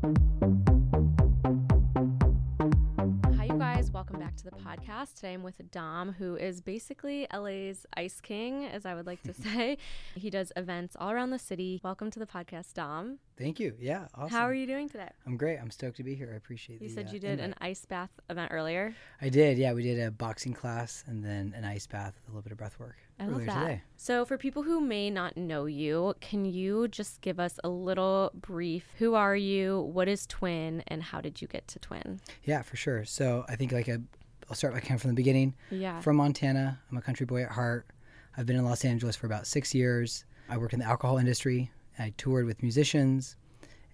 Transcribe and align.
Hi, 0.00 0.10
you 3.46 3.58
guys. 3.58 3.90
Welcome 3.90 4.20
back 4.20 4.36
to 4.36 4.44
the 4.44 4.52
podcast. 4.52 5.14
Today 5.16 5.34
I'm 5.34 5.42
with 5.42 5.60
Dom, 5.72 6.12
who 6.12 6.36
is 6.36 6.60
basically 6.60 7.26
LA's 7.34 7.84
Ice 7.96 8.20
King, 8.20 8.66
as 8.66 8.86
I 8.86 8.94
would 8.94 9.06
like 9.06 9.22
to 9.24 9.34
say. 9.42 9.76
he 10.14 10.30
does 10.30 10.52
events 10.54 10.94
all 11.00 11.10
around 11.10 11.30
the 11.30 11.38
city. 11.38 11.80
Welcome 11.82 12.12
to 12.12 12.20
the 12.20 12.26
podcast, 12.26 12.74
Dom. 12.74 13.18
Thank 13.38 13.60
you. 13.60 13.74
Yeah, 13.78 14.08
awesome. 14.16 14.30
How 14.30 14.42
are 14.42 14.52
you 14.54 14.66
doing 14.66 14.88
today? 14.88 15.08
I'm 15.24 15.36
great. 15.36 15.58
I'm 15.58 15.70
stoked 15.70 15.96
to 15.98 16.02
be 16.02 16.16
here. 16.16 16.30
I 16.32 16.36
appreciate 16.36 16.82
You 16.82 16.88
the, 16.88 16.94
said 16.94 17.06
uh, 17.06 17.12
you 17.12 17.20
did 17.20 17.38
an 17.38 17.54
ice 17.60 17.84
bath 17.84 18.10
event 18.28 18.50
earlier. 18.52 18.94
I 19.22 19.28
did. 19.28 19.58
Yeah, 19.58 19.72
we 19.74 19.84
did 19.84 20.00
a 20.00 20.10
boxing 20.10 20.52
class 20.52 21.04
and 21.06 21.24
then 21.24 21.54
an 21.56 21.64
ice 21.64 21.86
bath 21.86 22.14
with 22.16 22.26
a 22.26 22.30
little 22.32 22.42
bit 22.42 22.52
of 22.52 22.58
breath 22.58 22.80
work 22.80 22.96
I 23.20 23.24
love 23.26 23.34
earlier 23.34 23.46
that. 23.46 23.60
today. 23.60 23.82
So, 23.96 24.24
for 24.24 24.36
people 24.38 24.64
who 24.64 24.80
may 24.80 25.08
not 25.08 25.36
know 25.36 25.66
you, 25.66 26.14
can 26.20 26.44
you 26.44 26.88
just 26.88 27.20
give 27.20 27.38
us 27.38 27.60
a 27.62 27.68
little 27.68 28.32
brief? 28.34 28.84
Who 28.98 29.14
are 29.14 29.36
you? 29.36 29.82
What 29.82 30.08
is 30.08 30.26
Twin? 30.26 30.82
And 30.88 31.00
how 31.00 31.20
did 31.20 31.40
you 31.40 31.46
get 31.46 31.68
to 31.68 31.78
Twin? 31.78 32.20
Yeah, 32.42 32.62
for 32.62 32.76
sure. 32.76 33.04
So 33.04 33.44
I 33.48 33.54
think 33.54 33.70
like 33.70 33.86
a, 33.86 34.00
I'll 34.50 34.56
start 34.56 34.74
like 34.74 34.82
kind 34.82 34.96
of 34.96 35.02
from 35.02 35.10
the 35.10 35.16
beginning. 35.16 35.54
Yeah. 35.70 36.00
From 36.00 36.16
Montana. 36.16 36.80
I'm 36.90 36.98
a 36.98 37.02
country 37.02 37.24
boy 37.24 37.44
at 37.44 37.52
heart. 37.52 37.86
I've 38.36 38.46
been 38.46 38.56
in 38.56 38.64
Los 38.64 38.84
Angeles 38.84 39.14
for 39.14 39.26
about 39.26 39.46
six 39.46 39.74
years. 39.74 40.24
I 40.48 40.56
work 40.56 40.72
in 40.72 40.80
the 40.80 40.86
alcohol 40.86 41.18
industry. 41.18 41.70
I 41.98 42.12
toured 42.16 42.46
with 42.46 42.62
musicians. 42.62 43.36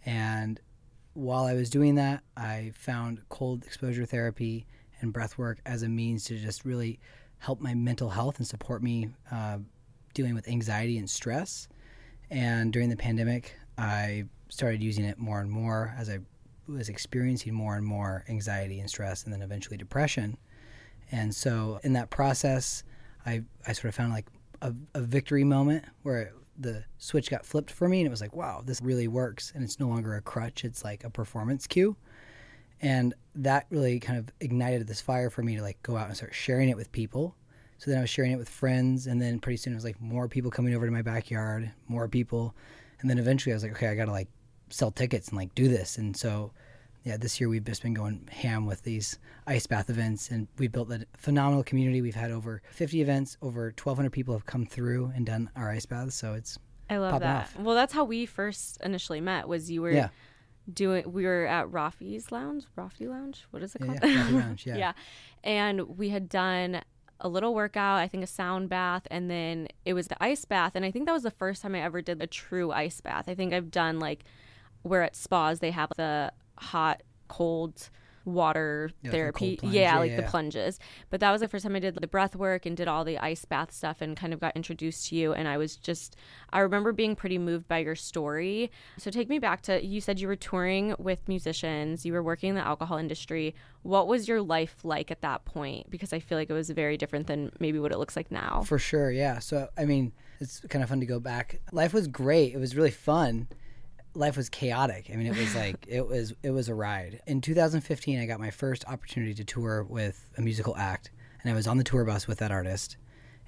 And 0.04 0.60
while 1.14 1.44
I 1.44 1.54
was 1.54 1.70
doing 1.70 1.94
that, 1.94 2.22
I 2.36 2.72
found 2.74 3.20
cold 3.28 3.64
exposure 3.64 4.04
therapy 4.04 4.66
and 5.00 5.12
breath 5.12 5.38
work 5.38 5.58
as 5.66 5.82
a 5.82 5.88
means 5.88 6.24
to 6.24 6.38
just 6.38 6.64
really 6.64 6.98
help 7.38 7.60
my 7.60 7.74
mental 7.74 8.10
health 8.10 8.38
and 8.38 8.46
support 8.46 8.82
me 8.82 9.08
uh, 9.30 9.58
dealing 10.14 10.34
with 10.34 10.48
anxiety 10.48 10.98
and 10.98 11.08
stress. 11.08 11.68
And 12.30 12.72
during 12.72 12.88
the 12.88 12.96
pandemic, 12.96 13.56
I 13.76 14.24
started 14.48 14.82
using 14.82 15.04
it 15.04 15.18
more 15.18 15.40
and 15.40 15.50
more 15.50 15.94
as 15.98 16.08
I 16.08 16.18
was 16.66 16.88
experiencing 16.88 17.52
more 17.52 17.76
and 17.76 17.84
more 17.84 18.24
anxiety 18.28 18.80
and 18.80 18.88
stress, 18.88 19.24
and 19.24 19.32
then 19.32 19.42
eventually 19.42 19.76
depression. 19.76 20.38
And 21.12 21.34
so, 21.34 21.80
in 21.82 21.92
that 21.92 22.08
process, 22.08 22.82
I, 23.26 23.42
I 23.66 23.72
sort 23.72 23.86
of 23.86 23.94
found 23.94 24.12
like 24.12 24.26
a, 24.62 24.72
a 24.94 25.00
victory 25.02 25.44
moment 25.44 25.84
where 26.02 26.32
the 26.58 26.84
switch 26.98 27.30
got 27.30 27.44
flipped 27.44 27.70
for 27.70 27.88
me, 27.88 28.00
and 28.00 28.06
it 28.06 28.10
was 28.10 28.20
like, 28.20 28.34
wow, 28.34 28.62
this 28.64 28.80
really 28.80 29.08
works. 29.08 29.52
And 29.54 29.64
it's 29.64 29.80
no 29.80 29.88
longer 29.88 30.14
a 30.14 30.20
crutch, 30.20 30.64
it's 30.64 30.84
like 30.84 31.04
a 31.04 31.10
performance 31.10 31.66
cue. 31.66 31.96
And 32.80 33.14
that 33.36 33.66
really 33.70 33.98
kind 34.00 34.18
of 34.18 34.28
ignited 34.40 34.86
this 34.86 35.00
fire 35.00 35.30
for 35.30 35.42
me 35.42 35.56
to 35.56 35.62
like 35.62 35.82
go 35.82 35.96
out 35.96 36.08
and 36.08 36.16
start 36.16 36.34
sharing 36.34 36.68
it 36.68 36.76
with 36.76 36.92
people. 36.92 37.34
So 37.78 37.90
then 37.90 37.98
I 37.98 38.02
was 38.02 38.10
sharing 38.10 38.32
it 38.32 38.38
with 38.38 38.48
friends, 38.48 39.06
and 39.06 39.20
then 39.20 39.38
pretty 39.40 39.56
soon 39.56 39.72
it 39.72 39.76
was 39.76 39.84
like 39.84 40.00
more 40.00 40.28
people 40.28 40.50
coming 40.50 40.74
over 40.74 40.86
to 40.86 40.92
my 40.92 41.02
backyard, 41.02 41.70
more 41.88 42.08
people. 42.08 42.54
And 43.00 43.10
then 43.10 43.18
eventually 43.18 43.52
I 43.52 43.56
was 43.56 43.62
like, 43.62 43.72
okay, 43.72 43.88
I 43.88 43.94
got 43.94 44.06
to 44.06 44.12
like 44.12 44.28
sell 44.70 44.90
tickets 44.90 45.28
and 45.28 45.36
like 45.36 45.54
do 45.54 45.68
this. 45.68 45.98
And 45.98 46.16
so, 46.16 46.52
yeah, 47.04 47.18
this 47.18 47.38
year 47.38 47.50
we've 47.50 47.64
just 47.64 47.82
been 47.82 47.92
going 47.92 48.26
ham 48.32 48.64
with 48.64 48.82
these 48.82 49.18
ice 49.46 49.66
bath 49.66 49.90
events, 49.90 50.30
and 50.30 50.48
we 50.58 50.68
built 50.68 50.90
a 50.90 51.06
phenomenal 51.16 51.62
community. 51.62 52.00
We've 52.00 52.14
had 52.14 52.30
over 52.30 52.62
50 52.70 53.02
events, 53.02 53.36
over 53.42 53.66
1,200 53.66 54.10
people 54.10 54.34
have 54.34 54.46
come 54.46 54.64
through 54.64 55.12
and 55.14 55.26
done 55.26 55.50
our 55.54 55.70
ice 55.70 55.84
baths. 55.84 56.14
So 56.14 56.32
it's 56.32 56.58
I 56.88 56.96
love 56.96 57.20
that. 57.20 57.42
off. 57.42 57.58
Well, 57.58 57.74
that's 57.74 57.92
how 57.92 58.04
we 58.04 58.24
first 58.24 58.80
initially 58.82 59.20
met. 59.20 59.46
Was 59.46 59.70
you 59.70 59.82
were 59.82 59.90
yeah, 59.90 60.08
doing? 60.72 61.12
We 61.12 61.24
were 61.26 61.44
at 61.44 61.66
Rafi's 61.66 62.32
Lounge. 62.32 62.64
Rafi 62.76 63.06
Lounge. 63.06 63.44
What 63.50 63.62
is 63.62 63.74
it 63.74 63.80
called? 63.80 63.98
yeah, 64.02 64.08
Rafi 64.08 64.32
Lounge, 64.32 64.66
yeah. 64.66 64.76
yeah. 64.76 64.92
And 65.42 65.98
we 65.98 66.08
had 66.08 66.30
done 66.30 66.80
a 67.20 67.28
little 67.28 67.54
workout, 67.54 67.98
I 67.98 68.08
think 68.08 68.24
a 68.24 68.26
sound 68.26 68.70
bath, 68.70 69.06
and 69.10 69.30
then 69.30 69.68
it 69.84 69.92
was 69.92 70.08
the 70.08 70.22
ice 70.24 70.46
bath. 70.46 70.72
And 70.74 70.86
I 70.86 70.90
think 70.90 71.04
that 71.04 71.12
was 71.12 71.22
the 71.22 71.30
first 71.30 71.60
time 71.60 71.74
I 71.74 71.82
ever 71.82 72.00
did 72.00 72.22
a 72.22 72.26
true 72.26 72.72
ice 72.72 73.02
bath. 73.02 73.28
I 73.28 73.34
think 73.34 73.52
I've 73.52 73.70
done 73.70 73.98
like 73.98 74.24
where 74.82 75.02
at 75.02 75.16
spas 75.16 75.60
they 75.60 75.70
have 75.70 75.90
the 75.96 76.32
hot, 76.56 77.02
cold 77.28 77.90
water 78.26 78.90
Yeah, 79.02 79.10
therapy. 79.10 79.56
plunge. 79.56 79.74
Yeah, 79.74 79.80
Yeah, 79.94 79.98
like 79.98 80.10
yeah, 80.12 80.16
the 80.16 80.22
plunges. 80.22 80.78
But 81.10 81.20
that 81.20 81.30
was 81.30 81.42
the 81.42 81.48
first 81.48 81.62
time 81.62 81.76
I 81.76 81.78
did 81.78 81.94
the 81.94 82.06
breath 82.06 82.34
work 82.34 82.64
and 82.64 82.74
did 82.76 82.88
all 82.88 83.04
the 83.04 83.18
ice 83.18 83.44
bath 83.44 83.70
stuff 83.70 84.00
and 84.00 84.16
kind 84.16 84.32
of 84.32 84.40
got 84.40 84.56
introduced 84.56 85.08
to 85.08 85.16
you. 85.16 85.34
And 85.34 85.46
I 85.46 85.58
was 85.58 85.76
just, 85.76 86.16
I 86.50 86.60
remember 86.60 86.92
being 86.92 87.16
pretty 87.16 87.36
moved 87.38 87.68
by 87.68 87.78
your 87.78 87.94
story. 87.94 88.70
So 88.96 89.10
take 89.10 89.28
me 89.28 89.38
back 89.38 89.60
to 89.62 89.84
you 89.84 90.00
said 90.00 90.20
you 90.20 90.28
were 90.28 90.36
touring 90.36 90.94
with 90.98 91.28
musicians, 91.28 92.06
you 92.06 92.12
were 92.14 92.22
working 92.22 92.48
in 92.50 92.54
the 92.54 92.66
alcohol 92.66 92.96
industry. 92.96 93.54
What 93.82 94.08
was 94.08 94.26
your 94.26 94.40
life 94.40 94.76
like 94.82 95.10
at 95.10 95.20
that 95.20 95.44
point? 95.44 95.90
Because 95.90 96.14
I 96.14 96.18
feel 96.18 96.38
like 96.38 96.48
it 96.48 96.54
was 96.54 96.70
very 96.70 96.96
different 96.96 97.26
than 97.26 97.52
maybe 97.60 97.78
what 97.78 97.92
it 97.92 97.98
looks 97.98 98.16
like 98.16 98.30
now. 98.30 98.62
For 98.64 98.78
sure, 98.78 99.10
yeah. 99.10 99.38
So 99.38 99.68
I 99.76 99.84
mean, 99.84 100.12
it's 100.40 100.60
kind 100.70 100.82
of 100.82 100.88
fun 100.88 101.00
to 101.00 101.06
go 101.06 101.20
back. 101.20 101.60
Life 101.72 101.92
was 101.92 102.08
great. 102.08 102.54
It 102.54 102.58
was 102.58 102.74
really 102.74 102.90
fun. 102.90 103.48
Life 104.14 104.36
was 104.36 104.48
chaotic. 104.48 105.10
I 105.12 105.16
mean, 105.16 105.26
it 105.26 105.36
was 105.36 105.54
like 105.56 105.86
it 105.88 106.06
was 106.06 106.34
it 106.42 106.50
was 106.50 106.68
a 106.68 106.74
ride. 106.74 107.20
In 107.26 107.40
2015, 107.40 108.20
I 108.20 108.26
got 108.26 108.40
my 108.40 108.50
first 108.50 108.84
opportunity 108.86 109.34
to 109.34 109.44
tour 109.44 109.84
with 109.84 110.28
a 110.36 110.42
musical 110.42 110.76
act, 110.76 111.10
and 111.42 111.52
I 111.52 111.54
was 111.54 111.66
on 111.66 111.78
the 111.78 111.84
tour 111.84 112.04
bus 112.04 112.26
with 112.26 112.38
that 112.38 112.50
artist, 112.50 112.96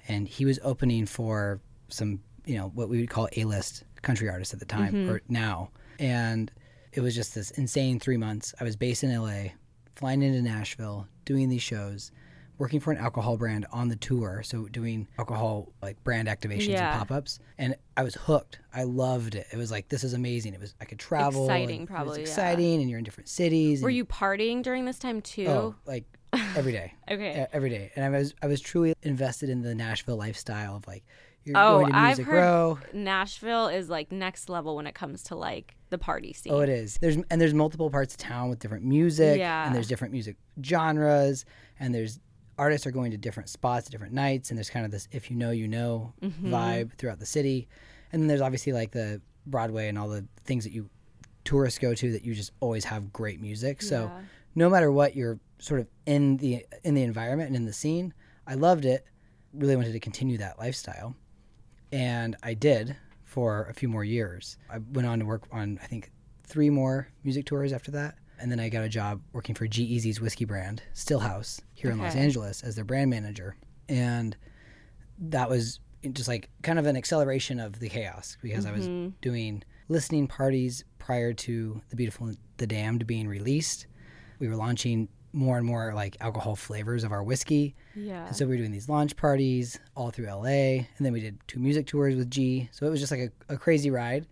and 0.07 0.27
he 0.27 0.45
was 0.45 0.59
opening 0.63 1.05
for 1.05 1.61
some, 1.89 2.19
you 2.45 2.57
know, 2.57 2.71
what 2.73 2.89
we 2.89 2.99
would 2.99 3.09
call 3.09 3.29
A-list 3.35 3.83
country 4.01 4.29
artists 4.29 4.53
at 4.53 4.59
the 4.59 4.65
time 4.65 4.93
mm-hmm. 4.93 5.09
or 5.09 5.21
now, 5.27 5.69
and 5.99 6.51
it 6.93 7.01
was 7.01 7.15
just 7.15 7.35
this 7.35 7.51
insane 7.51 7.99
three 7.99 8.17
months. 8.17 8.53
I 8.59 8.63
was 8.63 8.75
based 8.75 9.03
in 9.03 9.15
LA, 9.15 9.51
flying 9.95 10.21
into 10.21 10.41
Nashville, 10.41 11.07
doing 11.25 11.49
these 11.49 11.61
shows, 11.61 12.11
working 12.57 12.79
for 12.79 12.91
an 12.91 12.97
alcohol 12.97 13.37
brand 13.37 13.65
on 13.71 13.87
the 13.89 13.95
tour, 13.95 14.41
so 14.43 14.67
doing 14.67 15.07
alcohol 15.19 15.71
like 15.81 16.03
brand 16.03 16.27
activations 16.27 16.69
Yeah. 16.69 16.91
and 16.91 16.99
pop-ups, 17.07 17.39
and 17.57 17.75
I 17.95 18.03
was 18.03 18.15
hooked. 18.15 18.59
I 18.73 18.83
loved 18.83 19.35
it. 19.35 19.47
It 19.53 19.57
was 19.57 19.69
like 19.71 19.89
this 19.89 20.03
is 20.03 20.13
amazing. 20.13 20.53
It 20.53 20.59
was 20.59 20.73
I 20.81 20.85
could 20.85 20.99
travel. 20.99 21.49
and 21.49 21.51
Exciting, 21.61 21.75
it 21.77 21.81
was 21.81 21.89
probably, 21.89 22.17
yeah. 22.19 22.27
exciting, 22.27 22.81
and 22.81 22.89
you're 22.89 22.99
in 22.99 23.05
different 23.05 23.29
cities. 23.29 23.81
Were 23.83 23.89
you 23.89 24.05
partying 24.05 24.63
during 24.63 24.85
this 24.85 24.99
time 24.99 25.21
too? 25.21 25.47
Oh, 25.47 25.75
like 25.85 26.05
every 26.55 26.71
day. 26.71 26.93
okay. 27.09 27.47
Every 27.53 27.69
day, 27.69 27.91
and 27.95 28.03
I 28.03 28.09
was 28.17 28.33
I 28.41 28.47
was 28.47 28.59
truly 28.61 28.93
invested 29.03 29.49
in 29.49 29.61
the 29.61 29.75
Nashville 29.75 30.17
lifestyle 30.17 30.75
of 30.75 30.87
like 30.87 31.03
you're 31.45 31.57
Oh, 31.57 31.79
going 31.79 31.93
to 31.93 31.97
I've 31.97 32.07
Music 32.17 32.25
heard 32.25 32.39
Row. 32.41 32.79
Nashville 32.91 33.67
is 33.69 33.89
like 33.89 34.11
next 34.11 34.49
level 34.49 34.75
when 34.75 34.85
it 34.85 34.95
comes 34.95 35.23
to 35.23 35.35
like 35.35 35.75
the 35.89 35.97
party 35.97 36.33
scene. 36.33 36.51
Oh, 36.51 36.59
it 36.59 36.67
is. 36.67 36.97
There's 36.99 37.15
and 37.31 37.39
there's 37.39 37.53
multiple 37.53 37.89
parts 37.89 38.13
of 38.15 38.17
town 38.17 38.49
with 38.49 38.59
different 38.59 38.83
music, 38.83 39.37
Yeah. 39.39 39.65
and 39.65 39.73
there's 39.73 39.87
different 39.87 40.11
music 40.11 40.35
genres, 40.61 41.45
and 41.79 41.95
there's 41.95 42.19
artists 42.57 42.85
are 42.87 42.91
going 42.91 43.11
to 43.11 43.17
different 43.17 43.49
spots, 43.49 43.89
different 43.89 44.13
nights, 44.13 44.49
and 44.49 44.57
there's 44.57 44.69
kind 44.69 44.85
of 44.85 44.91
this 44.91 45.07
if 45.11 45.29
you 45.29 45.35
know 45.37 45.51
you 45.51 45.67
know 45.67 46.13
Mm-hmm. 46.21 46.53
vibe 46.53 46.93
throughout 46.97 47.19
the 47.19 47.25
city, 47.25 47.67
and 48.11 48.21
then 48.21 48.27
there's 48.27 48.41
obviously 48.41 48.73
like 48.73 48.91
the 48.91 49.21
Broadway 49.45 49.87
and 49.87 49.97
all 49.97 50.09
the 50.09 50.25
things 50.43 50.63
that 50.63 50.73
you 50.73 50.89
tourists 51.45 51.79
go 51.79 51.93
to 51.93 52.11
that 52.11 52.23
you 52.25 52.33
just 52.35 52.51
always 52.59 52.83
have 52.85 53.13
great 53.13 53.39
music. 53.39 53.81
So 53.81 54.11
Yeah. 54.13 54.21
no 54.55 54.69
matter 54.69 54.91
what, 54.91 55.15
you're 55.15 55.39
sort 55.59 55.79
of 55.79 55.87
in 56.05 56.37
the 56.37 56.65
in 56.83 56.93
the 56.93 57.03
environment 57.03 57.47
and 57.47 57.55
in 57.55 57.65
the 57.65 57.73
scene. 57.73 58.13
I 58.45 58.55
loved 58.55 58.85
it. 58.85 59.05
Really 59.53 59.75
wanted 59.75 59.93
to 59.93 59.99
continue 59.99 60.37
that 60.39 60.59
lifestyle, 60.59 61.15
and 61.91 62.35
I 62.43 62.53
did 62.53 62.95
for 63.23 63.63
a 63.69 63.73
few 63.73 63.87
more 63.89 64.03
years. 64.03 64.57
I 64.69 64.79
went 64.79 65.07
on 65.07 65.19
to 65.19 65.25
work 65.25 65.43
on 65.51 65.79
I 65.83 65.87
think 65.87 66.11
three 66.43 66.69
more 66.69 67.07
music 67.23 67.45
tours 67.45 67.73
after 67.73 67.91
that, 67.91 68.15
and 68.39 68.51
then 68.51 68.59
I 68.59 68.69
got 68.69 68.83
a 68.83 68.89
job 68.89 69.21
working 69.33 69.55
for 69.55 69.67
G 69.67 69.99
whiskey 70.21 70.45
brand 70.45 70.83
Stillhouse 70.93 71.59
here 71.73 71.91
in 71.91 71.97
Los 71.99 72.15
Angeles 72.15 72.63
as 72.63 72.75
their 72.75 72.85
brand 72.85 73.09
manager, 73.09 73.55
and 73.89 74.35
that 75.19 75.49
was 75.49 75.79
just 76.13 76.27
like 76.27 76.49
kind 76.61 76.77
of 76.79 76.85
an 76.85 76.95
acceleration 76.95 77.59
of 77.59 77.79
the 77.79 77.89
chaos 77.89 78.37
because 78.41 78.65
I 78.65 78.71
was 78.71 78.87
Mm-hmm. 78.87 79.09
doing 79.21 79.63
listening 79.89 80.27
parties 80.27 80.83
prior 80.99 81.33
to 81.33 81.81
the 81.89 81.95
beautiful 81.95 82.27
and 82.27 82.37
the 82.57 82.67
damned 82.67 83.07
being 83.07 83.27
released. 83.27 83.87
We 84.39 84.47
were 84.47 84.55
launching 84.55 85.07
more 85.33 85.57
and 85.57 85.65
more 85.65 85.93
like 85.93 86.17
alcohol 86.19 86.55
flavors 86.55 87.03
of 87.03 87.11
our 87.11 87.23
whiskey. 87.23 87.75
Yeah. 87.95 88.27
and 88.27 88.35
so 88.35 88.45
we 88.45 88.51
were 88.51 88.57
doing 88.57 88.71
these 88.71 88.89
launch 88.89 89.15
parties 89.15 89.79
all 89.95 90.09
through 90.11 90.27
la 90.27 90.43
and 90.45 90.85
then 90.99 91.13
we 91.13 91.19
did 91.19 91.37
two 91.47 91.59
music 91.59 91.85
tours 91.87 92.15
with 92.15 92.29
g. 92.31 92.69
So 92.71 92.85
it 92.85 92.89
was 92.89 92.99
just 92.99 93.11
like 93.11 93.31
a, 93.49 93.53
a 93.53 93.57
crazy 93.57 93.89
ride. 93.91 94.27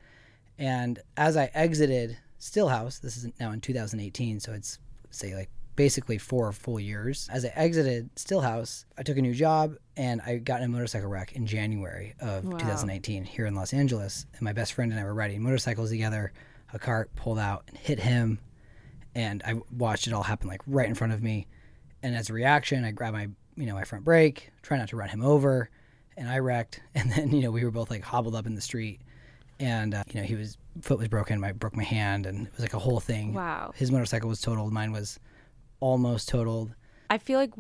And 0.58 1.00
as 1.18 1.36
i 1.38 1.50
exited 1.54 2.18
stillhouse 2.40 3.00
this 3.02 3.18
is 3.18 3.28
now 3.40 3.52
in 3.52 3.62
2018 3.62 4.40
so 4.40 4.54
it's 4.54 4.80
say 5.10 5.34
like 5.36 5.50
basically 5.76 6.18
four 6.18 6.52
full 6.52 6.80
years 6.80 7.28
as 7.32 7.44
i 7.46 7.50
exited 7.56 8.10
stillhouse 8.16 8.86
i 8.98 9.04
took 9.04 9.18
a 9.18 9.22
new 9.22 9.34
job 9.34 9.76
and 9.98 10.22
i 10.22 10.38
got 10.38 10.60
in 10.62 10.66
a 10.66 10.70
motorcycle 10.70 11.10
wreck 11.10 11.34
in 11.34 11.46
january 11.46 12.14
of 12.20 12.46
Wow. 12.46 12.58
2019 12.58 13.24
here 13.26 13.46
in 13.46 13.56
los 13.56 13.74
angeles 13.74 14.26
and 14.34 14.42
my 14.42 14.54
best 14.54 14.74
friend 14.74 14.92
and 14.92 15.00
i 15.00 15.04
were 15.04 15.14
riding 15.14 15.42
motorcycles 15.42 15.90
together 15.90 16.32
a 16.74 16.80
cart 16.80 17.14
pulled 17.16 17.40
out 17.40 17.64
and 17.68 17.78
hit 17.78 18.00
him 18.00 18.40
and 19.18 19.42
I 19.46 19.56
watched 19.72 20.08
it 20.08 20.14
all 20.14 20.24
happen 20.24 20.50
like 20.50 20.60
right 20.68 20.90
in 20.90 20.94
front 20.94 21.14
of 21.14 21.24
me. 21.24 21.48
And 22.04 22.14
as 22.18 22.30
a 22.30 22.34
reaction, 22.34 22.84
I 22.84 22.92
grabbed 22.92 23.16
my 23.16 23.30
you 23.56 23.66
know 23.66 23.74
my 23.74 23.86
front 23.86 24.04
brake, 24.04 24.52
try 24.62 24.78
not 24.78 24.90
to 24.90 24.98
run 24.98 25.08
him 25.08 25.22
over, 25.22 25.70
and 26.18 26.28
I 26.28 26.40
wrecked. 26.40 26.82
And 26.96 27.10
then 27.14 27.32
you 27.32 27.42
know 27.42 27.52
we 27.52 27.64
were 27.64 27.72
both 27.72 27.90
like 27.90 28.04
hobbled 28.04 28.36
up 28.36 28.46
in 28.46 28.56
the 28.56 28.62
street, 28.62 29.00
and 29.60 29.94
uh, 29.94 30.04
you 30.12 30.20
know 30.20 30.26
he 30.26 30.36
was 30.36 30.58
foot 30.82 31.00
was 31.00 31.08
broken, 31.08 31.44
I 31.44 31.52
broke 31.52 31.76
my 31.76 31.84
hand, 31.84 32.26
and 32.26 32.48
it 32.48 32.54
was 32.54 32.62
like 32.62 32.74
a 32.74 32.80
whole 32.80 33.00
thing. 33.00 33.34
Wow. 33.34 33.72
His 33.76 33.92
motorcycle 33.92 34.30
was 34.30 34.42
totaled, 34.42 34.74
mine 34.74 34.92
was 34.92 35.20
almost 35.80 36.30
totaled. 36.30 36.74
I 37.10 37.18
feel 37.18 37.40
like 37.40 37.54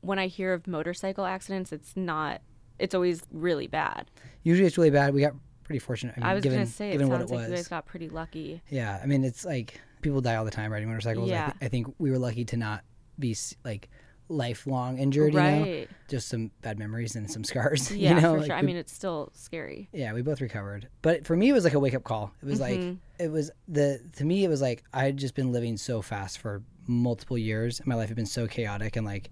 when 0.00 0.18
I 0.18 0.26
hear 0.26 0.52
of 0.52 0.66
motorcycle 0.66 1.26
accidents, 1.26 1.72
it's 1.72 1.96
not. 1.96 2.40
It's 2.78 2.94
always 2.94 3.22
really 3.30 3.66
bad. 3.66 4.10
Usually 4.42 4.66
it's 4.66 4.76
really 4.76 4.90
bad. 4.90 5.14
We 5.14 5.22
got 5.22 5.32
pretty 5.64 5.78
fortunate. 5.78 6.14
I, 6.16 6.20
mean, 6.20 6.28
I 6.28 6.34
was 6.34 6.42
given, 6.42 6.58
gonna 6.58 6.66
say 6.66 6.90
it 6.90 6.92
given 6.92 7.08
what 7.08 7.20
sounds 7.20 7.30
it 7.30 7.34
like 7.34 7.48
you 7.48 7.54
guys 7.54 7.68
got 7.68 7.86
pretty 7.86 8.08
lucky. 8.08 8.62
Yeah, 8.68 9.00
I 9.02 9.06
mean 9.06 9.24
it's 9.24 9.44
like 9.44 9.80
People 10.02 10.20
die 10.20 10.36
all 10.36 10.44
the 10.44 10.50
time 10.50 10.72
riding 10.72 10.88
motorcycles. 10.88 11.28
I, 11.30 11.32
Yeah. 11.32 11.52
I 11.60 11.68
think 11.68 11.92
we 11.98 12.10
were 12.10 12.18
lucky 12.18 12.44
to 12.46 12.56
not 12.56 12.84
be 13.18 13.36
like 13.64 13.88
lifelong 14.28 14.98
injured. 14.98 15.34
You 15.34 15.40
know, 15.40 15.60
right. 15.62 15.88
just 16.08 16.28
some 16.28 16.50
bad 16.62 16.78
memories 16.78 17.16
and 17.16 17.30
some 17.30 17.44
scars. 17.44 17.90
Yeah, 17.96 18.14
you 18.16 18.20
know, 18.20 18.32
for 18.34 18.38
Like, 18.38 18.46
sure. 18.46 18.56
I 18.56 18.62
mean, 18.62 18.76
it's 18.76 18.92
still 18.92 19.30
scary. 19.34 19.88
yeah, 19.92 20.12
we 20.12 20.22
both 20.22 20.40
recovered. 20.40 20.88
But 21.02 21.26
for 21.26 21.36
me, 21.36 21.48
it 21.50 21.52
was 21.52 21.64
like 21.64 21.74
a 21.74 21.78
wake 21.80 21.94
up 21.94 22.04
call. 22.04 22.32
It 22.42 22.46
was 22.46 22.60
like 22.60 22.78
Mhm. 22.78 22.98
it 23.18 23.30
was 23.30 23.50
the 23.68 24.00
to 24.16 24.24
me 24.24 24.44
it 24.44 24.48
was 24.48 24.60
like 24.60 24.82
I 24.92 25.04
had 25.04 25.16
just 25.16 25.34
been 25.34 25.52
living 25.52 25.76
so 25.76 26.02
fast 26.02 26.38
for 26.38 26.62
multiple 26.86 27.38
years. 27.38 27.80
My 27.86 27.94
life 27.94 28.08
had 28.08 28.16
been 28.16 28.26
so 28.26 28.46
chaotic, 28.46 28.96
and 28.96 29.06
like 29.06 29.30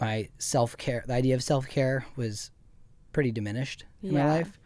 my 0.00 0.28
self 0.38 0.76
care, 0.76 1.04
the 1.06 1.14
idea 1.14 1.34
of 1.34 1.42
self 1.42 1.66
care 1.68 2.06
was 2.16 2.50
pretty 3.12 3.30
diminished 3.32 3.84
in 4.02 4.14
my 4.14 4.24
life. 4.24 4.58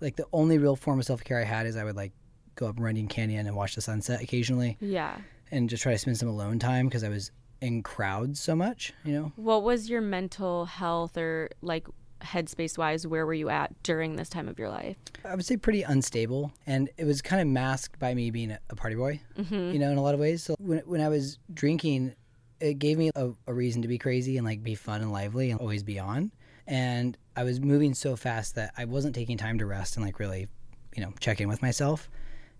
Like 0.00 0.16
the 0.16 0.26
only 0.32 0.58
real 0.58 0.76
form 0.76 0.98
of 1.00 1.04
self 1.06 1.24
care 1.24 1.40
I 1.40 1.44
had 1.44 1.66
is 1.66 1.76
I 1.76 1.84
would 1.84 1.96
like 1.96 2.12
go 2.54 2.66
up 2.68 2.78
Runyon 2.78 3.08
Canyon 3.08 3.46
and 3.46 3.54
watch 3.56 3.74
the 3.74 3.80
sunset 3.80 4.20
occasionally, 4.22 4.76
Yeah. 4.80 5.16
and 5.50 5.68
just 5.70 5.82
try 5.82 5.92
to 5.92 5.98
spend 5.98 6.16
some 6.18 6.28
alone 6.28 6.58
time 6.58 6.86
because 6.86 7.04
I 7.04 7.08
was 7.08 7.30
in 7.60 7.82
crowds 7.82 8.40
so 8.40 8.54
much. 8.54 8.92
You 9.04 9.12
know, 9.12 9.32
What 9.36 9.62
was 9.62 9.88
your 9.90 10.00
mental 10.00 10.66
health 10.66 11.16
or 11.16 11.50
like 11.62 11.86
headspace 12.20 12.76
wise? 12.76 13.06
Where 13.06 13.26
were 13.26 13.34
you 13.34 13.48
at 13.48 13.82
during 13.82 14.16
this 14.16 14.28
time 14.28 14.48
of 14.48 14.58
your 14.58 14.68
life? 14.68 14.96
I 15.24 15.34
would 15.34 15.44
say 15.44 15.56
pretty 15.56 15.82
unstable, 15.82 16.52
and 16.66 16.88
it 16.96 17.04
was 17.04 17.22
kind 17.22 17.40
of 17.40 17.48
masked 17.48 17.98
by 17.98 18.14
me 18.14 18.30
being 18.30 18.56
a, 18.70 18.76
party 18.76 18.96
boy. 18.96 19.20
Mm-hmm. 19.38 19.72
you 19.72 19.78
know, 19.78 19.90
in 19.90 19.98
a 19.98 20.02
lot 20.02 20.14
of 20.14 20.20
ways. 20.20 20.42
So 20.42 20.54
when 20.58 20.80
when 20.80 21.00
I 21.00 21.08
was 21.08 21.38
drinking, 21.52 22.14
it 22.60 22.78
gave 22.78 22.98
me 22.98 23.10
a, 23.14 23.30
a 23.46 23.54
reason 23.54 23.82
to 23.82 23.88
be 23.88 23.98
crazy 23.98 24.36
and 24.36 24.46
like 24.46 24.62
be 24.62 24.74
fun 24.74 25.00
and 25.00 25.12
lively 25.12 25.50
and 25.50 25.60
always 25.60 25.82
be 25.82 25.98
on. 25.98 26.32
And 26.66 27.16
I 27.34 27.44
was 27.44 27.60
moving 27.60 27.94
so 27.94 28.14
fast 28.16 28.56
that 28.56 28.74
I 28.76 28.84
wasn't 28.84 29.14
taking 29.14 29.38
time 29.38 29.58
to 29.58 29.66
rest 29.66 29.96
and 29.96 30.04
like 30.04 30.18
really, 30.18 30.48
you 30.94 31.02
know, 31.02 31.14
check 31.18 31.40
in 31.40 31.48
with 31.48 31.62
myself. 31.62 32.10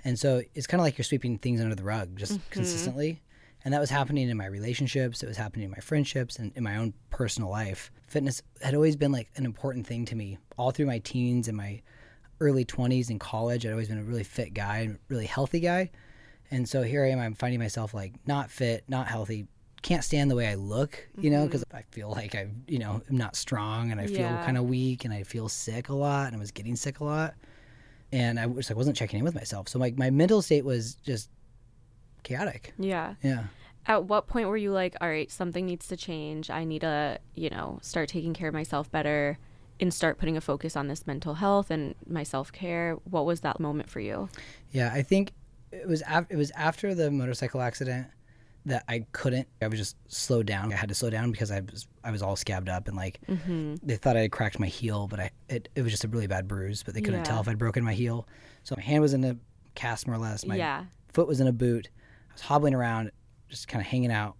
And 0.04 0.18
so 0.18 0.42
it's 0.54 0.66
kind 0.66 0.80
of 0.80 0.84
like 0.84 0.96
you're 0.96 1.04
sweeping 1.04 1.36
things 1.38 1.60
under 1.60 1.74
the 1.74 1.82
rug 1.82 2.16
just 2.16 2.38
consistently. 2.50 3.20
And 3.68 3.74
that 3.74 3.80
was 3.80 3.90
happening 3.90 4.30
in 4.30 4.36
my 4.38 4.46
relationships. 4.46 5.22
It 5.22 5.26
was 5.26 5.36
happening 5.36 5.66
in 5.66 5.70
my 5.70 5.80
friendships 5.80 6.38
and 6.38 6.52
in 6.56 6.64
my 6.64 6.78
own 6.78 6.94
personal 7.10 7.50
life. 7.50 7.92
Fitness 8.06 8.40
had 8.62 8.74
always 8.74 8.96
been 8.96 9.12
like 9.12 9.28
an 9.36 9.44
important 9.44 9.86
thing 9.86 10.06
to 10.06 10.16
me 10.16 10.38
all 10.56 10.70
through 10.70 10.86
my 10.86 11.00
teens 11.00 11.48
and 11.48 11.56
my 11.58 11.82
early 12.40 12.64
20s 12.64 13.10
in 13.10 13.18
college. 13.18 13.66
I'd 13.66 13.72
always 13.72 13.88
been 13.88 13.98
a 13.98 14.04
really 14.04 14.24
fit 14.24 14.54
guy 14.54 14.78
and 14.78 14.98
really 15.10 15.26
healthy 15.26 15.60
guy. 15.60 15.90
And 16.50 16.66
so 16.66 16.82
here 16.82 17.04
I 17.04 17.10
am, 17.10 17.18
I'm 17.20 17.34
finding 17.34 17.60
myself 17.60 17.92
like 17.92 18.14
not 18.26 18.50
fit, 18.50 18.84
not 18.88 19.06
healthy, 19.06 19.46
can't 19.82 20.02
stand 20.02 20.30
the 20.30 20.34
way 20.34 20.48
I 20.48 20.54
look, 20.54 21.06
you 21.18 21.28
know, 21.28 21.40
mm-hmm. 21.40 21.48
because 21.48 21.64
I 21.70 21.82
feel 21.90 22.08
like 22.08 22.34
I, 22.34 22.48
you 22.68 22.78
know, 22.78 23.02
I'm 23.06 23.18
not 23.18 23.36
strong 23.36 23.92
and 23.92 24.00
I 24.00 24.06
feel 24.06 24.20
Yeah. 24.20 24.46
kind 24.46 24.56
of 24.56 24.64
weak 24.64 25.04
and 25.04 25.12
I 25.12 25.24
feel 25.24 25.50
sick 25.50 25.90
a 25.90 25.94
lot 25.94 26.28
and 26.28 26.36
I 26.36 26.38
was 26.38 26.52
getting 26.52 26.74
sick 26.74 27.00
a 27.00 27.04
lot. 27.04 27.34
And 28.12 28.40
I 28.40 28.46
was 28.46 28.70
like, 28.70 28.78
wasn't 28.78 28.96
checking 28.96 29.18
in 29.18 29.26
with 29.26 29.34
myself. 29.34 29.68
So 29.68 29.78
like 29.78 29.98
my 29.98 30.08
mental 30.08 30.40
state 30.40 30.64
was 30.64 30.94
just 30.94 31.28
chaotic. 32.22 32.74
Yeah. 32.78 33.14
Yeah. 33.22 33.44
At 33.86 34.04
what 34.04 34.26
point 34.26 34.48
were 34.48 34.56
you 34.56 34.70
like, 34.72 34.96
all 35.00 35.08
right, 35.08 35.30
something 35.30 35.64
needs 35.64 35.88
to 35.88 35.96
change. 35.96 36.50
I 36.50 36.64
need 36.64 36.80
to, 36.82 37.18
you 37.34 37.48
know, 37.50 37.78
start 37.82 38.08
taking 38.08 38.34
care 38.34 38.48
of 38.48 38.54
myself 38.54 38.90
better 38.90 39.38
and 39.80 39.94
start 39.94 40.18
putting 40.18 40.36
a 40.36 40.40
focus 40.40 40.76
on 40.76 40.88
this 40.88 41.06
mental 41.06 41.34
health 41.34 41.70
and 41.70 41.94
my 42.06 42.22
self 42.22 42.52
care? 42.52 42.96
What 43.04 43.24
was 43.24 43.40
that 43.40 43.60
moment 43.60 43.88
for 43.88 44.00
you? 44.00 44.28
Yeah, 44.72 44.92
I 44.92 45.02
think 45.02 45.32
it 45.72 45.86
was 45.88 46.02
af- 46.08 46.26
it 46.30 46.36
was 46.36 46.50
after 46.50 46.94
the 46.94 47.10
motorcycle 47.10 47.60
accident 47.62 48.08
that 48.66 48.84
I 48.88 49.06
couldn't. 49.12 49.48
I 49.62 49.68
was 49.68 49.78
just 49.78 49.96
slowed 50.08 50.44
down. 50.46 50.70
I 50.72 50.76
had 50.76 50.88
to 50.90 50.94
slow 50.94 51.08
down 51.08 51.30
because 51.30 51.50
I 51.50 51.60
was 51.60 51.86
I 52.04 52.10
was 52.10 52.20
all 52.20 52.36
scabbed 52.36 52.68
up 52.68 52.88
and 52.88 52.96
like 52.96 53.20
Mm-hmm. 53.26 53.76
they 53.82 53.96
thought 53.96 54.16
I 54.16 54.20
had 54.22 54.32
cracked 54.32 54.58
my 54.58 54.66
heel, 54.66 55.06
but 55.08 55.20
I 55.20 55.30
it, 55.48 55.68
it 55.74 55.80
was 55.82 55.92
just 55.92 56.04
a 56.04 56.08
really 56.08 56.26
bad 56.26 56.46
bruise. 56.46 56.82
But 56.82 56.92
they 56.94 57.00
couldn't 57.00 57.20
Yeah. 57.20 57.24
tell 57.24 57.40
if 57.40 57.48
I'd 57.48 57.56
broken 57.58 57.84
my 57.84 57.94
heel. 57.94 58.26
So 58.64 58.74
my 58.76 58.82
hand 58.82 59.00
was 59.00 59.14
in 59.14 59.24
a 59.24 59.36
cast 59.74 60.06
more 60.06 60.16
or 60.16 60.18
less. 60.18 60.44
My 60.44 60.56
yeah. 60.56 60.84
foot 61.12 61.26
was 61.28 61.40
in 61.40 61.46
a 61.46 61.52
boot. 61.52 61.88
Was 62.38 62.46
hobbling 62.46 62.72
around, 62.74 63.10
just 63.48 63.66
kind 63.66 63.80
of 63.80 63.86
hanging 63.88 64.12
out, 64.12 64.36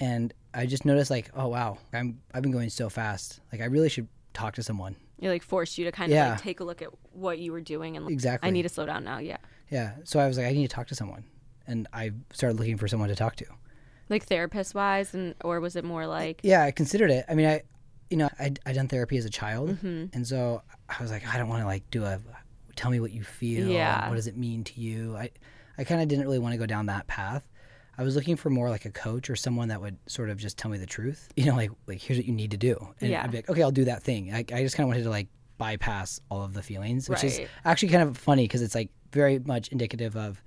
and 0.00 0.34
I 0.52 0.66
just 0.66 0.84
noticed 0.84 1.08
like, 1.08 1.30
oh 1.36 1.46
wow, 1.46 1.78
I'm 1.92 2.20
I've 2.34 2.42
been 2.42 2.50
going 2.50 2.68
so 2.68 2.88
fast. 2.88 3.38
Like 3.52 3.60
I 3.60 3.66
really 3.66 3.88
should 3.88 4.08
talk 4.34 4.54
to 4.54 4.62
someone. 4.64 4.96
It 5.20 5.28
like 5.28 5.44
forced 5.44 5.78
you 5.78 5.84
to 5.84 5.92
kind 5.92 6.12
of 6.12 6.18
like 6.18 6.40
take 6.42 6.58
a 6.58 6.64
look 6.64 6.82
at 6.82 6.88
what 7.12 7.38
you 7.38 7.52
were 7.52 7.60
doing 7.60 7.96
and 7.96 8.04
like, 8.04 8.12
Exactly. 8.12 8.48
I 8.48 8.50
need 8.50 8.62
to 8.62 8.68
slow 8.68 8.86
down 8.86 9.04
now. 9.04 9.18
Yeah. 9.18 9.36
Yeah. 9.70 9.92
So 10.02 10.18
I 10.18 10.26
was 10.26 10.36
like, 10.36 10.46
I 10.48 10.52
need 10.52 10.68
to 10.68 10.74
talk 10.74 10.88
to 10.88 10.96
someone, 10.96 11.22
and 11.68 11.86
I 11.92 12.10
started 12.32 12.58
looking 12.58 12.76
for 12.76 12.88
someone 12.88 13.08
to 13.08 13.14
talk 13.14 13.36
to. 13.36 13.46
Like 14.08 14.24
therapist 14.24 14.74
wise 14.74 15.14
and 15.14 15.36
or 15.44 15.60
was 15.60 15.76
it 15.76 15.84
more 15.84 16.08
like 16.08 16.40
Yeah, 16.42 16.64
I 16.64 16.72
considered 16.72 17.12
it. 17.12 17.24
I 17.28 17.34
mean, 17.36 17.46
I, 17.46 17.62
you 18.10 18.16
know, 18.16 18.28
I 18.40 18.52
I 18.66 18.72
done 18.72 18.88
therapy 18.88 19.16
as 19.16 19.24
a 19.26 19.30
child, 19.30 19.78
Mhm. 19.78 20.12
and 20.12 20.26
so 20.26 20.62
I 20.88 21.00
was 21.00 21.12
like, 21.12 21.24
I 21.32 21.38
don't 21.38 21.48
want 21.48 21.60
to 21.62 21.66
like 21.66 21.88
do 21.92 22.02
a, 22.04 22.18
tell 22.74 22.90
me 22.90 22.98
what 22.98 23.12
you 23.12 23.22
feel. 23.22 23.68
Yeah. 23.68 24.08
What 24.08 24.16
does 24.16 24.26
it 24.26 24.36
mean 24.36 24.64
to 24.64 24.80
you? 24.80 25.16
I, 25.16 25.30
I 25.78 25.84
kind 25.84 26.00
of 26.02 26.08
didn't 26.08 26.24
really 26.24 26.38
want 26.38 26.52
to 26.52 26.58
go 26.58 26.66
down 26.66 26.86
that 26.86 27.06
path. 27.06 27.46
I 27.98 28.02
was 28.02 28.16
looking 28.16 28.36
for 28.36 28.48
more 28.50 28.70
like 28.70 28.84
a 28.86 28.90
coach 28.90 29.28
or 29.28 29.36
someone 29.36 29.68
that 29.68 29.80
would 29.80 29.96
sort 30.06 30.30
of 30.30 30.38
just 30.38 30.56
tell 30.56 30.70
me 30.70 30.78
the 30.78 30.86
truth. 30.86 31.28
You 31.36 31.46
know, 31.46 31.56
like 31.56 31.70
like 31.86 32.00
here's 32.00 32.18
what 32.18 32.26
you 32.26 32.32
need 32.32 32.50
to 32.52 32.56
do, 32.56 32.76
and 33.00 33.10
Yeah. 33.10 33.22
I'd 33.22 33.30
be 33.30 33.38
like, 33.38 33.50
okay, 33.50 33.62
I'll 33.62 33.70
do 33.70 33.84
that 33.84 34.02
thing. 34.02 34.32
I, 34.32 34.38
I 34.38 34.62
just 34.62 34.76
kind 34.76 34.84
of 34.84 34.88
wanted 34.88 35.04
to 35.04 35.10
like 35.10 35.28
bypass 35.58 36.20
all 36.30 36.42
of 36.42 36.54
the 36.54 36.62
feelings, 36.62 37.08
which 37.08 37.22
is 37.24 37.40
actually 37.64 37.90
kind 37.90 38.02
of 38.08 38.16
funny 38.16 38.44
because 38.44 38.62
it's 38.62 38.74
like 38.74 38.90
very 39.12 39.38
much 39.40 39.68
indicative 39.68 40.16
of 40.16 40.42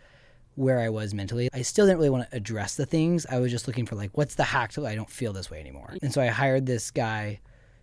where 0.56 0.80
I 0.80 0.90
was 0.90 1.14
mentally. 1.14 1.50
I 1.54 1.62
still 1.62 1.86
didn't 1.86 1.98
really 2.00 2.10
want 2.10 2.30
to 2.30 2.36
address 2.36 2.76
the 2.76 2.86
things. 2.86 3.26
I 3.30 3.40
was 3.40 3.52
just 3.52 3.68
looking 3.68 3.86
for 3.86 3.96
like, 3.96 4.18
what's 4.18 4.36
the 4.36 4.44
hack 4.44 4.72
so 4.72 4.86
I 4.86 4.96
don't 4.96 5.10
feel 5.10 5.34
this 5.34 5.52
way 5.52 5.60
anymore. 5.60 5.94
And 6.02 6.14
so 6.14 6.22
I 6.22 6.28
hired 6.28 6.66
this 6.66 6.92
guy 6.92 7.40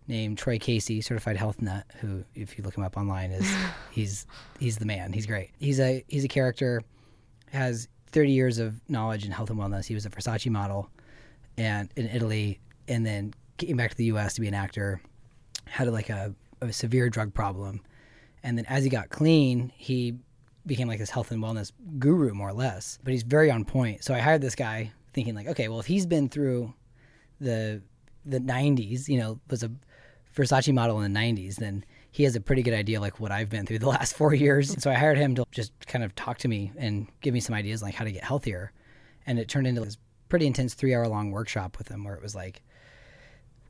named 0.08 0.38
Troy 0.38 0.58
Casey, 0.58 1.00
certified 1.00 1.36
health 1.36 1.62
nut, 1.62 1.84
who, 2.00 2.24
if 2.34 2.58
you 2.58 2.64
look 2.64 2.76
him 2.76 2.82
up 2.82 2.96
online, 2.96 3.30
is 3.30 3.48
he's 3.92 4.26
he's 4.58 4.78
the 4.78 4.86
man. 4.86 5.12
He's 5.12 5.26
great. 5.26 5.50
He's 5.58 5.78
a 5.80 6.02
he's 6.08 6.24
a 6.24 6.28
character, 6.28 6.82
has 7.52 7.88
30 8.12 8.31
years 8.31 8.58
of 8.58 8.81
knowledge 8.88 9.25
in 9.25 9.31
health 9.31 9.50
and 9.50 9.58
wellness. 9.58 9.87
He 9.87 9.94
was 9.94 10.06
a 10.06 10.10
Versace 10.10 10.50
model, 10.50 10.90
and 11.56 11.90
in 11.96 12.08
Italy, 12.08 12.60
and 12.88 13.06
then 13.06 13.34
came 13.58 13.76
back 13.76 13.90
to 13.90 13.96
the 13.96 14.06
U.S. 14.06 14.34
to 14.34 14.40
be 14.40 14.49
an 14.49 14.54
actor. 14.54 15.00
Had 15.66 15.88
like 15.88 16.10
a, 16.10 16.34
a 16.60 16.72
severe 16.72 17.08
drug 17.08 17.32
problem, 17.32 17.81
and 18.43 18.58
then 18.58 18.66
as 18.66 18.84
he 18.84 18.90
got 18.90 19.10
clean, 19.10 19.72
he 19.76 20.16
became 20.66 20.88
like 20.88 20.99
this 20.99 21.10
health 21.10 21.31
and 21.31 21.43
wellness 21.43 21.72
guru 21.99 22.32
more 22.32 22.49
or 22.49 22.52
less 22.52 22.99
but 23.02 23.12
he's 23.12 23.22
very 23.22 23.50
on 23.50 23.64
point 23.64 24.05
so 24.05 24.14
i 24.14 24.19
hired 24.19 24.40
this 24.40 24.55
guy 24.55 24.90
thinking 25.12 25.34
like 25.34 25.46
okay 25.46 25.69
well 25.69 25.81
if 25.81 25.87
he's 25.87 26.06
been 26.06 26.28
through 26.28 26.72
the 27.40 27.82
the 28.25 28.38
90s 28.38 29.08
you 29.08 29.19
know 29.19 29.40
was 29.50 29.62
a 29.62 29.70
versace 30.37 30.72
model 30.72 31.00
in 31.00 31.12
the 31.12 31.19
90s 31.19 31.56
then 31.56 31.84
he 32.12 32.22
has 32.24 32.36
a 32.36 32.40
pretty 32.40 32.62
good 32.62 32.74
idea 32.74 33.00
like 33.00 33.18
what 33.18 33.32
i've 33.32 33.48
been 33.50 33.66
through 33.66 33.78
the 33.80 33.88
last 33.96 34.14
four 34.14 34.32
years 34.34 34.80
so 34.80 34.90
i 34.90 34.94
hired 34.94 35.18
him 35.18 35.34
to 35.34 35.44
just 35.50 35.72
kind 35.86 36.04
of 36.04 36.14
talk 36.14 36.38
to 36.38 36.46
me 36.48 36.70
and 36.76 37.08
give 37.20 37.34
me 37.34 37.40
some 37.40 37.54
ideas 37.54 37.82
like 37.82 37.94
how 37.94 38.04
to 38.04 38.12
get 38.12 38.22
healthier 38.22 38.70
and 39.26 39.38
it 39.38 39.48
turned 39.48 39.66
into 39.66 39.80
this 39.80 39.96
pretty 40.28 40.46
intense 40.46 40.74
three 40.74 40.94
hour 40.94 41.08
long 41.08 41.31
workshop 41.31 41.76
with 41.78 41.88
him 41.88 42.04
where 42.04 42.14
it 42.14 42.22
was 42.22 42.34
like 42.34 42.62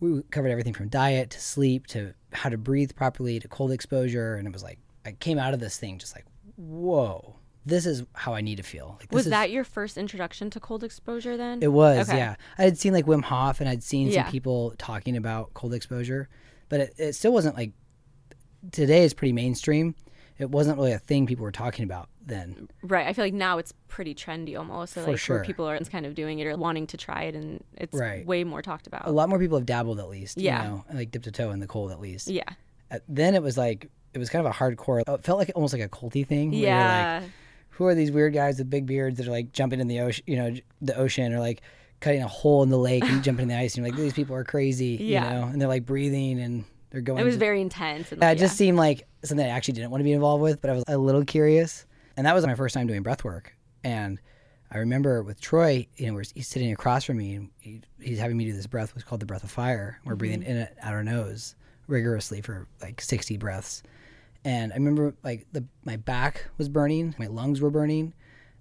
we 0.01 0.23
covered 0.31 0.49
everything 0.51 0.73
from 0.75 0.89
diet 0.89 1.31
to 1.31 1.41
sleep 1.41 1.87
to 1.87 2.13
how 2.33 2.49
to 2.49 2.59
breathe 2.59 2.91
properly 2.95 3.39
to 3.39 3.49
cold 3.49 3.71
exposure 3.73 4.35
and 4.37 4.47
it 4.47 4.53
was 4.53 4.63
like 4.63 4.79
i 5.07 5.13
came 5.13 5.39
out 5.39 5.55
of 5.55 5.61
this 5.61 5.79
thing 5.79 5.99
just 5.99 6.15
like 6.15 6.25
whoa, 6.59 7.35
this 7.65 7.87
is 7.87 8.05
how 8.13 8.35
I 8.35 8.41
need 8.41 8.57
to 8.57 8.63
feel. 8.63 8.97
Like, 9.01 9.11
was 9.11 9.25
is- 9.27 9.31
that 9.31 9.51
your 9.51 9.65
first 9.65 9.97
introduction 9.97 10.51
to 10.51 10.61
cold 10.61 10.85
exposure 10.85 11.37
then? 11.37 11.63
It 11.63 11.73
was, 11.73 12.09
Okay. 12.09 12.19
yeah. 12.19 12.35
I 12.59 12.63
had 12.65 12.77
seen 12.77 12.93
like 12.93 13.07
Wim 13.07 13.23
Hof 13.23 13.61
and 13.61 13.69
I'd 13.69 13.83
seen 13.83 14.09
Yeah. 14.09 14.25
some 14.25 14.31
people 14.33 14.75
talking 14.79 15.17
about 15.17 15.55
cold 15.55 15.73
exposure, 15.73 16.29
but 16.69 16.81
it, 16.81 16.95
it 16.99 17.13
still 17.15 17.33
wasn't 17.33 17.57
like 17.57 17.73
today 18.71 19.05
is 19.05 19.15
pretty 19.15 19.33
mainstream. 19.33 19.95
It 20.39 20.51
wasn't 20.51 20.79
really 20.79 20.93
a 20.93 20.99
thing 20.99 21.27
people 21.27 21.43
were 21.45 21.53
talking 21.53 21.85
about 21.85 22.09
then. 22.25 22.69
Right. 22.83 23.07
I 23.07 23.13
feel 23.13 23.25
like 23.25 23.35
now 23.35 23.59
it's 23.59 23.73
pretty 23.89 24.15
trendy 24.15 24.57
almost. 24.59 24.95
So 24.95 25.03
For 25.05 25.11
like 25.11 25.21
sure. 25.21 25.37
where 25.37 25.45
people 25.45 25.69
are 25.69 25.79
kind 25.81 26.07
of 26.07 26.15
doing 26.15 26.39
it 26.39 26.47
or 26.47 26.57
wanting 26.57 26.87
to 26.89 26.97
try 26.97 27.25
it 27.25 27.35
and 27.35 27.63
it's 27.77 27.95
Right. 27.97 28.25
way 28.27 28.43
more 28.45 28.63
talked 28.63 28.87
about. 28.87 29.07
A 29.07 29.11
lot 29.11 29.29
more 29.29 29.39
people 29.39 29.59
have 29.59 29.67
dabbled 29.67 29.99
at 30.01 30.09
least, 30.09 30.39
Yeah. 30.39 30.63
you 30.63 30.69
know, 30.71 30.85
like 30.95 31.11
dipped 31.11 31.27
a 31.27 31.31
toe 31.33 31.51
in 31.51 31.61
the 31.61 31.67
cold 31.67 31.91
at 31.93 32.01
least. 32.01 32.29
yeah. 32.29 32.43
Uh, 32.91 32.99
then 33.09 33.35
it 33.35 33.43
was 33.43 33.57
like 33.57 33.89
it 34.15 34.19
was 34.19 34.29
kind 34.31 34.45
of 34.47 34.53
a 34.53 34.55
hardcore. 34.55 35.01
It 35.01 35.25
felt 35.25 35.39
like 35.39 35.51
almost 35.55 35.73
like 35.73 35.83
a 35.83 35.89
culty 35.89 36.27
thing. 36.27 36.53
you're 36.53 36.63
like, 36.63 36.67
Yeah. 36.69 37.23
who 37.71 37.87
are 37.87 37.95
these 37.95 38.11
weird 38.13 38.35
guys 38.35 38.59
with 38.59 38.69
big 38.69 38.85
beards 38.87 39.17
that 39.19 39.27
are 39.27 39.31
like 39.31 39.53
jumping 39.53 39.81
in 39.81 39.89
the 39.89 40.01
ocean, 40.01 40.25
you 40.27 40.37
know, 40.37 40.55
the 40.83 40.95
ocean 40.97 41.33
or 41.33 41.41
like 41.41 41.63
cutting 42.01 42.21
a 42.23 42.29
hole 42.29 42.63
in 42.63 42.69
the 42.71 42.79
lake 42.79 43.05
and 43.05 43.23
jumping 43.25 43.45
in 43.45 43.49
the 43.49 43.57
ice. 43.57 43.77
And 43.77 43.87
you're 43.87 43.95
like, 43.95 44.01
these 44.03 44.13
people 44.13 44.35
are 44.37 44.45
crazy, 44.45 44.99
Yeah. 45.01 45.25
you 45.25 45.41
know, 45.41 45.47
and 45.49 45.61
they're 45.61 45.69
like 45.69 45.87
breathing 45.87 46.41
and 46.41 46.65
they're 46.93 47.01
going. 47.01 47.19
it 47.19 47.25
was 47.25 47.35
to- 47.35 47.41
very 47.41 47.61
intense. 47.61 48.13
And 48.13 48.21
yeah, 48.21 48.29
like, 48.29 48.37
it 48.37 48.41
just 48.41 48.57
seemed 48.57 48.79
like 48.79 49.09
something 49.25 49.45
I 49.45 49.51
actually 49.51 49.75
didn't 49.75 49.91
want 49.91 50.01
to 50.01 50.05
be 50.05 50.13
involved 50.13 50.43
with, 50.43 50.61
but 50.61 50.71
I 50.71 50.75
was 50.75 50.85
a 50.87 50.99
little 50.99 51.25
curious. 51.25 51.87
And 52.17 52.27
that 52.27 52.35
was 52.35 52.47
my 52.47 52.55
first 52.55 52.75
time 52.75 52.87
doing 52.87 53.03
breath 53.03 53.25
work. 53.25 53.55
And 53.83 54.21
I 54.71 54.79
remember 54.79 55.23
with 55.23 55.41
Troy, 55.41 55.87
you 55.97 56.07
know, 56.07 56.15
where 56.15 56.25
he's 56.35 56.49
sitting 56.49 56.73
across 56.73 57.05
from 57.05 57.17
me 57.17 57.35
and 57.35 57.51
he, 57.59 57.81
he's 58.01 58.19
having 58.19 58.37
me 58.37 58.45
do 58.45 58.53
this 58.53 58.67
breath, 58.67 58.95
what's 58.95 59.05
called 59.05 59.21
the 59.21 59.27
breath 59.27 59.45
of 59.45 59.51
fire. 59.51 59.99
We're 60.05 60.13
mm-hmm. 60.13 60.19
breathing 60.19 60.43
in 60.43 60.57
it 60.59 60.77
out 60.81 60.93
our 60.93 61.03
nose 61.03 61.57
rigorously 61.87 62.43
for 62.43 62.69
like 62.81 63.01
60 63.01 63.37
breaths. 63.39 63.83
And 64.45 64.73
I 64.73 64.77
remember 64.77 65.15
like 65.23 65.47
the 65.53 65.65
my 65.85 65.97
back 65.97 66.47
was 66.59 66.69
burning, 66.69 67.15
my 67.19 67.27
lungs 67.27 67.61
were 67.61 67.71
burning. 67.71 68.13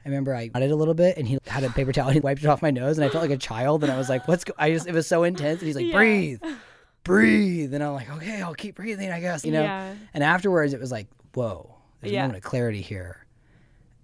I 0.06 0.10
remember 0.10 0.36
I 0.36 0.50
nodded 0.54 0.72
a 0.72 0.76
little 0.76 0.96
bit, 0.96 1.18
and 1.18 1.28
he 1.28 1.38
had 1.46 1.64
a 1.64 1.70
paper 1.70 1.92
towel. 1.92 2.08
and 2.08 2.16
He 2.16 2.20
wiped 2.20 2.44
it 2.44 2.48
off 2.48 2.64
my 2.64 2.72
nose, 2.72 2.98
and 2.98 3.06
I 3.06 3.10
felt 3.10 3.22
like 3.22 3.32
a 3.32 3.38
child. 3.38 3.84
And 3.84 3.92
I 3.92 3.98
was 3.98 4.10
like, 4.10 4.28
"What's?" 4.28 4.44
Go-? 4.44 4.54
I 4.58 4.72
just 4.72 4.88
it 4.88 4.96
was 4.96 5.06
so 5.06 5.24
intense. 5.24 5.60
And 5.60 5.68
he's 5.68 5.76
like, 5.76 5.86
Yeah. 5.86 5.96
"Breathe, 5.96 6.42
breathe." 7.04 7.74
And 7.74 7.84
I'm 7.84 7.94
like, 7.94 8.10
"Okay, 8.10 8.42
I'll 8.42 8.54
keep 8.56 8.76
breathing, 8.76 9.12
I 9.12 9.20
guess." 9.20 9.44
You 9.46 9.52
know. 9.52 9.62
Yeah. 9.62 9.96
And 10.14 10.24
afterwards, 10.24 10.74
it 10.74 10.80
was 10.80 10.92
like, 10.92 11.08
"Whoa, 11.34 11.76
there's 12.02 12.14
Yeah. 12.14 12.22
a 12.22 12.24
moment 12.24 12.44
of 12.44 12.50
clarity 12.50 12.82
here," 12.82 13.26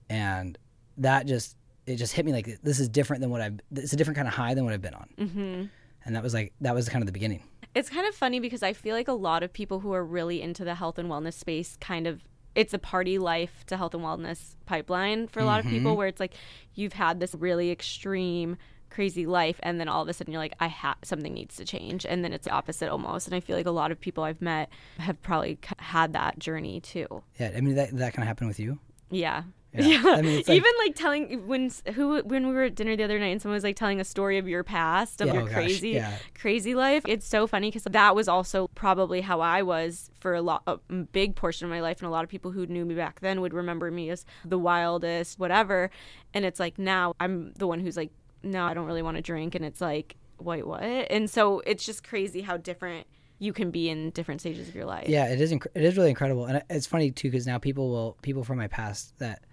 and 0.09 0.57
that 0.97 1.25
just 1.25 1.55
it 1.85 1.95
just 1.95 2.13
hit 2.13 2.25
me 2.25 2.33
like 2.33 2.59
this 2.63 2.79
is 2.79 2.89
different 2.89 3.21
than 3.21 3.29
what 3.29 3.41
I've. 3.41 3.59
It's 3.75 3.93
a 3.93 3.95
different 3.95 4.15
kind 4.17 4.27
of 4.27 4.33
high 4.33 4.53
than 4.53 4.65
what 4.65 4.73
I've 4.73 4.81
been 4.81 4.93
on. 4.93 5.09
Mm-hmm. 5.17 5.65
And 6.05 6.15
that 6.15 6.23
was 6.23 6.33
like 6.33 6.53
that 6.61 6.75
was 6.75 6.89
kind 6.89 7.01
of 7.01 7.05
the 7.05 7.13
beginning. 7.13 7.43
It's 7.75 7.89
kind 7.89 8.07
of 8.07 8.15
funny 8.15 8.39
because 8.39 8.63
I 8.63 8.73
feel 8.73 8.95
like 8.95 9.07
a 9.07 9.13
lot 9.13 9.43
of 9.43 9.53
people 9.53 9.81
who 9.81 9.93
are 9.93 10.03
really 10.03 10.41
into 10.41 10.63
the 10.63 10.75
health 10.75 10.97
and 10.97 11.09
wellness 11.09 11.33
space 11.33 11.77
kind 11.79 12.07
of 12.07 12.23
it's 12.55 12.73
a 12.73 12.79
party 12.79 13.19
life 13.19 13.63
to 13.67 13.77
health 13.77 13.93
and 13.93 14.03
wellness 14.03 14.55
pipeline 14.65 15.27
for 15.27 15.41
a 15.41 15.45
lot 15.45 15.59
of 15.59 15.67
people 15.67 15.95
where 15.95 16.07
it's 16.07 16.19
like 16.19 16.33
you've 16.73 16.93
had 16.93 17.19
this 17.19 17.35
really 17.35 17.69
extreme 17.69 18.57
crazy 18.89 19.25
life 19.25 19.59
and 19.63 19.79
then 19.79 19.87
all 19.87 20.01
of 20.01 20.07
a 20.07 20.13
sudden 20.13 20.31
you're 20.33 20.41
like 20.41 20.53
I 20.59 20.67
have 20.67 20.97
something 21.03 21.33
needs 21.33 21.55
to 21.57 21.65
change 21.65 22.05
and 22.05 22.23
then 22.23 22.33
it's 22.33 22.45
the 22.45 22.51
opposite 22.51 22.89
almost 22.89 23.27
and 23.27 23.35
I 23.35 23.39
feel 23.39 23.55
like 23.57 23.65
a 23.65 23.71
lot 23.71 23.91
of 23.91 23.99
people 23.99 24.23
I've 24.23 24.41
met 24.41 24.69
have 24.99 25.21
probably 25.21 25.57
had 25.79 26.13
that 26.13 26.39
journey 26.39 26.79
too. 26.79 27.23
Yeah, 27.39 27.51
I 27.55 27.61
mean 27.61 27.75
that 27.75 27.91
that 27.97 28.13
kind 28.13 28.23
of 28.23 28.27
happened 28.27 28.47
with 28.49 28.59
you. 28.59 28.79
Yeah. 29.09 29.43
Yeah. 29.73 30.01
I 30.07 30.21
mean, 30.21 30.37
like- 30.37 30.49
even 30.49 30.71
like 30.85 30.95
telling 30.95 31.45
when 31.47 31.69
who 31.93 32.21
when 32.23 32.47
we 32.47 32.53
were 32.53 32.63
at 32.63 32.75
dinner 32.75 32.95
the 32.95 33.03
other 33.03 33.19
night 33.19 33.27
and 33.27 33.41
someone 33.41 33.55
was 33.55 33.63
like 33.65 33.75
telling 33.75 33.99
a 33.99 34.03
story 34.05 34.37
of 34.37 34.47
your 34.47 34.63
past 34.63 35.21
of 35.21 35.27
Yeah. 35.27 35.33
your 35.33 35.43
Oh, 35.43 35.45
gosh, 35.45 35.53
crazy 35.53 35.89
yeah. 35.89 36.17
crazy 36.39 36.73
life. 36.73 37.03
It's 37.07 37.27
so 37.27 37.45
funny 37.45 37.67
because 37.69 37.83
that 37.83 38.15
was 38.15 38.27
also 38.27 38.69
probably 38.75 39.21
how 39.21 39.41
I 39.41 39.61
was 39.61 40.09
for 40.19 40.33
a 40.33 40.41
lot 40.41 40.63
a 40.65 40.77
big 41.11 41.35
portion 41.35 41.65
of 41.65 41.69
my 41.69 41.81
life, 41.81 41.99
and 41.99 42.07
a 42.07 42.11
lot 42.11 42.23
of 42.23 42.29
people 42.29 42.51
who 42.51 42.65
knew 42.65 42.85
me 42.85 42.95
back 42.95 43.19
then 43.19 43.41
would 43.41 43.53
remember 43.53 43.91
me 43.91 44.09
as 44.09 44.25
the 44.45 44.57
wildest, 44.57 45.37
whatever. 45.37 45.91
And 46.33 46.43
it's 46.45 46.59
like 46.59 46.79
now 46.79 47.13
I'm 47.19 47.51
the 47.57 47.67
one 47.67 47.79
who's 47.81 47.97
like, 47.97 48.11
no, 48.51 48.65
I 48.65 48.73
don't 48.73 48.85
really 48.85 49.01
want 49.01 49.17
to 49.17 49.21
drink, 49.23 49.55
and 49.55 49.63
it's 49.65 49.81
like, 49.81 50.15
wait, 50.39 50.65
what? 50.67 50.81
And 50.83 51.29
so 51.29 51.59
it's 51.61 51.85
just 51.85 52.03
crazy 52.07 52.41
how 52.41 52.57
different 52.57 53.07
you 53.39 53.53
can 53.53 53.69
be 53.71 53.89
in 53.89 54.09
different 54.11 54.41
stages 54.41 54.67
of 54.67 54.75
your 54.75 54.85
life. 54.85 55.07
Yeah, 55.09 55.27
it 55.27 55.39
is. 55.39 55.51
Inc- 55.51 55.67
it 55.75 55.83
is 55.83 55.95
really 55.97 56.09
incredible, 56.09 56.45
and 56.45 56.61
it's 56.69 56.87
funny 56.87 57.11
too 57.11 57.29
because 57.29 57.45
now 57.47 57.57
people 57.57 57.89
will 57.89 58.17
people 58.21 58.43
from 58.43 58.57
my 58.57 58.67
past 58.67 59.17
that, 59.19 59.43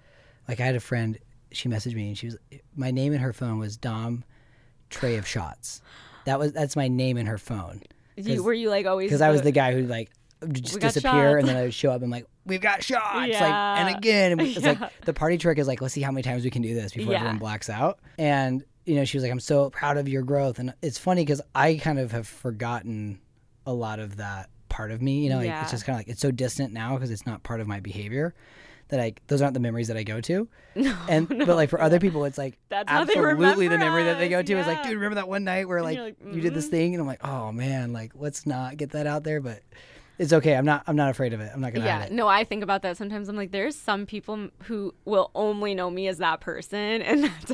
like, 0.48 0.60
I 0.60 0.64
had 0.66 0.74
a 0.74 0.80
friend. 0.80 1.18
She 1.52 1.68
messaged 1.68 1.94
me 1.94 2.08
and 2.08 2.18
she 2.18 2.26
was 2.26 2.36
my 2.74 2.90
name 2.90 3.12
in 3.12 3.20
her 3.20 3.32
phone 3.32 3.58
was 3.58 3.76
Dom, 3.76 4.24
tray 4.90 5.16
of 5.16 5.26
shots. 5.26 5.80
That 6.24 6.38
was 6.38 6.52
that's 6.52 6.74
my 6.74 6.88
name 6.88 7.16
in 7.16 7.26
her 7.26 7.38
phone 7.38 7.82
You, 8.16 8.42
were 8.42 8.52
you 8.54 8.70
like 8.70 8.86
always 8.86 9.08
because 9.08 9.20
I 9.20 9.30
was 9.30 9.42
the 9.42 9.52
guy 9.52 9.72
who 9.72 9.82
like 9.86 10.10
just 10.50 10.80
disappear 10.80 11.38
and 11.38 11.46
then 11.46 11.56
I 11.56 11.62
would 11.62 11.74
show 11.74 11.90
up 11.92 12.02
and 12.02 12.10
like 12.10 12.26
we've 12.44 12.60
got 12.60 12.82
shots 12.82 13.14
like 13.14 13.30
Yeah. 13.30 13.86
and 13.86 13.96
again 13.96 14.40
it's 14.40 14.58
Yeah. 14.62 14.76
like 14.80 15.00
the 15.02 15.12
party 15.12 15.38
trick 15.38 15.58
is 15.58 15.68
like 15.68 15.80
let's 15.80 15.94
see 15.94 16.00
how 16.00 16.10
many 16.10 16.22
times 16.22 16.42
we 16.44 16.50
can 16.50 16.62
do 16.62 16.74
this 16.74 16.92
before 16.92 17.12
Yeah. 17.12 17.18
everyone 17.18 17.38
blacks 17.38 17.68
out 17.70 17.98
and 18.18 18.64
you 18.84 18.96
know 18.96 19.04
she 19.04 19.16
was 19.16 19.22
like 19.22 19.32
I'm 19.32 19.40
so 19.40 19.70
proud 19.70 19.96
of 19.96 20.08
your 20.08 20.22
growth. 20.22 20.58
And 20.58 20.74
it's 20.82 20.98
funny 20.98 21.22
because 21.22 21.40
I 21.54 21.76
kind 21.76 21.98
of 21.98 22.12
have 22.12 22.26
forgotten 22.26 23.20
a 23.66 23.72
lot 23.72 23.98
of 23.98 24.16
that 24.16 24.50
part 24.68 24.90
of 24.90 25.00
me 25.00 25.22
you 25.22 25.30
know 25.30 25.36
like 25.36 25.46
Yeah. 25.46 25.62
it's 25.62 25.70
just 25.70 25.84
kind 25.84 25.94
of 25.94 26.00
like 26.00 26.08
it's 26.08 26.20
so 26.20 26.32
distant 26.32 26.72
now 26.72 26.94
because 26.94 27.10
it's 27.12 27.24
not 27.24 27.44
part 27.44 27.60
of 27.60 27.68
my 27.68 27.78
behavior 27.78 28.34
that 28.88 29.00
I 29.00 29.14
those 29.28 29.40
aren't 29.40 29.54
the 29.54 29.60
memories 29.60 29.88
that 29.88 29.96
I 29.96 30.02
go 30.02 30.20
to. 30.22 30.48
No, 30.76 30.96
and 31.08 31.28
but 31.28 31.54
like 31.54 31.70
for 31.70 31.80
other 31.80 32.00
people 32.00 32.24
it's 32.24 32.36
like 32.36 32.58
That's 32.68 32.90
absolutely 32.90 33.68
the 33.68 33.78
memory 33.78 34.04
that 34.04 34.18
they 34.18 34.28
go 34.28 34.42
to 34.42 34.58
is 34.58 34.66
like 34.66 34.82
dude 34.82 34.94
remember 34.94 35.14
that 35.14 35.28
one 35.28 35.44
night 35.44 35.68
where 35.68 35.80
like, 35.82 35.98
like, 35.98 36.16
you 36.32 36.40
did 36.40 36.52
this 36.52 36.64
mm-hmm. 36.64 36.70
thing? 36.72 36.94
And 36.94 37.00
I'm 37.00 37.06
like 37.06 37.24
oh 37.24 37.52
man 37.52 37.92
like 37.92 38.12
let's 38.16 38.44
not 38.44 38.76
get 38.76 38.90
that 38.90 39.06
out 39.06 39.22
there 39.22 39.40
but 39.40 39.62
it's 40.18 40.32
okay. 40.32 40.54
I'm 40.54 40.64
not 40.64 40.82
I'm 40.86 40.96
not 40.96 41.10
afraid 41.10 41.32
of 41.32 41.40
it. 41.40 41.50
I'm 41.54 41.60
not 41.60 41.72
gonna 41.72 41.86
yeah. 41.86 42.08
no 42.10 42.28
i 42.28 42.44
think 42.44 42.62
about 42.62 42.82
that 42.82 42.96
sometimes. 42.96 43.28
I'm 43.28 43.36
like 43.36 43.52
there's 43.52 43.76
some 43.76 44.06
people 44.06 44.48
who 44.64 44.94
will 45.04 45.30
only 45.34 45.74
know 45.74 45.90
me 45.90 46.08
as 46.08 46.18
that 46.18 46.40
person 46.40 47.02
and 47.02 47.24
that's 47.24 47.52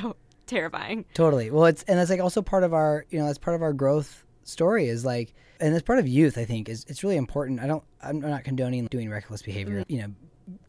terrifying 0.51 1.05
totally 1.15 1.51
well 1.51 1.65
it's 1.67 1.83
and 1.85 1.99
that's 1.99 2.11
like 2.11 2.21
also 2.21 2.43
part 2.43 2.65
of 2.65 2.75
our 2.75 3.07
you 3.11 3.19
know 3.19 3.27
that's 3.27 3.39
part 3.39 3.55
of 3.55 3.63
our 3.63 3.73
growth 3.73 4.25
story 4.45 4.89
is 4.89 5.05
like 5.05 5.33
and 5.61 5.75
it's 5.75 5.85
part 5.87 5.99
of 5.99 6.09
youth 6.09 6.37
I 6.39 6.45
think 6.45 6.69
is 6.69 6.85
it's 6.89 7.03
really 7.05 7.17
important 7.17 7.61
I 7.61 7.67
don't 7.67 7.85
I'm 8.03 8.21
not 8.21 8.45
condoning 8.45 8.87
doing 8.87 9.09
reckless 9.11 9.43
behavior 9.43 9.81
Mm-hmm. 9.81 9.93
you 9.93 10.03
know 10.03 10.13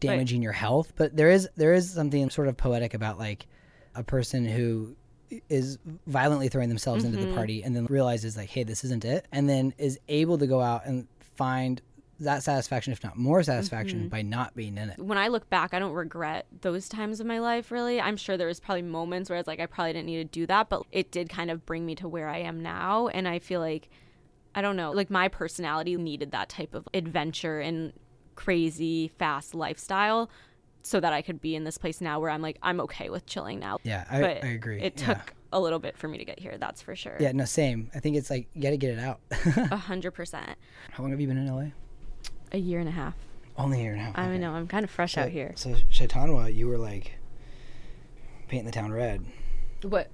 damaging 0.00 0.42
your 0.42 0.52
health 0.52 0.92
but 0.96 1.16
there 1.16 1.28
is 1.30 1.48
there 1.56 1.74
is 1.74 1.90
something 1.90 2.30
sort 2.30 2.46
of 2.48 2.56
poetic 2.56 2.94
about 2.94 3.18
like 3.18 3.46
a 3.96 4.04
person 4.04 4.44
who 4.44 4.94
is 5.48 5.78
violently 6.06 6.48
throwing 6.48 6.68
themselves 6.68 7.04
into 7.04 7.18
Mm-hmm. 7.18 7.30
the 7.30 7.34
party 7.34 7.62
and 7.64 7.74
then 7.74 7.86
realizes 7.86 8.36
like 8.36 8.48
hey 8.48 8.62
this 8.62 8.84
isn't 8.84 9.04
it 9.04 9.26
and 9.32 9.48
then 9.48 9.74
is 9.78 9.98
able 10.08 10.38
to 10.38 10.46
go 10.46 10.60
out 10.60 10.86
and 10.86 11.08
find 11.36 11.82
that 12.24 12.42
satisfaction 12.42 12.92
if 12.92 13.02
not 13.04 13.16
more 13.16 13.42
satisfaction 13.42 14.00
Mm-hmm. 14.00 14.08
by 14.08 14.22
not 14.22 14.54
being 14.56 14.76
in 14.78 14.90
it. 14.90 14.98
When 14.98 15.18
i 15.18 15.28
look 15.28 15.48
back 15.50 15.74
i 15.74 15.78
don't 15.78 15.92
regret 15.92 16.46
those 16.62 16.88
times 16.88 17.20
of 17.20 17.26
my 17.26 17.38
life 17.38 17.70
really. 17.70 18.00
I'm 18.00 18.16
sure 18.16 18.36
there 18.36 18.46
was 18.46 18.60
probably 18.60 18.82
moments 18.82 19.28
where 19.30 19.36
i 19.36 19.40
was 19.40 19.46
like 19.46 19.60
i 19.60 19.66
probably 19.66 19.92
didn't 19.92 20.06
need 20.06 20.18
to 20.18 20.24
do 20.40 20.46
that 20.46 20.68
but 20.68 20.82
it 20.92 21.10
did 21.10 21.28
kind 21.28 21.50
of 21.50 21.64
bring 21.66 21.84
me 21.86 21.94
to 21.96 22.08
where 22.08 22.28
i 22.28 22.38
am 22.38 22.62
now. 22.62 23.08
And 23.08 23.28
i 23.28 23.38
feel 23.38 23.60
like 23.60 23.88
i 24.54 24.60
don't 24.62 24.76
know 24.76 24.90
like 24.92 25.10
my 25.10 25.28
personality 25.28 25.96
needed 25.96 26.30
that 26.32 26.48
type 26.48 26.74
of 26.74 26.86
adventure 26.94 27.60
and 27.60 27.92
crazy 28.34 29.08
fast 29.18 29.54
lifestyle 29.54 30.30
so 30.82 30.98
that 31.00 31.12
i 31.12 31.22
could 31.22 31.40
be 31.40 31.54
in 31.54 31.64
this 31.64 31.78
place 31.78 32.00
now 32.00 32.18
where 32.18 32.30
i'm 32.30 32.42
like 32.42 32.58
i'm 32.62 32.80
okay 32.80 33.08
with 33.10 33.24
chilling 33.26 33.58
now. 33.60 33.78
Yeah 33.84 34.04
I, 34.10 34.18
I 34.22 34.24
agree. 34.48 34.80
it 34.80 35.00
yeah. 35.00 35.14
took 35.14 35.34
a 35.52 35.60
little 35.60 35.78
bit 35.78 35.96
for 35.98 36.08
me 36.08 36.16
to 36.18 36.24
get 36.24 36.38
here 36.40 36.56
that's 36.58 36.80
for 36.80 36.96
sure. 36.96 37.16
Yeah 37.20 37.32
no 37.32 37.44
same. 37.44 37.90
I 37.94 38.00
think 38.00 38.16
it's 38.16 38.30
like 38.30 38.48
you 38.54 38.62
gotta 38.62 38.78
get 38.78 38.90
it 38.90 38.98
out. 38.98 39.20
A 39.70 39.76
hundred 39.76 40.12
percent. 40.12 40.56
how 40.90 41.02
long 41.02 41.10
have 41.12 41.20
you 41.20 41.28
been 41.28 41.36
in 41.36 41.46
LA 41.46 41.66
A 42.52 42.58
year 42.58 42.78
and 42.80 42.88
a 42.88 42.92
half. 42.92 43.14
only 43.56 43.80
a 43.80 43.82
year 43.82 43.92
and 43.92 44.00
a 44.00 44.04
half 44.04 44.18
I 44.18 44.26
okay. 44.28 44.38
know. 44.38 44.52
I'm 44.52 44.66
kind 44.68 44.84
of 44.84 44.90
fresh 44.90 45.16
out 45.18 45.28
here. 45.30 45.52
So 45.56 45.74
Shaitanwa, 45.90 46.54
you 46.54 46.68
were 46.68 46.78
like 46.78 47.12
painting 48.48 48.66
the 48.66 48.72
town 48.72 48.92
red 48.92 49.24
What? 49.82 50.10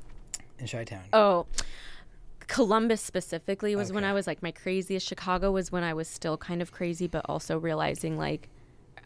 in 0.58 0.66
Chi 0.66 0.84
Town. 0.84 1.02
Oh, 1.12 1.46
Columbus 2.46 3.02
specifically 3.02 3.76
was 3.76 3.92
when 3.92 4.04
I 4.04 4.12
was 4.12 4.26
like 4.26 4.42
my 4.42 4.50
craziest. 4.52 5.06
Chicago 5.06 5.50
was 5.52 5.70
when 5.70 5.82
I 5.84 5.92
was 5.92 6.08
still 6.08 6.36
kind 6.38 6.62
of 6.62 6.72
crazy, 6.72 7.06
but 7.06 7.24
also 7.28 7.58
realizing 7.58 8.16
like. 8.16 8.48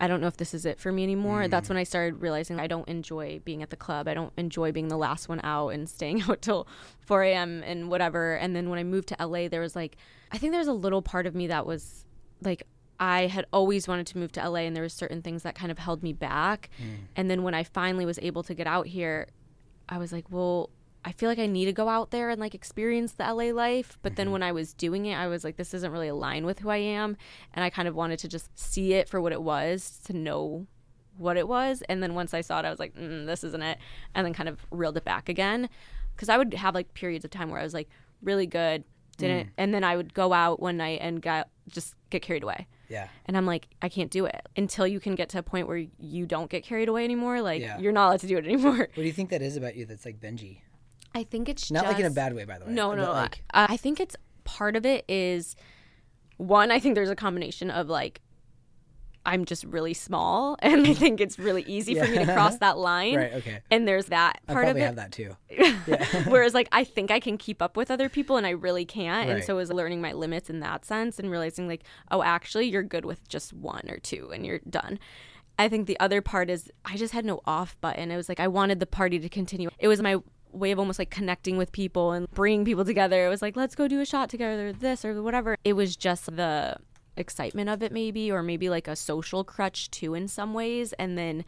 I 0.00 0.08
don't 0.08 0.20
know 0.22 0.26
if 0.26 0.38
this 0.38 0.54
is 0.54 0.64
it 0.64 0.80
for 0.80 0.90
me 0.90 1.02
anymore. 1.04 1.42
Mm-hmm. 1.42 1.50
That's 1.50 1.68
when 1.68 1.76
I 1.76 1.84
started 1.84 2.22
realizing 2.22 2.58
I 2.58 2.66
don't 2.66 2.88
enjoy 2.88 3.40
being 3.44 3.62
at 3.62 3.68
the 3.70 3.76
club. 3.76 4.08
I 4.08 4.14
don't 4.14 4.32
enjoy 4.38 4.72
being 4.72 4.88
the 4.88 4.96
last 4.96 5.28
one 5.28 5.38
out 5.44 5.68
and 5.68 5.88
staying 5.88 6.22
out 6.28 6.40
till 6.42 6.66
4 7.00 7.22
a.m. 7.24 7.62
and 7.64 7.88
whatever. 7.90 8.34
And 8.34 8.56
then 8.56 8.70
when 8.70 8.78
I 8.78 8.84
moved 8.84 9.08
to 9.08 9.16
LA, 9.24 9.48
there 9.48 9.60
was 9.60 9.76
like, 9.76 9.96
I 10.32 10.38
think 10.38 10.52
there's 10.54 10.66
a 10.66 10.72
little 10.72 11.02
part 11.02 11.26
of 11.26 11.34
me 11.34 11.46
that 11.48 11.66
was 11.66 12.04
like, 12.40 12.62
I 13.02 13.26
had 13.26 13.46
always 13.52 13.88
wanted 13.88 14.06
to 14.06 14.18
move 14.18 14.30
to 14.32 14.48
LA, 14.48 14.60
and 14.60 14.76
there 14.76 14.84
were 14.84 14.88
certain 14.88 15.22
things 15.22 15.42
that 15.42 15.56
kind 15.56 15.72
of 15.72 15.78
held 15.78 16.04
me 16.04 16.12
back. 16.12 16.70
Mm. 16.80 17.06
And 17.16 17.28
then 17.28 17.42
when 17.42 17.52
I 17.52 17.64
finally 17.64 18.06
was 18.06 18.16
able 18.22 18.44
to 18.44 18.54
get 18.54 18.68
out 18.68 18.86
here, 18.86 19.26
I 19.88 19.98
was 19.98 20.12
like, 20.12 20.26
well, 20.30 20.70
I 21.04 21.10
feel 21.10 21.28
like 21.28 21.40
I 21.40 21.48
need 21.48 21.64
to 21.64 21.72
go 21.72 21.88
out 21.88 22.12
there 22.12 22.30
and 22.30 22.40
like 22.40 22.54
experience 22.54 23.14
the 23.14 23.24
LA 23.24 23.46
life. 23.46 23.98
But 24.02 24.14
then 24.14 24.26
mm-hmm. 24.26 24.34
when 24.34 24.42
I 24.44 24.52
was 24.52 24.72
doing 24.72 25.06
it, 25.06 25.14
I 25.14 25.26
was 25.26 25.42
like, 25.42 25.56
this 25.56 25.72
doesn't 25.72 25.90
really 25.90 26.06
align 26.06 26.46
with 26.46 26.60
who 26.60 26.70
I 26.70 26.76
am. 26.76 27.16
And 27.54 27.64
I 27.64 27.70
kind 27.70 27.88
of 27.88 27.96
wanted 27.96 28.20
to 28.20 28.28
just 28.28 28.56
see 28.56 28.92
it 28.92 29.08
for 29.08 29.20
what 29.20 29.32
it 29.32 29.42
was 29.42 29.98
to 30.04 30.12
know 30.12 30.68
what 31.18 31.36
it 31.36 31.48
was. 31.48 31.82
And 31.88 32.04
then 32.04 32.14
once 32.14 32.32
I 32.32 32.40
saw 32.40 32.60
it, 32.60 32.64
I 32.64 32.70
was 32.70 32.78
like, 32.78 32.94
mm, 32.94 33.26
this 33.26 33.42
isn't 33.42 33.64
it. 33.64 33.78
And 34.14 34.24
then 34.24 34.32
kind 34.32 34.48
of 34.48 34.64
reeled 34.70 34.96
it 34.96 35.04
back 35.04 35.28
again. 35.28 35.68
Cause 36.16 36.28
I 36.28 36.38
would 36.38 36.54
have 36.54 36.72
like 36.72 36.94
periods 36.94 37.24
of 37.24 37.32
time 37.32 37.50
where 37.50 37.58
I 37.58 37.64
was 37.64 37.74
like 37.74 37.88
really 38.22 38.46
good, 38.46 38.84
didn't, 39.16 39.48
mm. 39.48 39.52
and 39.58 39.74
then 39.74 39.82
I 39.82 39.96
would 39.96 40.14
go 40.14 40.32
out 40.32 40.60
one 40.60 40.76
night 40.76 41.00
and 41.02 41.20
got 41.20 41.48
just 41.68 41.96
get 42.10 42.22
carried 42.22 42.44
away. 42.44 42.68
Yeah. 42.92 43.08
And 43.24 43.38
I'm 43.38 43.46
like, 43.46 43.68
I 43.80 43.88
can't 43.88 44.10
do 44.10 44.26
it 44.26 44.46
until 44.54 44.86
you 44.86 45.00
can 45.00 45.14
get 45.14 45.30
to 45.30 45.38
a 45.38 45.42
point 45.42 45.66
where 45.66 45.82
you 45.98 46.26
don't 46.26 46.50
get 46.50 46.62
carried 46.62 46.90
away 46.90 47.04
anymore. 47.04 47.40
Like, 47.40 47.62
Yeah. 47.62 47.78
you're 47.78 47.90
not 47.90 48.08
allowed 48.08 48.20
to 48.20 48.26
do 48.26 48.36
it 48.36 48.44
anymore. 48.44 48.76
What 48.76 48.94
do 48.94 49.02
you 49.02 49.12
think 49.14 49.30
that 49.30 49.40
is 49.40 49.56
about 49.56 49.76
you 49.76 49.86
that's 49.86 50.04
like 50.04 50.20
Benji? 50.20 50.58
I 51.14 51.24
think 51.24 51.48
it's 51.48 51.70
Not 51.70 51.86
like 51.86 51.98
in 51.98 52.04
a 52.04 52.10
bad 52.10 52.34
way, 52.34 52.44
by 52.44 52.58
the 52.58 52.66
way. 52.66 52.72
No, 52.72 52.94
no, 52.94 53.06
no. 53.06 53.12
Like, 53.12 53.42
I, 53.54 53.74
I 53.74 53.76
think 53.78 53.98
it's 53.98 54.14
part 54.44 54.76
of 54.76 54.84
it 54.84 55.06
is 55.08 55.56
one. 56.36 56.70
I 56.70 56.78
think 56.80 56.94
there's 56.94 57.08
a 57.10 57.16
combination 57.16 57.70
of 57.70 57.88
like 57.88 58.20
I'm 59.24 59.44
just 59.44 59.64
really 59.64 59.94
small, 59.94 60.56
and 60.62 60.86
I 60.86 60.94
think 60.94 61.20
it's 61.20 61.38
really 61.38 61.62
easy 61.62 61.94
for 61.94 62.06
me 62.06 62.18
to 62.18 62.24
cross 62.24 62.58
that 62.58 62.78
line. 62.78 63.16
right. 63.16 63.32
Okay. 63.34 63.60
And 63.70 63.86
there's 63.86 64.06
that 64.06 64.40
part 64.46 64.64
of 64.64 64.74
probably 64.76 64.82
it. 64.82 64.86
have 64.86 64.96
that 64.96 65.12
too. 65.12 65.36
Whereas 66.30 66.54
like 66.54 66.68
I 66.72 66.84
think 66.84 67.10
I 67.10 67.20
can 67.20 67.38
keep 67.38 67.62
up 67.62 67.76
with 67.76 67.90
other 67.90 68.08
people 68.08 68.36
and 68.36 68.46
I 68.46 68.50
really 68.50 68.84
can't. 68.84 69.28
Right. 69.28 69.36
And 69.36 69.44
so 69.44 69.54
it 69.54 69.58
was 69.58 69.70
learning 69.70 70.00
my 70.00 70.12
limits 70.12 70.50
in 70.50 70.60
that 70.60 70.84
sense 70.84 71.18
and 71.18 71.30
realizing 71.30 71.68
like, 71.68 71.84
oh 72.10 72.22
actually 72.22 72.68
you're 72.68 72.82
good 72.82 73.04
with 73.04 73.28
just 73.28 73.52
one 73.52 73.84
or 73.88 73.98
two 73.98 74.30
and 74.32 74.44
you're 74.44 74.60
done. 74.68 74.98
I 75.58 75.68
think 75.68 75.86
the 75.86 75.98
other 76.00 76.22
part 76.22 76.50
is 76.50 76.70
I 76.84 76.96
just 76.96 77.12
had 77.12 77.24
no 77.24 77.40
off 77.46 77.80
button. 77.80 78.10
It 78.10 78.16
was 78.16 78.28
like 78.28 78.40
I 78.40 78.48
wanted 78.48 78.80
the 78.80 78.86
party 78.86 79.18
to 79.18 79.28
continue. 79.28 79.68
It 79.78 79.88
was 79.88 80.00
my 80.00 80.16
way 80.52 80.70
of 80.70 80.78
almost 80.78 80.98
like 80.98 81.10
connecting 81.10 81.56
with 81.56 81.72
people 81.72 82.12
and 82.12 82.30
bringing 82.30 82.64
people 82.64 82.84
together. 82.84 83.26
It 83.26 83.28
was 83.28 83.42
like 83.42 83.56
let's 83.56 83.74
go 83.74 83.88
do 83.88 84.00
a 84.00 84.06
shot 84.06 84.28
together, 84.30 84.72
this 84.72 85.04
or 85.04 85.22
whatever. 85.22 85.56
It 85.64 85.74
was 85.74 85.96
just 85.96 86.26
the 86.36 86.76
excitement 87.16 87.68
of 87.68 87.82
it 87.82 87.92
maybe 87.92 88.30
or 88.32 88.42
maybe 88.42 88.68
like 88.70 88.88
a 88.88 88.96
social 88.96 89.44
crutch 89.44 89.90
too 89.90 90.14
in 90.14 90.26
some 90.28 90.54
ways 90.54 90.92
and 90.94 91.18
then 91.18 91.44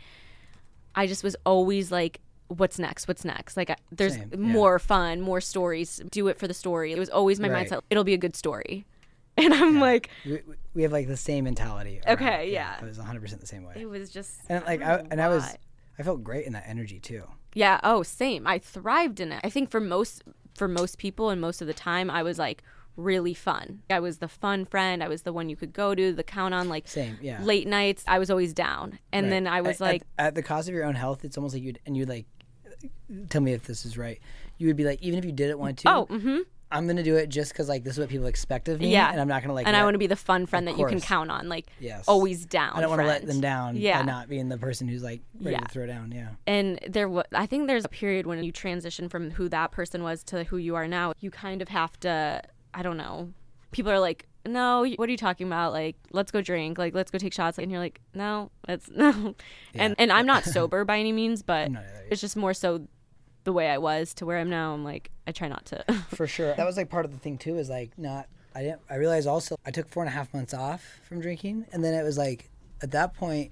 I 0.95 1.07
just 1.07 1.25
was 1.25 1.35
always 1.45 1.91
like, 1.91 2.21
what's 2.49 2.79
next? 2.79 3.09
What's 3.09 3.25
next? 3.25 3.57
Like, 3.57 3.71
I- 3.71 3.77
there's 3.91 4.15
Same, 4.15 4.29
yeah. 4.31 4.39
more 4.39 4.79
fun, 4.79 5.21
more 5.21 5.41
stories. 5.41 6.01
Do 6.11 6.29
it 6.29 6.39
for 6.39 6.47
the 6.47 6.55
story. 6.55 6.93
It 6.93 6.99
was 6.99 7.09
always 7.11 7.41
my 7.41 7.49
Right. 7.51 7.69
mindset. 7.69 7.81
It'll 7.91 8.05
be 8.05 8.15
a 8.15 8.19
good 8.19 8.37
story. 8.37 8.85
And 9.37 9.53
I'm 9.53 9.81
like, 9.81 10.11
We, 10.25 10.39
we 10.75 10.83
have 10.85 10.93
like 10.93 11.09
the 11.09 11.17
same 11.17 11.43
mentality. 11.45 12.01
around 12.07 12.15
Okay, 12.23 12.47
it. 12.49 12.53
yeah. 12.53 12.77
It 12.79 12.85
was 12.85 12.99
100 12.99 13.21
percent 13.21 13.41
the 13.41 13.49
same 13.49 13.65
way. 13.65 13.73
it 13.77 13.87
was 13.87 14.09
just. 14.11 14.43
And 14.49 14.65
like 14.65 14.81
I 14.83 14.95
I 14.99 15.07
and 15.11 15.21
I 15.21 15.29
was. 15.29 15.57
I 15.99 16.05
felt 16.05 16.23
great 16.23 16.47
in 16.47 16.53
that 16.53 16.63
energy 16.69 17.01
too. 17.01 17.25
Yeah. 17.55 17.81
Oh, 17.83 18.05
same. 18.05 18.47
I 18.47 18.61
thrived 18.61 19.19
in 19.19 19.33
it. 19.33 19.41
I 19.43 19.51
think 19.51 19.71
for 19.73 19.81
most 19.81 20.23
for 20.55 20.69
most 20.69 20.99
people 20.99 21.31
and 21.31 21.41
most 21.41 21.61
of 21.61 21.67
the 21.67 21.75
time, 21.75 22.09
I 22.11 22.23
was 22.23 22.39
like 22.39 22.63
really 22.97 23.35
fun. 23.35 23.83
I 23.91 24.01
was 24.01 24.19
the 24.19 24.29
fun 24.29 24.65
friend. 24.65 25.03
I 25.03 25.09
was 25.09 25.23
the 25.23 25.33
one 25.33 25.49
you 25.49 25.57
could 25.57 25.73
go 25.73 25.95
to, 25.95 26.13
the 26.13 26.23
count 26.23 26.55
on. 26.55 26.69
Like 26.69 26.87
Same. 26.89 27.19
Yeah. 27.21 27.43
late 27.43 27.67
nights, 27.67 28.05
I 28.07 28.19
was 28.19 28.31
always 28.31 28.53
down. 28.55 28.99
And 29.13 29.25
Right. 29.27 29.31
then 29.31 29.47
I 29.47 29.61
was 29.61 29.81
At- 29.81 29.87
like, 29.87 30.03
at, 30.19 30.27
at 30.29 30.35
the 30.35 30.43
cost 30.43 30.69
of 30.69 30.75
your 30.75 30.85
own 30.85 30.95
health, 30.95 31.25
it's 31.25 31.37
almost 31.37 31.55
like 31.55 31.63
you'd 31.63 31.79
and 31.87 31.97
you 31.97 32.07
like 32.07 32.27
tell 33.31 33.41
me 33.41 33.53
if 33.53 33.65
this 33.65 33.85
is 33.85 33.97
right. 33.99 34.21
You 34.59 34.69
would 34.69 34.77
be 34.77 34.85
like, 34.85 35.03
even 35.03 35.19
if 35.19 35.25
you 35.25 35.33
didn't 35.33 35.59
want 35.59 35.79
to, 35.79 35.91
Oh, 35.93 36.07
mm-hmm. 36.07 36.39
I'm 36.71 36.89
gonna 36.89 37.05
do 37.05 37.15
it 37.17 37.29
just 37.29 37.53
because 37.53 37.69
like 37.69 37.85
this 37.85 37.93
is 37.95 37.99
what 38.01 38.09
people 38.09 38.27
expect 38.27 38.69
of 38.69 38.81
me. 38.81 38.91
Yeah. 38.91 39.11
and 39.13 39.21
I'm 39.21 39.29
not 39.29 39.43
gonna 39.43 39.55
like. 39.55 39.67
And 39.67 39.77
I 39.77 39.85
want 39.85 39.95
to 39.95 39.99
be 39.99 40.09
the 40.09 40.17
fun 40.17 40.45
friend 40.47 40.67
that 40.67 40.77
you 40.77 40.87
can 40.87 41.01
count 41.01 41.31
on, 41.31 41.49
like 41.49 41.67
Yes. 41.79 42.05
always 42.09 42.47
down. 42.47 42.73
I 42.77 42.81
don't 42.81 42.91
want 42.91 43.03
to 43.03 43.07
let 43.07 43.25
them 43.27 43.41
down 43.41 43.77
Yeah. 43.77 44.01
by 44.01 44.07
not 44.07 44.29
being 44.29 44.49
the 44.49 44.59
person 44.59 44.89
who's 44.89 45.03
like 45.03 45.21
ready 45.41 45.53
Yeah. 45.53 45.61
to 45.61 45.69
throw 45.69 45.87
down. 45.87 46.11
Yeah. 46.11 46.31
and 46.49 46.81
there 46.89 47.09
wa 47.09 47.23
I 47.33 47.47
think 47.47 47.69
there's 47.69 47.85
a 47.85 47.89
period 47.89 48.27
when 48.27 48.43
you 48.43 48.51
transition 48.51 49.09
from 49.09 49.31
who 49.33 49.49
that 49.51 49.71
person 49.71 50.03
was 50.03 50.25
to 50.25 50.45
who 50.45 50.57
you 50.57 50.75
are 50.75 50.89
now. 50.89 51.13
You 51.21 51.31
kind 51.31 51.63
of 51.63 51.69
have 51.69 51.99
to. 52.01 52.43
I 52.75 52.83
don't 52.83 52.97
know. 52.97 53.33
People 53.71 53.91
are 53.93 54.01
like, 54.01 54.27
"No, 54.47 54.85
what 54.97 55.09
are 55.09 55.13
you 55.13 55.19
talking 55.19 55.47
about? 55.47 55.73
Like, 55.73 55.97
let's 56.13 56.31
go 56.31 56.43
drink. 56.43 56.77
Like, 56.79 56.95
let's 56.95 57.11
go 57.11 57.19
take 57.19 57.33
shots." 57.33 57.59
And 57.59 57.71
you're 57.71 57.81
like, 57.81 58.01
"No, 58.15 58.51
that's 58.67 58.91
no." 58.95 59.35
And 59.75 59.95
and 59.99 60.13
I'm 60.13 60.27
not 60.27 60.45
sober 60.57 60.85
by 60.85 60.99
any 60.99 61.13
means, 61.13 61.43
but 61.43 61.71
not 61.71 61.83
either. 61.83 62.07
it's 62.11 62.21
just 62.21 62.37
more 62.37 62.55
so 62.55 62.87
the 63.45 63.53
way 63.53 63.69
I 63.69 63.79
was 63.79 64.15
to 64.15 64.27
where 64.27 64.39
I'm 64.39 64.51
now. 64.51 64.75
I'm 64.75 64.85
like, 64.85 65.11
I 65.27 65.33
try 65.33 65.49
not 65.49 65.65
to. 65.67 65.85
For 66.09 66.27
sure. 66.27 66.55
That 66.55 66.67
was 66.67 66.77
like 66.77 66.91
part 66.91 67.05
of 67.05 67.13
the 67.13 67.19
thing 67.19 67.39
too. 67.39 67.57
Is 67.57 67.69
like 67.71 67.97
not. 67.99 68.27
I 68.55 68.63
didn't. 68.63 68.83
I 68.89 68.97
realized 68.97 69.27
also 69.27 69.57
I 69.67 69.71
took 69.71 69.89
four 69.89 70.03
and 70.03 70.09
a 70.09 70.13
half 70.15 70.33
months 70.35 70.55
off 70.55 70.85
from 71.09 71.21
drinking, 71.21 71.67
and 71.73 71.83
then 71.83 71.95
it 71.95 72.03
was 72.03 72.19
like 72.19 72.51
at 72.83 72.91
that 72.93 73.15
point, 73.15 73.51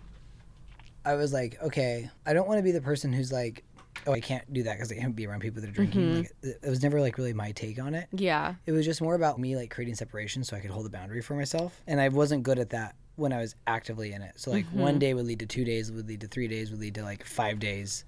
I 1.04 1.14
was 1.14 1.32
like, 1.32 1.60
okay, 1.62 2.10
I 2.26 2.32
don't 2.32 2.46
want 2.46 2.58
to 2.58 2.62
be 2.62 2.70
the 2.70 2.80
person 2.80 3.12
who's 3.12 3.32
like, 3.32 3.64
oh, 4.06 4.12
I 4.12 4.20
can't 4.20 4.50
do 4.52 4.62
that 4.64 4.74
because 4.74 4.90
I 4.90 4.96
can't 4.96 5.14
be 5.14 5.26
around 5.26 5.40
people 5.40 5.60
that 5.60 5.70
are 5.70 5.72
drinking. 5.72 6.16
Like, 6.16 6.26
mm-hmm. 6.26 6.48
it, 6.48 6.60
it 6.62 6.70
was 6.70 6.82
never 6.82 7.00
like 7.00 7.18
really 7.18 7.32
my 7.32 7.52
take 7.52 7.80
on 7.80 7.94
it. 7.94 8.08
yeah. 8.12 8.54
It 8.66 8.72
was 8.72 8.84
just 8.84 9.00
more 9.00 9.14
about 9.14 9.38
me 9.38 9.56
like 9.56 9.70
creating 9.70 9.94
separation 9.94 10.44
so 10.44 10.56
I 10.56 10.60
could 10.60 10.70
hold 10.70 10.86
a 10.86 10.90
boundary 10.90 11.22
for 11.22 11.34
myself. 11.34 11.80
And 11.86 12.00
I 12.00 12.08
wasn't 12.08 12.42
good 12.42 12.58
at 12.58 12.70
that 12.70 12.96
when 13.16 13.32
I 13.32 13.38
was 13.38 13.54
actively 13.66 14.12
in 14.12 14.22
it. 14.22 14.40
So 14.40 14.50
like 14.50 14.66
one 14.66 14.92
mm-hmm. 14.92 14.98
day 14.98 15.14
would 15.14 15.26
lead 15.26 15.40
to 15.40 15.46
two 15.46 15.64
days, 15.64 15.92
would 15.92 16.08
lead 16.08 16.20
to 16.22 16.28
three 16.28 16.48
days, 16.48 16.70
would 16.70 16.80
lead 16.80 16.94
to 16.96 17.02
like 17.02 17.24
five 17.24 17.58
days. 17.58 18.04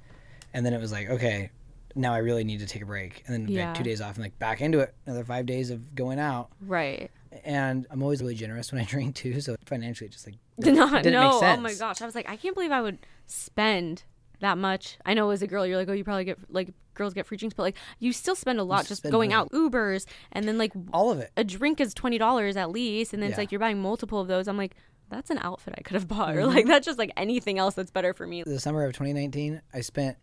And 0.52 0.64
then 0.64 0.72
it 0.72 0.80
was 0.80 0.92
like, 0.92 1.08
okay, 1.10 1.50
now 1.94 2.12
I 2.14 2.18
really 2.18 2.44
need 2.44 2.60
to 2.60 2.66
take 2.66 2.82
a 2.82 2.86
break. 2.86 3.22
And 3.26 3.34
then 3.34 3.48
Yeah. 3.48 3.68
like 3.68 3.76
two 3.76 3.84
days 3.84 4.00
off 4.00 4.14
and 4.16 4.24
like 4.24 4.38
back 4.38 4.60
into 4.60 4.80
it. 4.80 4.94
Another 5.06 5.24
five 5.24 5.46
days 5.46 5.70
of 5.70 5.94
going 5.94 6.18
out. 6.18 6.50
Right. 6.60 7.10
And 7.44 7.86
I'm 7.90 8.02
always 8.02 8.20
really 8.22 8.34
generous 8.34 8.72
when 8.72 8.80
I 8.80 8.84
drink 8.88 9.14
too. 9.14 9.40
So 9.40 9.56
financially 9.66 10.08
it 10.08 10.12
just 10.12 10.26
like 10.26 10.36
Did 10.58 10.74
not 10.76 11.02
didn't 11.02 11.12
know. 11.12 11.40
make 11.40 11.58
Oh 11.58 11.60
my 11.60 11.74
gosh. 11.74 12.00
I 12.02 12.06
was 12.06 12.14
like, 12.14 12.28
I 12.28 12.36
can't 12.36 12.54
believe 12.54 12.72
I 12.72 12.80
would 12.80 12.98
spend 13.26 14.04
that 14.40 14.58
much. 14.58 14.98
I 15.06 15.14
know 15.14 15.30
as 15.30 15.42
a 15.42 15.46
girl, 15.46 15.66
you're 15.66 15.76
like, 15.76 15.88
oh, 15.88 15.92
you 15.92 16.04
probably 16.04 16.24
get 16.24 16.38
like 16.48 16.72
girls 16.94 17.12
get 17.14 17.26
free 17.26 17.36
drinks, 17.36 17.54
but 17.54 17.62
like 17.64 17.76
you 17.98 18.12
still 18.12 18.36
spend 18.36 18.60
a 18.60 18.64
lot 18.64 18.86
just 18.86 19.02
going 19.02 19.30
money. 19.30 19.40
out 19.40 19.50
Ubers 19.52 20.06
and 20.32 20.46
then 20.46 20.58
like 20.58 20.72
all 20.92 21.10
of 21.10 21.18
it. 21.18 21.30
a 21.36 21.42
drink 21.44 21.80
is 21.80 21.94
twenty 21.94 22.18
dollars 22.18 22.56
at 22.56 22.70
least, 22.70 23.12
and 23.12 23.22
then 23.22 23.30
it's 23.30 23.38
like 23.38 23.50
you're 23.52 23.58
buying 23.58 23.80
multiple 23.80 24.20
of 24.20 24.28
those. 24.28 24.46
I'm 24.48 24.56
like, 24.56 24.76
that's 25.10 25.30
an 25.30 25.38
outfit 25.38 25.74
I 25.76 25.82
could 25.82 25.94
have 25.94 26.08
bought, 26.08 26.30
Mm-hmm. 26.30 26.38
or 26.38 26.46
like 26.46 26.66
that's 26.66 26.86
just 26.86 26.98
like 26.98 27.12
anything 27.16 27.58
else 27.58 27.74
that's 27.74 27.90
better 27.90 28.12
for 28.14 28.26
me. 28.26 28.42
The 28.42 28.60
summer 28.60 28.84
of 28.84 28.92
2019, 28.92 29.60
I 29.72 29.80
spent 29.80 30.16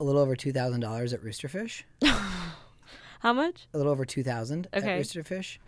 a 0.00 0.04
little 0.04 0.20
over 0.20 0.34
$2,000 0.34 1.12
at 1.14 1.22
Roosterfish. 1.22 1.84
How 3.20 3.32
much? 3.32 3.66
a 3.72 3.78
little 3.78 3.92
over 3.92 4.04
2000 4.04 4.68
Okay. 4.74 4.86
at 4.98 5.00
Roosterfish. 5.00 5.58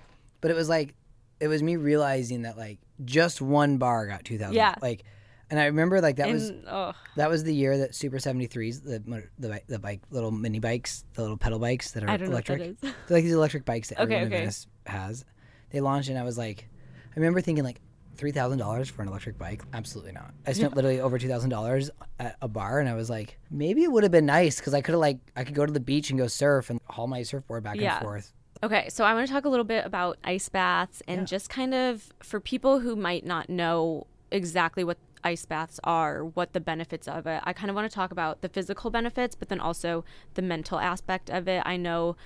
But 0.41 0.51
it 0.51 0.55
was 0.55 0.69
like 0.69 0.95
it 1.41 1.49
was 1.49 1.63
me 1.63 1.77
realizing 1.77 2.43
that 2.43 2.57
like 2.59 2.79
just 3.05 3.41
one 3.41 3.79
bar 3.79 4.07
got 4.07 4.25
2000. 4.25 4.55
Yeah. 4.55 4.75
Like 4.83 5.05
and 5.51 5.59
I 5.61 5.67
remember 5.67 6.01
like 6.01 6.17
that 6.17 6.29
was 6.29 6.53
oh, 6.69 6.93
that 7.17 7.29
was 7.31 7.45
the 7.45 7.55
year 7.55 7.79
that 7.79 7.95
Super 7.95 8.19
73s 8.19 8.83
the 8.83 9.01
the 9.39 9.61
the 9.69 9.79
bike 9.79 10.01
little 10.11 10.31
mini 10.31 10.59
bikes, 10.59 11.05
the 11.15 11.23
little 11.23 11.37
pedal 11.37 11.59
bikes 11.59 11.93
that 11.93 12.03
are 12.05 12.11
I 12.11 12.17
don't 12.17 12.29
know 12.29 12.33
electric. 12.35 12.61
what 12.61 12.81
that 12.81 12.87
is. 12.89 12.95
They're 13.07 13.17
like 13.19 13.25
these 13.25 13.35
electric 13.35 13.65
bikes 13.65 13.89
that 13.91 13.97
Okay, 14.01 14.15
everyone 14.15 14.25
in. 14.25 14.31
Venice 14.31 14.67
has. 14.87 15.25
They 15.71 15.81
launched 15.81 16.09
and 16.09 16.19
I 16.19 16.23
was 16.23 16.37
like 16.39 16.69
I 17.13 17.15
remember 17.21 17.41
thinking 17.41 17.65
like 17.65 17.81
three 18.17 18.33
thousand 18.33 18.59
dollars 18.59 18.89
for 18.89 19.03
an 19.03 19.09
electric 19.09 19.39
bike? 19.39 19.63
Absolutely 19.73 20.13
not. 20.13 20.33
I 20.47 20.53
spent 20.53 20.75
literally 20.77 21.01
over 21.01 21.19
two 21.19 21.29
thousand 21.29 21.51
dollars 21.51 21.91
at 22.19 22.37
a 22.41 22.49
bar, 22.49 22.81
and 22.81 22.89
I 22.89 22.95
was 22.95 23.11
like, 23.11 23.39
maybe 23.51 23.83
it 23.85 23.93
would 23.93 24.03
have 24.05 24.13
been 24.13 24.27
nice 24.27 24.59
because 24.59 24.73
I 24.75 24.81
could 24.81 24.93
have 24.93 25.01
like 25.01 25.19
I 25.37 25.45
could 25.45 25.55
go 25.55 25.67
to 25.67 25.73
the 25.73 25.81
beach 25.81 26.11
and 26.11 26.19
go 26.19 26.27
surf 26.27 26.71
and 26.71 26.81
haul 26.87 27.07
my 27.07 27.23
surfboard 27.23 27.63
back 27.63 27.77
Yeah. 27.77 27.97
and 27.97 28.03
forth. 28.03 28.33
Okay, 28.63 28.89
so 28.89 29.05
I 29.05 29.13
want 29.13 29.27
to 29.27 29.33
talk 29.33 29.45
a 29.45 29.51
little 29.51 29.67
bit 29.67 29.85
about 29.85 30.17
ice 30.25 30.49
baths 30.49 31.03
and 31.07 31.27
just 31.27 31.51
kind 31.51 31.75
of 31.75 32.11
for 32.23 32.41
people 32.41 32.81
who 32.81 32.97
might 32.97 33.25
not 33.27 33.51
know 33.51 34.07
exactly 34.31 34.83
what 34.83 34.97
ice 35.25 35.45
baths 35.45 35.81
are, 35.85 36.25
what 36.25 36.53
the 36.53 36.61
benefits 36.61 37.09
of 37.09 37.27
it. 37.27 37.41
I 37.45 37.53
kind 37.53 37.71
of 37.71 37.77
want 37.77 37.91
to 37.91 37.95
talk 37.95 38.11
about 38.13 38.41
the 38.41 38.49
physical 38.49 38.91
benefits, 38.91 39.35
but 39.35 39.49
then 39.49 39.61
also 39.61 40.05
the 40.35 40.43
mental 40.43 40.79
aspect 40.79 41.31
of 41.31 41.49
it. 41.49 41.63
I 41.65 41.77
know 41.77 42.17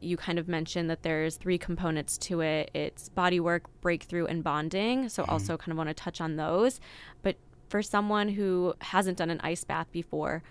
you 0.00 0.16
kind 0.16 0.38
of 0.38 0.48
mentioned 0.48 0.90
that 0.90 1.02
there's 1.02 1.36
three 1.36 1.58
components 1.58 2.18
to 2.18 2.40
it. 2.40 2.70
It's 2.74 3.08
body 3.08 3.40
work, 3.40 3.64
breakthrough, 3.80 4.26
and 4.26 4.44
bonding. 4.44 5.08
So 5.08 5.22
mm-hmm. 5.22 5.32
also 5.32 5.56
kind 5.56 5.72
of 5.72 5.78
want 5.78 5.88
to 5.88 5.94
touch 5.94 6.20
on 6.20 6.36
those. 6.36 6.80
But 7.22 7.36
for 7.68 7.82
someone 7.82 8.28
who 8.28 8.74
hasn't 8.80 9.18
done 9.18 9.30
an 9.30 9.40
ice 9.42 9.64
bath 9.64 9.86
before, 9.92 10.42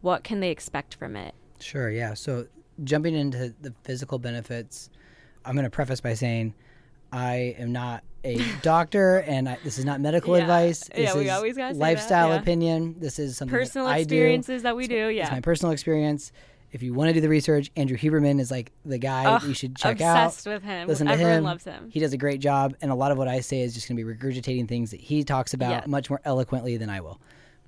what 0.00 0.24
can 0.24 0.40
they 0.40 0.50
expect 0.50 0.94
from 0.94 1.16
it? 1.16 1.34
Sure, 1.60 1.90
yeah. 1.90 2.14
So 2.14 2.46
jumping 2.84 3.14
into 3.14 3.54
the 3.60 3.74
physical 3.84 4.18
benefits, 4.18 4.90
I'm 5.44 5.54
going 5.54 5.64
to 5.64 5.70
preface 5.70 6.00
by 6.00 6.14
saying 6.14 6.54
I 7.12 7.56
am 7.58 7.72
not 7.72 8.04
a 8.24 8.40
doctor 8.62 9.18
and 9.18 9.48
I, 9.48 9.58
this 9.64 9.78
is 9.78 9.84
not 9.84 10.00
medical 10.00 10.36
Yeah. 10.36 10.42
advice. 10.42 10.88
Yeah, 10.96 11.14
we 11.14 11.24
is 11.26 11.30
always 11.30 11.56
that, 11.56 11.76
lifestyle 11.76 12.28
yeah. 12.28 12.40
opinion. 12.40 12.96
This 12.98 13.18
is 13.18 13.36
something 13.36 13.56
Personal 13.56 13.86
that 13.86 13.92
I 13.94 13.96
do. 13.98 14.02
experiences 14.02 14.62
that 14.64 14.76
we 14.76 14.86
do, 14.88 15.08
Yeah, 15.08 15.22
It's 15.24 15.32
my 15.32 15.40
personal 15.40 15.72
experience. 15.72 16.32
If 16.70 16.82
you 16.82 16.92
want 16.92 17.08
to 17.08 17.14
do 17.14 17.20
the 17.22 17.28
research, 17.30 17.70
Andrew 17.76 17.96
Huberman 17.96 18.40
is 18.40 18.50
like 18.50 18.72
the 18.84 18.98
guy 18.98 19.40
you 19.46 19.54
should 19.54 19.74
check 19.76 20.00
out. 20.02 20.26
obsessed 20.26 20.46
with 20.46 20.62
him. 20.62 20.86
Listen 20.86 21.06
to 21.06 21.12
Everyone 21.14 21.32
him. 21.38 21.44
loves 21.44 21.64
him. 21.64 21.88
He 21.90 21.98
does 22.00 22.12
a 22.12 22.18
great 22.18 22.40
job, 22.40 22.74
and 22.82 22.90
a 22.90 22.94
lot 22.94 23.10
of 23.10 23.16
what 23.16 23.26
I 23.26 23.40
say 23.40 23.60
is 23.62 23.72
just 23.72 23.88
going 23.88 23.96
to 23.96 24.04
be 24.04 24.14
regurgitating 24.14 24.68
things 24.68 24.90
that 24.90 25.00
he 25.00 25.24
talks 25.24 25.54
about 25.54 25.70
Yeah. 25.70 25.82
much 25.86 26.10
more 26.10 26.20
eloquently 26.26 26.76
than 26.76 26.90
I 26.90 27.00
will. 27.00 27.20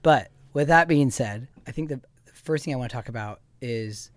But 0.03 0.29
with 0.53 0.69
that 0.69 0.87
being 0.87 1.11
said, 1.11 1.49
I 1.67 1.71
think 1.71 1.89
the, 1.89 1.97
the 2.27 2.33
first 2.35 2.65
thing 2.67 2.75
I 2.75 2.77
want 2.77 2.91
to 2.91 2.95
talk 2.95 3.09
about 3.09 3.41
is 3.63 4.11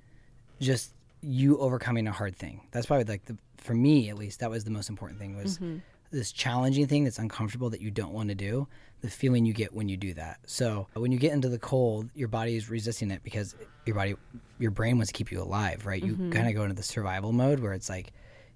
just 0.60 0.93
you 1.22 1.58
overcoming 1.60 2.06
a 2.08 2.12
hard 2.12 2.36
thing. 2.36 2.60
That's 2.72 2.86
probably 2.86 3.06
like 3.06 3.24
the 3.26 3.38
for 3.58 3.74
me 3.74 4.10
at 4.10 4.17
least 4.17 4.41
that 4.41 4.50
was 4.52 4.65
the 4.65 4.72
most 4.72 4.89
important 4.89 5.17
thing 5.19 5.38
was 5.38 5.58
Mm-hmm. 5.60 5.78
This 6.13 6.32
challenging 6.32 6.88
thing 6.88 7.04
that's 7.04 7.19
uncomfortable 7.19 7.69
that 7.71 7.82
you 7.82 7.91
don't 7.91 8.13
want 8.13 8.30
to 8.30 8.36
do. 8.36 8.67
The 9.02 9.10
feeling 9.10 9.45
you 9.45 9.54
get 9.54 9.73
when 9.73 9.89
you 9.89 9.97
do 9.97 10.13
that. 10.13 10.39
So 10.45 10.88
when 10.93 11.12
you 11.12 11.19
get 11.19 11.34
into 11.34 11.49
the 11.49 11.60
cold, 11.60 12.10
your 12.15 12.30
body 12.30 12.56
is 12.56 12.69
resisting 12.69 13.12
it 13.12 13.21
because 13.21 13.54
your 13.86 13.97
body, 13.97 14.15
your 14.60 14.71
brain 14.71 14.95
wants 14.95 15.12
to 15.12 15.17
keep 15.17 15.30
you 15.30 15.41
alive, 15.41 15.86
right? 15.86 16.02
You 16.02 16.13
mm-hmm. 16.13 16.32
kind 16.32 16.47
of 16.47 16.54
go 16.54 16.63
into 16.63 16.76
the 16.76 16.84
survival 16.84 17.34
mode 17.34 17.60
where 17.60 17.73
it's 17.73 17.89
like 17.89 18.13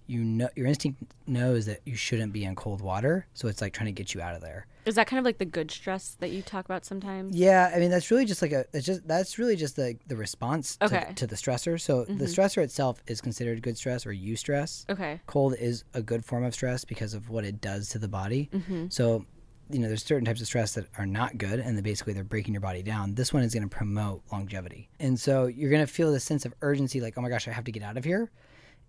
you 0.08 0.24
know 0.24 0.50
your 0.56 0.66
instinct 0.68 1.04
knows 1.28 1.66
that 1.66 1.82
you 1.86 1.96
shouldn't 1.96 2.34
be 2.34 2.44
in 2.44 2.56
cold 2.56 2.82
water, 2.82 3.28
so 3.34 3.48
it's 3.48 3.62
like 3.62 3.74
trying 3.74 3.88
to 3.88 3.92
get 3.92 4.14
you 4.14 4.22
out 4.22 4.36
of 4.36 4.42
there. 4.42 4.68
Is 4.86 4.96
that 4.96 5.06
kind 5.08 5.20
of 5.20 5.26
like 5.26 5.38
the 5.38 5.46
good 5.46 5.70
stress 5.70 6.16
that 6.22 6.30
you 6.30 6.42
talk 6.42 6.64
about 6.64 6.86
sometimes? 6.86 7.36
Yeah, 7.36 7.72
I 7.76 7.80
mean 7.80 7.92
that's 7.92 8.10
really 8.10 8.24
just 8.26 8.42
like 8.42 8.54
a 8.54 8.66
it's 8.74 8.86
just 8.86 9.06
that's 9.08 9.38
really 9.38 9.56
just 9.58 9.76
the 9.76 9.98
the 10.08 10.16
response 10.16 10.78
to, 10.78 10.86
Okay. 10.86 11.14
to 11.16 11.28
the 11.28 11.36
stressor. 11.36 11.80
So 11.80 12.06
the 12.06 12.26
stressor 12.26 12.64
itself 12.64 13.04
is 13.08 13.20
considered 13.20 13.62
good 13.62 13.78
stress 13.78 14.06
or 14.06 14.14
eustress. 14.14 14.90
Okay. 14.90 15.20
Cold 15.28 15.56
is 15.60 15.84
a 15.94 16.02
good 16.02 16.24
form 16.24 16.44
of 16.46 16.54
stress 16.54 16.86
because 16.86 17.14
of 17.14 17.30
what 17.30 17.44
it 17.44 17.60
does 17.60 17.90
to 17.90 18.00
the 18.00 18.08
body. 18.08 18.50
Mm-hmm. 18.54 18.86
So 18.90 19.26
you 19.70 19.80
know 19.80 19.90
there's 19.90 20.06
certain 20.06 20.24
types 20.24 20.40
of 20.40 20.48
stress 20.48 20.76
that 20.76 20.88
are 20.98 21.06
not 21.06 21.38
good 21.38 21.60
and 21.60 21.84
basically 21.84 22.14
they're 22.14 22.24
breaking 22.24 22.54
your 22.54 22.62
body 22.62 22.82
down. 22.82 23.16
This 23.16 23.34
one 23.34 23.44
is 23.44 23.54
going 23.54 23.68
to 23.68 23.76
promote 23.76 24.22
longevity. 24.32 24.90
And 25.02 25.20
so 25.20 25.48
you're 25.48 25.70
going 25.70 25.86
to 25.86 25.92
feel 25.92 26.14
this 26.14 26.24
sense 26.24 26.46
of 26.46 26.54
urgency 26.62 27.02
like 27.02 27.18
oh 27.18 27.22
my 27.22 27.28
gosh, 27.28 27.50
I 27.50 27.52
have 27.52 27.66
to 27.66 27.74
get 27.74 27.84
out 27.84 27.98
of 27.98 28.06
here. 28.06 28.32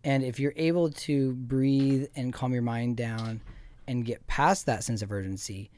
And 0.04 0.22
if 0.22 0.38
you're 0.38 0.54
able 0.56 0.90
to 0.90 1.34
breathe 1.34 2.06
and 2.14 2.32
calm 2.32 2.52
your 2.52 2.62
mind 2.62 2.96
down 2.96 3.42
and 3.86 4.04
get 4.04 4.26
past 4.26 4.66
that 4.66 4.84
sense 4.84 5.02
of 5.02 5.10
urgency, 5.10 5.70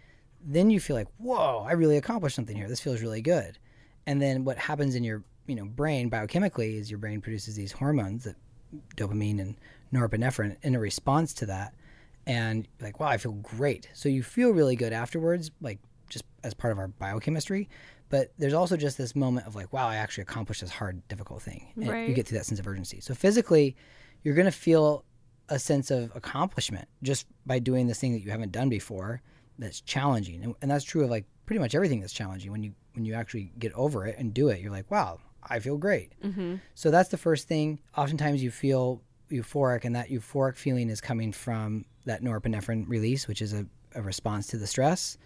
then 0.44 0.70
you 0.70 0.80
feel 0.80 0.96
like, 0.96 1.08
whoa, 1.18 1.64
I 1.66 1.72
really 1.72 1.96
accomplished 1.96 2.36
something 2.36 2.56
here. 2.56 2.68
This 2.68 2.80
feels 2.80 3.02
really 3.02 3.22
good. 3.22 3.58
And 4.06 4.20
then 4.20 4.44
what 4.44 4.58
happens 4.58 4.94
in 4.94 5.04
your 5.04 5.22
you 5.46 5.56
know 5.56 5.64
brain 5.64 6.10
biochemically 6.10 6.78
is 6.78 6.90
your 6.90 6.98
brain 6.98 7.20
produces 7.20 7.56
these 7.56 7.72
hormones 7.72 8.24
that 8.24 8.36
dopamine 8.96 9.40
and 9.40 9.56
norepinephrine 9.92 10.56
in 10.62 10.74
a 10.74 10.78
response 10.78 11.34
to 11.34 11.46
that. 11.46 11.74
And 12.26 12.68
like, 12.80 13.00
wow, 13.00 13.08
I 13.08 13.16
feel 13.16 13.32
great. 13.32 13.88
So 13.92 14.08
you 14.08 14.22
feel 14.22 14.50
really 14.50 14.76
good 14.76 14.92
afterwards, 14.92 15.50
like 15.60 15.78
just 16.08 16.24
as 16.44 16.54
part 16.54 16.72
of 16.72 16.78
our 16.78 16.88
biochemistry. 16.88 17.68
But 18.10 18.32
there's 18.38 18.54
also 18.54 18.76
just 18.76 18.98
this 18.98 19.16
moment 19.16 19.46
of 19.46 19.54
like, 19.54 19.72
wow, 19.72 19.88
I 19.88 19.96
actually 19.96 20.22
accomplished 20.22 20.60
this 20.60 20.70
hard, 20.70 21.06
difficult 21.08 21.42
thing. 21.42 21.72
And 21.76 22.08
you 22.08 22.14
get 22.14 22.26
through 22.26 22.38
that 22.38 22.44
sense 22.44 22.60
of 22.60 22.66
urgency. 22.66 23.00
So 23.00 23.14
physically, 23.14 23.76
you're 24.22 24.34
going 24.34 24.46
to 24.46 24.52
feel 24.52 25.04
a 25.48 25.58
sense 25.58 25.90
of 25.90 26.14
accomplishment 26.14 26.88
just 27.02 27.26
by 27.44 27.58
doing 27.58 27.86
this 27.86 27.98
thing 28.00 28.12
that 28.12 28.20
you 28.20 28.30
haven't 28.30 28.52
done 28.52 28.68
before 28.68 29.20
that's 29.58 29.80
challenging. 29.80 30.42
And, 30.42 30.54
and 30.62 30.70
that's 30.70 30.84
true 30.84 31.04
of 31.04 31.10
like 31.10 31.26
pretty 31.46 31.60
much 31.60 31.74
everything 31.74 32.00
that's 32.00 32.12
challenging. 32.12 32.50
When 32.52 32.62
you 32.62 32.72
when 32.94 33.04
you 33.04 33.14
actually 33.14 33.52
get 33.58 33.72
over 33.74 34.06
it 34.06 34.16
and 34.18 34.34
do 34.34 34.48
it 34.48 34.60
you're 34.60 34.72
like 34.72 34.90
wow 34.90 35.20
i 35.48 35.58
feel 35.58 35.76
great. 35.76 36.12
Mm-hmm. 36.24 36.56
so 36.74 36.90
that's 36.90 37.08
the 37.08 37.16
first 37.16 37.48
thing. 37.48 37.80
Oftentimes 37.96 38.42
you 38.42 38.50
feel 38.50 39.02
euphoric 39.30 39.84
and 39.84 39.94
that 39.94 40.10
euphoric 40.10 40.56
feeling 40.56 40.90
is 40.90 41.00
coming 41.00 41.32
from 41.32 41.84
that 42.04 42.22
norepinephrine 42.22 42.88
release 42.88 43.28
which 43.28 43.42
is 43.42 43.52
a, 43.52 43.66
a 43.94 44.02
response 44.02 44.48
to 44.48 44.56
the 44.56 44.66
stress. 44.66 45.18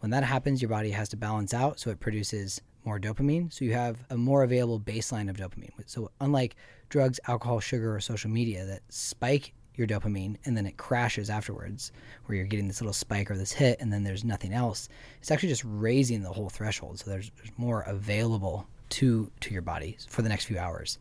When 0.00 0.10
that 0.10 0.24
happens 0.24 0.62
your 0.62 0.70
body 0.70 0.90
has 0.90 1.08
to 1.10 1.16
balance 1.16 1.52
out 1.52 1.78
so 1.78 1.90
it 1.90 2.00
produces 2.00 2.60
more 2.84 2.98
dopamine 2.98 3.52
so 3.52 3.64
you 3.64 3.72
have 3.72 3.98
a 4.10 4.16
more 4.16 4.42
available 4.42 4.80
baseline 4.80 5.28
of 5.28 5.36
dopamine 5.36 5.70
so 5.86 6.10
unlike 6.20 6.56
drugs 6.88 7.20
alcohol 7.28 7.60
sugar 7.60 7.94
or 7.94 8.00
social 8.00 8.30
media 8.30 8.64
that 8.64 8.82
spike 8.88 9.52
your 9.76 9.86
dopamine 9.86 10.36
and 10.44 10.56
then 10.56 10.66
it 10.66 10.76
crashes 10.76 11.30
afterwards 11.30 11.92
where 12.24 12.36
you're 12.36 12.46
getting 12.46 12.66
this 12.66 12.80
little 12.80 12.92
spike 12.92 13.30
or 13.30 13.36
this 13.36 13.52
hit 13.52 13.78
and 13.80 13.92
then 13.92 14.02
there's 14.02 14.24
nothing 14.24 14.52
else 14.52 14.88
it's 15.20 15.30
actually 15.30 15.48
just 15.48 15.64
raising 15.64 16.22
the 16.22 16.32
whole 16.32 16.50
threshold 16.50 16.98
so 16.98 17.10
there's, 17.10 17.30
there's 17.36 17.52
more 17.56 17.82
available 17.82 18.66
to 18.90 19.30
to 19.40 19.52
your 19.52 19.62
body 19.62 19.96
for 20.08 20.22
the 20.22 20.28
next 20.28 20.44
few 20.44 20.58
hours, 20.58 20.98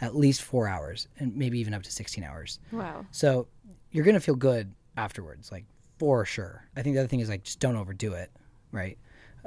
at 0.00 0.14
least 0.14 0.42
four 0.42 0.68
hours, 0.68 1.08
and 1.18 1.34
maybe 1.36 1.58
even 1.58 1.74
up 1.74 1.82
to 1.82 1.90
16 1.90 2.22
hours. 2.22 2.60
Wow. 2.70 3.04
So 3.10 3.48
you're 3.90 4.04
gonna 4.04 4.20
feel 4.20 4.36
good 4.36 4.72
afterwards, 4.96 5.50
like 5.50 5.64
for 5.98 6.24
sure. 6.24 6.64
I 6.76 6.82
think 6.82 6.94
the 6.94 7.00
other 7.00 7.08
thing 7.08 7.20
is 7.20 7.28
like 7.28 7.42
just 7.42 7.58
don't 7.58 7.76
overdo 7.76 8.12
it, 8.12 8.30
right? 8.70 8.96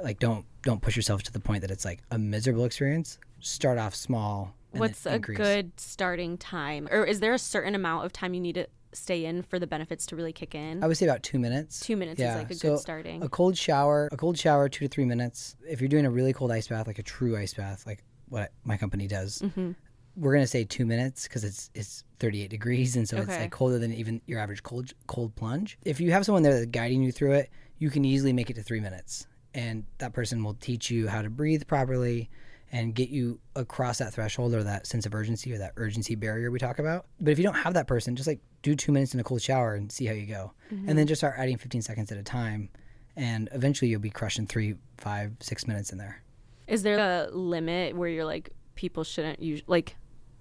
Like 0.02 0.18
don't 0.18 0.44
don't 0.62 0.80
push 0.82 0.96
yourself 0.96 1.22
to 1.24 1.32
the 1.32 1.40
point 1.40 1.62
that 1.62 1.70
it's 1.70 1.84
like 1.84 2.00
a 2.10 2.18
miserable 2.18 2.64
experience. 2.64 3.18
Start 3.40 3.78
off 3.78 3.94
small. 3.94 4.54
What's 4.72 5.06
a 5.06 5.16
increase. 5.16 5.38
good 5.38 5.72
starting 5.78 6.36
time? 6.38 6.88
Or 6.90 7.04
is 7.04 7.20
there 7.20 7.32
a 7.34 7.38
certain 7.38 7.74
amount 7.74 8.06
of 8.06 8.12
time 8.12 8.34
you 8.34 8.40
need 8.40 8.56
to 8.56 8.66
stay 8.92 9.24
in 9.24 9.42
for 9.42 9.58
the 9.58 9.66
benefits 9.66 10.06
to 10.06 10.16
really 10.16 10.32
kick 10.32 10.54
in? 10.54 10.82
I 10.82 10.88
would 10.88 10.96
say 10.96 11.06
about 11.06 11.22
two 11.22 11.38
minutes. 11.38 11.80
Two 11.80 11.96
minutes 11.96 12.18
Yeah, 12.18 12.32
is 12.32 12.36
like 12.38 12.50
a 12.50 12.54
so 12.54 12.70
good 12.74 12.80
starting. 12.80 13.22
A 13.22 13.28
cold 13.28 13.56
shower, 13.56 14.08
a 14.10 14.16
cold 14.16 14.36
shower, 14.38 14.68
two 14.68 14.84
to 14.86 14.88
three 14.88 15.04
minutes. 15.04 15.56
If 15.68 15.80
you're 15.80 15.88
doing 15.88 16.06
a 16.06 16.10
really 16.10 16.32
cold 16.32 16.50
ice 16.50 16.66
bath, 16.68 16.86
like 16.88 16.98
a 16.98 17.02
true 17.04 17.36
ice 17.36 17.54
bath, 17.54 17.86
like 17.86 18.02
what 18.28 18.50
my 18.64 18.76
company 18.76 19.06
does, 19.06 19.38
Mm-hmm. 19.40 19.72
we're 20.16 20.32
gonna 20.34 20.46
say 20.46 20.64
two 20.64 20.86
minutes 20.86 21.24
because 21.28 21.44
it's 21.44 21.70
it's 21.74 22.02
38 22.18 22.48
degrees, 22.50 22.96
and 22.96 23.08
so 23.08 23.18
it's 23.18 23.28
like 23.28 23.50
colder 23.52 23.78
than 23.78 23.92
even 23.92 24.20
your 24.26 24.40
average 24.40 24.62
cold 24.64 24.92
cold 25.06 25.36
plunge. 25.36 25.78
If 25.84 26.00
you 26.00 26.10
have 26.12 26.24
someone 26.24 26.42
there 26.42 26.54
that's 26.54 26.66
guiding 26.66 27.02
you 27.02 27.12
through 27.12 27.32
it, 27.32 27.50
you 27.78 27.90
can 27.90 28.04
easily 28.04 28.32
make 28.32 28.50
it 28.50 28.54
to 28.54 28.62
three 28.62 28.80
minutes, 28.80 29.26
and 29.54 29.84
that 29.98 30.12
person 30.12 30.42
will 30.42 30.54
teach 30.54 30.90
you 30.90 31.08
how 31.08 31.22
to 31.22 31.30
breathe 31.30 31.66
properly 31.66 32.30
and 32.72 32.94
get 32.94 33.08
you 33.08 33.38
across 33.54 33.98
that 33.98 34.12
threshold 34.12 34.52
or 34.52 34.64
that 34.64 34.86
sense 34.86 35.06
of 35.06 35.14
urgency 35.14 35.52
or 35.52 35.58
that 35.58 35.72
urgency 35.76 36.16
barrier 36.16 36.50
we 36.50 36.58
talk 36.58 36.80
about. 36.80 37.06
But 37.20 37.30
if 37.30 37.38
you 37.38 37.44
don't 37.44 37.54
have 37.54 37.74
that 37.74 37.86
person, 37.86 38.16
just 38.16 38.26
like 38.26 38.40
do 38.62 38.74
two 38.74 38.90
minutes 38.90 39.14
in 39.14 39.20
a 39.20 39.24
cold 39.24 39.40
shower 39.40 39.74
and 39.74 39.92
see 39.92 40.06
how 40.06 40.12
you 40.12 40.26
go, 40.26 40.52
mm-hmm. 40.72 40.88
and 40.88 40.98
then 40.98 41.06
just 41.06 41.20
start 41.20 41.34
adding 41.38 41.56
15 41.56 41.82
seconds 41.82 42.10
at 42.10 42.18
a 42.18 42.22
time, 42.22 42.68
and 43.16 43.48
eventually 43.52 43.90
you'll 43.90 44.00
be 44.00 44.10
crushing 44.10 44.46
three, 44.46 44.74
five, 44.98 45.32
six 45.40 45.68
minutes 45.68 45.92
in 45.92 45.98
there. 45.98 46.20
Is 46.66 46.82
there 46.82 46.98
a 46.98 47.30
limit 47.30 47.94
where 47.96 48.08
you're 48.08 48.24
like 48.24 48.50
people 48.74 49.04
shouldn't 49.04 49.40
use 49.40 49.62
like 49.68 49.94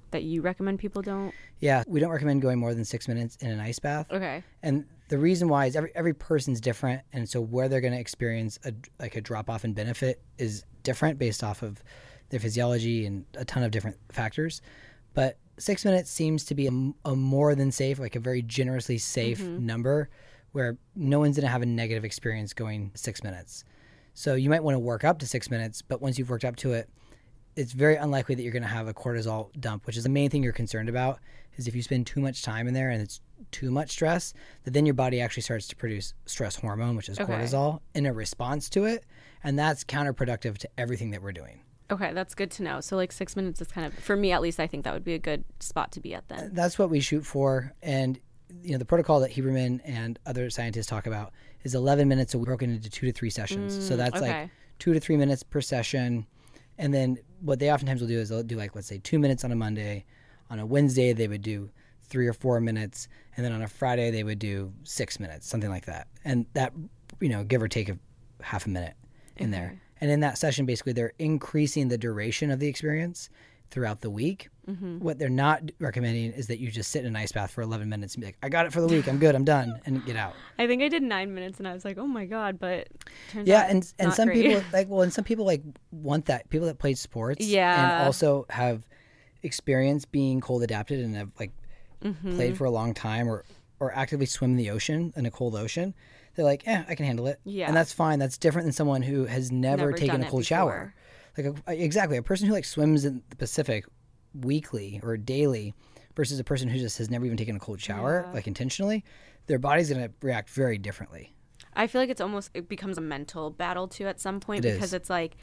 that 0.09 0.23
you 0.23 0.41
recommend 0.41 0.79
people 0.79 1.03
don't? 1.03 1.33
Yeah, 1.59 1.83
we 1.87 1.99
don't 1.99 2.11
recommend 2.11 2.41
going 2.41 2.57
more 2.57 2.73
than 2.73 2.85
six 2.85 3.07
minutes 3.07 3.35
in 3.41 3.51
an 3.51 3.59
ice 3.59 3.77
bath. 3.77 4.07
Okay. 4.11 4.43
And 4.63 4.85
the 5.13 5.19
reason 5.19 5.47
why 5.47 5.67
is 5.67 5.75
every 5.75 5.91
every 5.93 6.15
person's 6.15 6.59
different, 6.59 7.03
and 7.13 7.29
so 7.29 7.39
where 7.39 7.69
they're 7.69 7.81
going 7.81 7.93
to 7.93 7.99
experience 7.99 8.57
a 8.65 8.73
like 8.99 9.15
a 9.15 9.21
drop 9.21 9.47
off 9.47 9.63
in 9.63 9.73
benefit 9.73 10.23
is 10.39 10.63
different 10.81 11.19
based 11.19 11.43
off 11.43 11.61
of 11.61 11.83
their 12.29 12.39
physiology 12.39 13.05
and 13.05 13.23
a 13.35 13.45
ton 13.45 13.61
of 13.61 13.69
different 13.69 13.95
factors. 14.11 14.59
But 15.13 15.37
six 15.59 15.85
minutes 15.85 16.09
seems 16.09 16.45
to 16.45 16.55
be 16.55 16.65
a, 16.65 16.71
a 17.05 17.15
more 17.15 17.53
than 17.53 17.71
safe, 17.71 17.99
like 17.99 18.15
a 18.15 18.19
very 18.19 18.41
generously 18.41 18.97
safe 18.97 19.39
mm-hmm. 19.39 19.63
number, 19.63 20.09
where 20.51 20.79
no 20.95 21.19
one's 21.19 21.35
going 21.35 21.45
to 21.45 21.51
have 21.51 21.61
a 21.61 21.67
negative 21.67 22.05
experience 22.05 22.51
going 22.55 22.89
six 22.95 23.23
minutes. 23.23 23.65
So 24.15 24.33
you 24.33 24.49
might 24.49 24.63
want 24.63 24.73
to 24.73 24.79
work 24.79 25.03
up 25.03 25.19
to 25.19 25.27
six 25.27 25.51
minutes, 25.51 25.83
but 25.83 26.01
once 26.01 26.17
you've 26.17 26.31
worked 26.31 26.43
up 26.43 26.55
to 26.55 26.73
it, 26.73 26.89
it's 27.55 27.73
very 27.73 27.97
unlikely 27.97 28.33
that 28.33 28.41
you're 28.41 28.51
going 28.51 28.63
to 28.63 28.67
have 28.67 28.87
a 28.87 28.95
cortisol 28.95 29.51
dump, 29.59 29.85
which 29.85 29.95
is 29.95 30.01
the 30.05 30.09
main 30.09 30.31
thing 30.31 30.41
you're 30.41 30.53
concerned 30.53 30.89
about. 30.89 31.19
Is 31.55 31.67
if 31.67 31.75
you 31.75 31.83
spend 31.83 32.07
too 32.07 32.19
much 32.19 32.41
time 32.41 32.67
in 32.67 32.73
there 32.73 32.89
and 32.89 32.99
it's 32.99 33.21
too 33.51 33.71
much 33.71 33.91
stress, 33.91 34.33
that 34.63 34.71
then 34.71 34.85
your 34.85 34.95
body 34.95 35.21
actually 35.21 35.43
starts 35.43 35.67
to 35.67 35.75
produce 35.75 36.13
stress 36.25 36.55
hormone, 36.55 36.95
which 36.95 37.09
is 37.09 37.19
Okay. 37.19 37.31
cortisol, 37.31 37.79
in 37.93 38.05
a 38.05 38.13
response 38.13 38.69
to 38.69 38.85
it, 38.85 39.05
and 39.43 39.57
that's 39.59 39.83
counterproductive 39.83 40.57
to 40.59 40.69
everything 40.77 41.11
that 41.11 41.21
we're 41.21 41.31
doing. 41.33 41.59
Okay, 41.91 42.13
that's 42.13 42.33
good 42.33 42.49
to 42.51 42.63
know. 42.63 42.79
So 42.81 42.95
like 42.95 43.11
six 43.11 43.35
minutes 43.35 43.61
is 43.61 43.67
kind 43.67 43.85
of 43.85 43.93
for 43.95 44.15
me 44.15 44.31
at 44.31 44.41
least. 44.41 44.59
I 44.59 44.67
think 44.67 44.85
that 44.85 44.93
would 44.93 45.03
be 45.03 45.13
a 45.13 45.19
good 45.19 45.43
spot 45.59 45.91
to 45.93 45.99
be 45.99 46.13
at 46.15 46.27
then. 46.29 46.51
That's 46.53 46.79
what 46.79 46.89
we 46.89 46.99
shoot 47.01 47.25
for, 47.25 47.73
and 47.83 48.19
you 48.63 48.71
know 48.71 48.77
the 48.77 48.85
protocol 48.85 49.19
that 49.19 49.31
Huberman 49.31 49.81
and 49.83 50.17
other 50.25 50.49
scientists 50.49 50.87
talk 50.87 51.05
about 51.07 51.33
is 51.63 51.75
11 51.75 52.07
minutes 52.07 52.33
a 52.33 52.37
week 52.39 52.45
broken 52.45 52.69
into 52.71 52.89
two 52.89 53.07
to 53.07 53.11
three 53.11 53.29
sessions. 53.29 53.73
so 53.73 53.95
that's 53.97 54.19
Mm, 54.19 54.23
okay. 54.23 54.41
like 54.41 54.49
two 54.79 54.93
to 54.93 54.99
three 54.99 55.17
minutes 55.17 55.43
per 55.43 55.59
session. 55.61 56.25
And 56.77 56.93
then 56.93 57.19
what 57.41 57.59
they 57.59 57.71
oftentimes 57.71 58.01
will 58.01 58.07
do 58.07 58.19
is 58.19 58.29
they'll 58.29 58.43
do 58.43 58.55
like 58.57 58.73
let's 58.75 58.87
say 58.87 58.99
two 59.03 59.19
minutes 59.19 59.43
on 59.43 59.51
a 59.51 59.55
Monday, 59.55 60.05
on 60.49 60.59
a 60.59 60.65
Wednesday 60.65 61.13
they 61.13 61.27
would 61.27 61.41
do 61.41 61.69
three 62.03 62.27
or 62.27 62.33
four 62.33 62.59
minutes, 62.59 63.07
and 63.35 63.45
then 63.45 63.51
on 63.51 63.61
a 63.61 63.67
Friday 63.67 64.11
they 64.11 64.23
would 64.23 64.39
do 64.39 64.71
six 64.83 65.19
minutes, 65.19 65.47
something 65.47 65.69
like 65.69 65.85
that. 65.85 66.07
And 66.25 66.45
that 66.53 66.73
you 67.19 67.29
know 67.29 67.43
give 67.43 67.61
or 67.61 67.67
take 67.67 67.89
a 67.89 67.97
half 68.41 68.65
a 68.65 68.69
minute 68.69 68.93
in 69.37 69.51
there. 69.51 69.79
And 70.01 70.11
in 70.11 70.19
that 70.19 70.37
session, 70.37 70.65
basically 70.65 70.93
they're 70.93 71.13
increasing 71.17 71.87
the 71.87 71.97
duration 71.97 72.51
of 72.51 72.59
the 72.59 72.67
experience 72.67 73.29
throughout 73.71 74.01
the 74.01 74.09
week. 74.09 74.49
Mm-hmm. 74.69 74.99
What 74.99 75.17
they're 75.17 75.29
not 75.29 75.63
recommending 75.79 76.31
is 76.33 76.47
that 76.47 76.59
you 76.59 76.69
just 76.69 76.91
sit 76.91 77.01
in 77.01 77.07
an 77.07 77.15
ice 77.15 77.31
bath 77.31 77.51
for 77.51 77.61
11 77.61 77.89
minutes 77.89 78.13
and 78.15 78.21
be 78.21 78.27
like, 78.27 78.37
I 78.43 78.49
got 78.49 78.65
it 78.65 78.73
for 78.73 78.81
the 78.81 78.87
week. 78.87 79.07
I'm 79.07 79.17
good. 79.17 79.33
I'm 79.33 79.45
done. 79.45 79.79
And 79.85 80.05
get 80.05 80.15
out. 80.15 80.33
I 80.59 80.67
think 80.67 80.83
I 80.83 80.89
did 80.89 81.01
nine 81.03 81.33
minutes 81.33 81.57
and 81.57 81.67
I 81.67 81.73
was 81.73 81.83
like, 81.85 81.97
oh 81.97 82.05
my 82.05 82.25
god, 82.25 82.59
but 82.59 82.87
turns 83.31 83.47
Yeah. 83.47 83.65
And, 83.67 83.91
and 83.97 84.13
some 84.13 84.27
great. 84.27 84.43
people 84.43 84.63
like, 84.73 84.89
well, 84.89 85.01
and 85.01 85.11
some 85.11 85.23
people 85.23 85.45
like 85.45 85.63
want 85.91 86.25
that. 86.25 86.49
People 86.49 86.67
that 86.67 86.77
play 86.79 86.93
sports 86.93 87.45
Yeah. 87.45 87.97
and 87.99 88.05
also 88.05 88.45
have 88.49 88.85
experience 89.41 90.05
being 90.05 90.39
cold 90.41 90.63
adapted 90.63 90.99
and 90.99 91.15
have 91.15 91.31
like 91.39 91.51
Mm-hmm. 92.03 92.35
played 92.35 92.57
for 92.57 92.65
a 92.65 92.71
long 92.71 92.93
time 92.93 93.27
or, 93.29 93.45
or 93.79 93.93
actively 93.95 94.25
swim 94.25 94.51
in 94.51 94.57
the 94.57 94.69
ocean, 94.71 95.13
in 95.15 95.25
a 95.25 95.31
cold 95.31 95.55
ocean. 95.55 95.93
They're 96.35 96.45
like, 96.45 96.67
eh, 96.67 96.83
I 96.87 96.95
can 96.95 97.05
handle 97.05 97.27
it. 97.27 97.39
Yeah. 97.43 97.67
And 97.67 97.75
that's 97.75 97.93
fine. 97.93 98.19
That's 98.19 98.37
different 98.37 98.65
than 98.65 98.73
someone 98.73 99.01
who 99.03 99.25
has 99.25 99.51
never, 99.51 99.77
Never 99.87 99.93
taken 99.93 100.23
a 100.23 100.29
cold 100.29 100.45
shower. 100.45 100.93
Like 101.37 101.47
a, 101.67 101.83
exactly 101.83 102.17
a 102.17 102.23
person 102.23 102.47
who 102.47 102.53
like 102.53 102.65
swims 102.65 103.05
in 103.05 103.21
the 103.29 103.35
Pacific 103.35 103.85
weekly 104.33 104.99
or 105.03 105.15
daily 105.17 105.73
versus 106.15 106.39
a 106.39 106.43
person 106.43 106.67
who 106.69 106.79
just 106.79 106.97
has 106.97 107.09
never 107.09 107.25
even 107.25 107.37
taken 107.37 107.55
a 107.55 107.59
cold 107.59 107.79
shower 107.81 108.23
Yeah. 108.27 108.33
like 108.33 108.47
intentionally, 108.47 109.03
their 109.47 109.59
body's 109.59 109.89
going 109.89 110.03
to 110.07 110.13
react 110.21 110.49
very 110.49 110.77
differently. 110.77 111.33
I 111.75 111.87
feel 111.87 112.01
like 112.01 112.09
it's 112.09 112.21
almost 112.21 112.51
it 112.53 112.69
becomes 112.69 112.97
a 112.97 113.01
mental 113.01 113.49
battle 113.49 113.87
too 113.87 114.07
at 114.07 114.19
some 114.19 114.39
point 114.39 114.63
It 114.65 114.73
because 114.73 114.89
is. 114.89 114.93
it's 114.93 115.09
like 115.09 115.35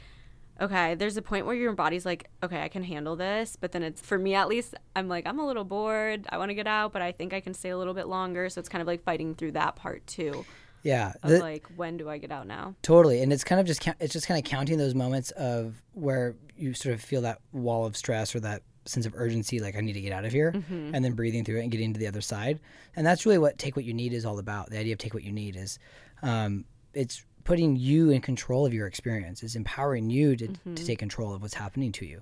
okay, 0.61 0.95
there's 0.95 1.17
a 1.17 1.21
point 1.21 1.45
where 1.45 1.55
your 1.55 1.73
body's 1.73 2.05
like, 2.05 2.29
okay, 2.43 2.61
I 2.61 2.67
can 2.69 2.83
handle 2.83 3.15
this, 3.15 3.55
but 3.59 3.71
then 3.71 3.81
it's 3.83 3.99
for 3.99 4.17
me 4.17 4.35
at 4.35 4.47
least, 4.47 4.75
I'm 4.95 5.07
like 5.07 5.25
I'm 5.27 5.39
a 5.39 5.45
little 5.45 5.63
bored. 5.65 6.27
I 6.29 6.37
want 6.37 6.49
to 6.49 6.55
get 6.55 6.67
out, 6.67 6.93
but 6.93 7.01
I 7.01 7.11
think 7.11 7.33
I 7.33 7.39
can 7.41 7.53
stay 7.53 7.69
a 7.69 7.77
little 7.77 7.93
bit 7.95 8.07
longer, 8.07 8.47
so 8.49 8.59
it's 8.59 8.69
kind 8.69 8.81
of 8.81 8.87
like 8.87 9.03
fighting 9.03 9.33
through 9.35 9.53
that 9.53 9.75
part 9.75 10.05
too 10.07 10.45
Yeah, 10.83 11.13
of 11.23 11.31
the- 11.31 11.39
like 11.39 11.65
when 11.75 11.97
do 11.97 12.09
I 12.09 12.17
get 12.19 12.31
out 12.31 12.47
now? 12.47 12.75
totally. 12.83 13.21
And 13.21 13.33
it's 13.33 13.43
kind 13.43 13.59
of 13.59 13.65
just 13.67 13.85
it's 13.99 14.13
just 14.13 14.27
kind 14.27 14.37
of 14.43 14.49
counting 14.49 14.77
those 14.77 14.93
moments 14.95 15.31
of 15.31 15.81
where 15.93 16.35
you 16.55 16.73
sort 16.73 16.93
of 16.93 17.01
feel 17.01 17.21
that 17.21 17.39
wall 17.51 17.85
of 17.85 17.97
stress 17.97 18.35
or 18.35 18.39
that 18.41 18.61
sense 18.85 19.05
of 19.05 19.13
urgency, 19.15 19.59
like 19.59 19.75
I 19.75 19.81
need 19.81 19.93
to 19.93 20.01
get 20.01 20.11
out 20.11 20.25
of 20.25 20.31
here, 20.31 20.51
Mm-hmm. 20.53 20.93
and 20.95 21.03
then 21.05 21.13
breathing 21.13 21.43
through 21.45 21.57
it 21.59 21.63
and 21.63 21.71
getting 21.71 21.93
to 21.93 21.99
the 21.99 22.07
other 22.07 22.21
side. 22.21 22.59
And 22.95 23.05
that's 23.05 23.25
really 23.25 23.37
what 23.39 23.57
take 23.57 23.75
what 23.75 23.85
you 23.85 23.93
need 23.93 24.13
is 24.13 24.25
all 24.25 24.37
about. 24.39 24.69
The 24.69 24.77
idea 24.79 24.93
of 24.93 24.99
take 24.99 25.13
what 25.13 25.23
you 25.23 25.31
need 25.31 25.55
is, 25.55 25.77
um, 26.23 26.65
it's 26.93 27.23
putting 27.51 27.75
you 27.75 28.09
in 28.11 28.21
control 28.21 28.65
of 28.65 28.73
your 28.73 28.87
experience. 28.87 29.43
It's 29.43 29.55
empowering 29.55 30.09
you 30.09 30.37
to, 30.37 30.47
to 30.77 30.85
take 30.85 30.99
control 30.99 31.33
of 31.33 31.41
what's 31.41 31.53
happening 31.53 31.91
to 31.93 32.05
you. 32.05 32.21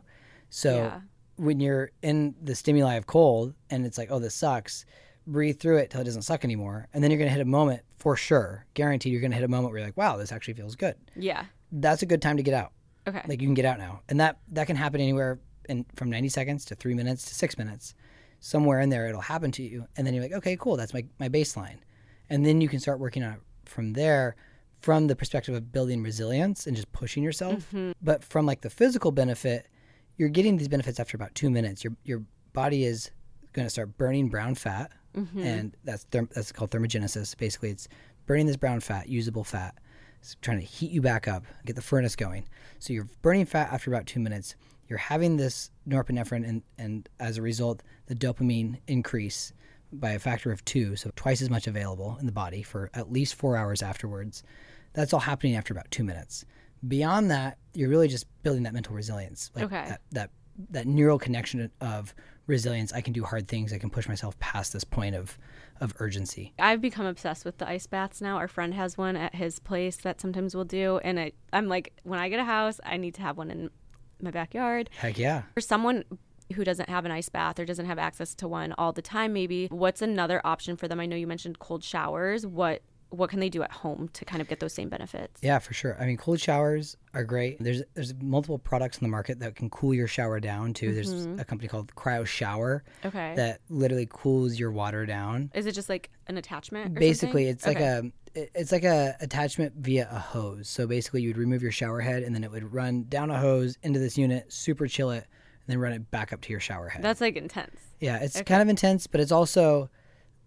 So 0.49 0.69
Mm-hmm. 0.71 0.85
Yeah. 0.85 1.01
when 1.35 1.59
you're 1.59 1.91
in 2.01 2.33
the 2.41 2.55
stimuli 2.55 2.95
of 2.95 3.05
cold 3.05 3.53
and 3.69 3.85
it's 3.85 3.97
like, 3.99 4.09
oh, 4.11 4.17
this 4.17 4.33
sucks, 4.33 4.85
breathe 5.27 5.59
through 5.59 5.77
it 5.77 5.91
till 5.91 6.01
it 6.01 6.05
doesn't 6.05 6.23
suck 6.23 6.43
anymore. 6.43 6.87
And 6.93 7.03
then 7.03 7.11
you're 7.11 7.19
going 7.19 7.29
to 7.29 7.33
hit 7.37 7.41
a 7.41 7.45
moment 7.59 7.81
for 7.99 8.15
sure, 8.15 8.65
guaranteed, 8.73 9.11
you're 9.11 9.21
going 9.21 9.29
to 9.29 9.37
hit 9.37 9.43
a 9.43 9.47
moment 9.47 9.71
where 9.71 9.79
you're 9.79 9.87
like, 9.87 9.97
wow, 9.97 10.17
this 10.17 10.31
actually 10.31 10.55
feels 10.55 10.75
good. 10.75 10.95
Yeah. 11.15 11.45
That's 11.71 12.01
a 12.01 12.07
good 12.07 12.21
time 12.23 12.37
to 12.37 12.43
get 12.43 12.55
out. 12.55 12.71
Okay. 13.07 13.21
Like 13.27 13.39
you 13.39 13.47
can 13.47 13.53
get 13.53 13.65
out 13.65 13.77
now. 13.77 14.01
And 14.09 14.19
that, 14.19 14.39
that 14.53 14.65
can 14.65 14.75
happen 14.75 14.99
anywhere 14.99 15.39
in, 15.69 15.85
from 15.95 16.09
90 16.09 16.29
seconds 16.29 16.65
to 16.65 16.75
three 16.75 16.95
minutes 16.95 17.23
to 17.25 17.35
six 17.35 17.55
minutes. 17.55 17.93
Somewhere 18.39 18.79
in 18.79 18.89
there, 18.89 19.07
it'll 19.07 19.21
happen 19.21 19.51
to 19.51 19.61
you. 19.63 19.85
And 19.95 20.07
then 20.07 20.15
you're 20.15 20.23
like, 20.23 20.33
okay, 20.33 20.57
cool, 20.59 20.75
that's 20.75 20.93
my, 20.95 21.05
my 21.19 21.29
baseline. 21.29 21.77
And 22.31 22.43
then 22.43 22.61
you 22.61 22.67
can 22.67 22.79
start 22.79 22.99
working 22.99 23.23
on 23.23 23.33
it 23.33 23.39
from 23.65 23.93
there 23.93 24.35
from 24.81 25.07
the 25.07 25.15
perspective 25.15 25.55
of 25.55 25.71
building 25.71 26.01
resilience 26.03 26.67
and 26.67 26.75
just 26.75 26.91
pushing 26.91 27.23
yourself. 27.23 27.55
Mm-hmm. 27.67 27.91
But 28.01 28.23
from 28.23 28.45
like 28.45 28.61
the 28.61 28.69
physical 28.69 29.11
benefit, 29.11 29.67
you're 30.17 30.29
getting 30.29 30.57
these 30.57 30.67
benefits 30.67 30.99
after 30.99 31.15
about 31.15 31.35
two 31.35 31.49
minutes. 31.49 31.83
Your 31.83 31.93
your 32.03 32.23
body 32.53 32.85
is 32.85 33.11
going 33.53 33.65
to 33.65 33.69
start 33.69 33.97
burning 33.97 34.29
brown 34.29 34.55
fat, 34.55 34.91
mm-hmm. 35.15 35.39
and 35.39 35.77
that's 35.83 36.05
therm- 36.05 36.31
that's 36.33 36.51
called 36.51 36.71
thermogenesis. 36.71 37.37
Basically, 37.37 37.69
it's 37.69 37.87
burning 38.25 38.45
this 38.45 38.57
brown 38.57 38.79
fat, 38.79 39.09
usable 39.09 39.43
fat, 39.43 39.75
it's 40.19 40.35
trying 40.41 40.59
to 40.59 40.65
heat 40.65 40.91
you 40.91 41.01
back 41.01 41.27
up, 41.27 41.45
get 41.65 41.75
the 41.75 41.81
furnace 41.81 42.15
going. 42.15 42.47
So 42.79 42.93
you're 42.93 43.07
burning 43.21 43.45
fat 43.45 43.71
after 43.71 43.91
about 43.91 44.05
two 44.05 44.19
minutes. 44.19 44.55
You're 44.87 44.99
having 44.99 45.37
this 45.37 45.71
norepinephrine, 45.87 46.47
and 46.47 46.63
and 46.77 47.07
as 47.19 47.37
a 47.37 47.41
result, 47.41 47.83
the 48.07 48.15
dopamine 48.15 48.79
increase 48.87 49.53
by 49.91 50.11
a 50.11 50.19
factor 50.19 50.51
of 50.51 50.63
two, 50.65 50.95
so 50.95 51.11
twice 51.15 51.41
as 51.41 51.49
much 51.49 51.67
available 51.67 52.17
in 52.19 52.25
the 52.25 52.31
body 52.31 52.61
for 52.61 52.89
at 52.93 53.11
least 53.11 53.35
four 53.35 53.55
hours 53.57 53.81
afterwards. 53.81 54.43
That's 54.93 55.13
all 55.13 55.19
happening 55.19 55.55
after 55.55 55.73
about 55.73 55.89
two 55.91 56.03
minutes. 56.03 56.45
Beyond 56.87 57.29
that, 57.31 57.57
you're 57.73 57.89
really 57.89 58.07
just 58.07 58.25
building 58.43 58.63
that 58.63 58.73
mental 58.73 58.95
resilience, 58.95 59.51
like 59.55 59.65
Okay. 59.65 59.85
that, 59.89 60.01
that 60.11 60.29
that 60.71 60.85
neural 60.85 61.17
connection 61.17 61.71
of 61.79 62.13
resilience. 62.45 62.91
I 62.91 62.99
can 62.99 63.13
do 63.13 63.23
hard 63.23 63.47
things. 63.47 63.71
I 63.71 63.77
can 63.77 63.89
push 63.89 64.09
myself 64.09 64.37
past 64.39 64.73
this 64.73 64.83
point 64.83 65.15
of 65.15 65.37
of 65.79 65.93
urgency. 65.99 66.53
I've 66.59 66.81
become 66.81 67.05
obsessed 67.05 67.45
with 67.45 67.57
the 67.59 67.69
ice 67.69 67.87
baths 67.87 68.19
now. 68.21 68.35
Our 68.35 68.49
friend 68.49 68.73
has 68.73 68.97
one 68.97 69.15
at 69.15 69.35
his 69.35 69.59
place 69.59 69.95
that 69.97 70.19
sometimes 70.19 70.53
we'll 70.53 70.65
do, 70.65 70.97
and 70.97 71.17
I, 71.17 71.31
I'm 71.53 71.67
like, 71.69 71.93
when 72.03 72.19
I 72.19 72.27
get 72.27 72.39
a 72.41 72.43
house, 72.43 72.81
I 72.83 72.97
need 72.97 73.13
to 73.15 73.21
have 73.21 73.37
one 73.37 73.49
in 73.49 73.69
my 74.21 74.31
backyard. 74.31 74.89
Heck 74.97 75.17
yeah. 75.17 75.43
For 75.53 75.61
someone 75.61 76.03
who 76.55 76.63
doesn't 76.63 76.89
have 76.89 77.05
an 77.05 77.11
ice 77.11 77.29
bath 77.29 77.59
or 77.59 77.65
doesn't 77.65 77.85
have 77.85 77.99
access 77.99 78.35
to 78.35 78.47
one 78.47 78.73
all 78.77 78.91
the 78.91 79.01
time, 79.01 79.33
maybe 79.33 79.67
what's 79.67 80.01
another 80.01 80.41
option 80.43 80.75
for 80.75 80.87
them? 80.87 80.99
I 80.99 81.05
know 81.05 81.15
you 81.15 81.27
mentioned 81.27 81.59
cold 81.59 81.83
showers. 81.83 82.45
What 82.45 82.81
what 83.11 83.29
can 83.29 83.39
they 83.39 83.49
do 83.49 83.63
at 83.63 83.71
home 83.71 84.07
to 84.13 84.23
kind 84.23 84.41
of 84.41 84.47
get 84.47 84.59
those 84.59 84.73
same 84.73 84.87
benefits? 84.87 85.41
Yeah, 85.41 85.57
for 85.59 85.73
sure. 85.73 85.97
I 85.99 86.05
mean, 86.05 86.17
cold 86.17 86.39
showers 86.39 86.95
are 87.13 87.23
great. 87.23 87.57
There's 87.59 87.81
there's 87.95 88.13
multiple 88.21 88.59
products 88.59 88.97
in 88.99 89.03
the 89.03 89.09
market 89.09 89.39
that 89.39 89.55
can 89.55 89.69
cool 89.69 89.93
your 89.93 90.07
shower 90.07 90.39
down 90.39 90.73
too. 90.73 90.93
There's 90.93 91.13
mm-hmm. 91.13 91.39
a 91.39 91.43
company 91.43 91.67
called 91.67 91.93
Cryo 91.95 92.25
Shower 92.25 92.83
Okay. 93.03 93.33
that 93.35 93.61
literally 93.69 94.07
cools 94.09 94.59
your 94.59 94.71
water 94.71 95.05
down. 95.05 95.51
Is 95.53 95.65
it 95.65 95.73
just 95.73 95.89
like 95.89 96.09
an 96.27 96.37
attachment? 96.37 96.97
or 96.97 96.99
Basically, 96.99 97.47
something? 97.47 97.47
it's 97.47 97.65
like 97.65 97.77
Okay. 97.77 98.11
a 98.35 98.51
it's 98.53 98.71
like 98.71 98.83
a 98.83 99.15
attachment 99.21 99.73
via 99.77 100.07
a 100.11 100.19
hose. 100.19 100.69
So 100.69 100.85
basically, 100.85 101.23
you'd 101.23 101.37
remove 101.37 101.63
your 101.63 101.71
shower 101.71 101.99
head 101.99 102.21
and 102.21 102.35
then 102.35 102.43
it 102.43 102.51
would 102.51 102.71
run 102.71 103.05
down 103.09 103.31
a 103.31 103.39
hose 103.39 103.77
into 103.81 103.99
this 103.99 104.17
unit, 104.17 104.53
super 104.53 104.87
chill 104.87 105.09
it, 105.09 105.25
then 105.71 105.79
run 105.79 105.93
it 105.93 106.09
back 106.11 106.33
up 106.33 106.41
to 106.41 106.51
your 106.51 106.59
shower 106.59 106.89
head. 106.89 107.01
That's 107.03 107.21
like 107.21 107.35
intense. 107.35 107.79
Yeah, 107.99 108.17
it's 108.17 108.41
kind 108.41 108.61
of 108.61 108.69
intense, 108.69 109.07
but 109.07 109.19
it's 109.21 109.31
also 109.31 109.89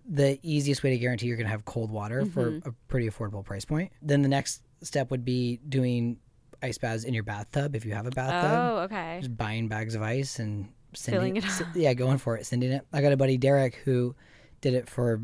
the 0.09 0.39
easiest 0.43 0.83
way 0.83 0.91
to 0.91 0.99
guarantee 0.99 1.27
you're 1.27 1.37
going 1.37 1.47
to 1.47 1.51
have 1.51 1.65
cold 1.65 1.91
water 1.91 2.25
for 2.27 2.51
Mm-hmm. 2.51 2.69
a 2.69 2.73
pretty 2.89 3.09
affordable 3.09 3.45
price 3.45 3.65
point. 3.65 3.93
Then 4.03 4.23
the 4.23 4.29
next 4.29 4.63
step 4.83 5.11
would 5.11 5.25
be 5.25 5.61
doing 5.69 6.19
ice 6.63 6.79
baths 6.79 7.05
in 7.05 7.15
your 7.15 7.23
bathtub 7.25 7.75
if 7.77 7.85
you 7.85 7.93
have 7.95 8.07
a 8.07 8.11
bathtub. 8.11 8.51
Oh, 8.53 8.77
okay. 8.85 9.19
Just 9.21 9.37
buying 9.37 9.69
bags 9.69 9.95
of 9.95 10.03
ice 10.03 10.39
and 10.39 10.69
sending 10.95 11.21
Filling 11.21 11.37
it 11.37 11.45
s- 11.45 11.63
Yeah, 11.75 11.95
going 11.95 12.19
for 12.19 12.37
it, 12.37 12.47
sending 12.47 12.73
it. 12.73 12.87
I 12.93 13.01
got 13.03 13.13
a 13.13 13.17
buddy 13.17 13.37
Derek 13.39 13.77
who 13.77 14.15
did 14.61 14.75
it 14.75 14.89
for 14.89 15.21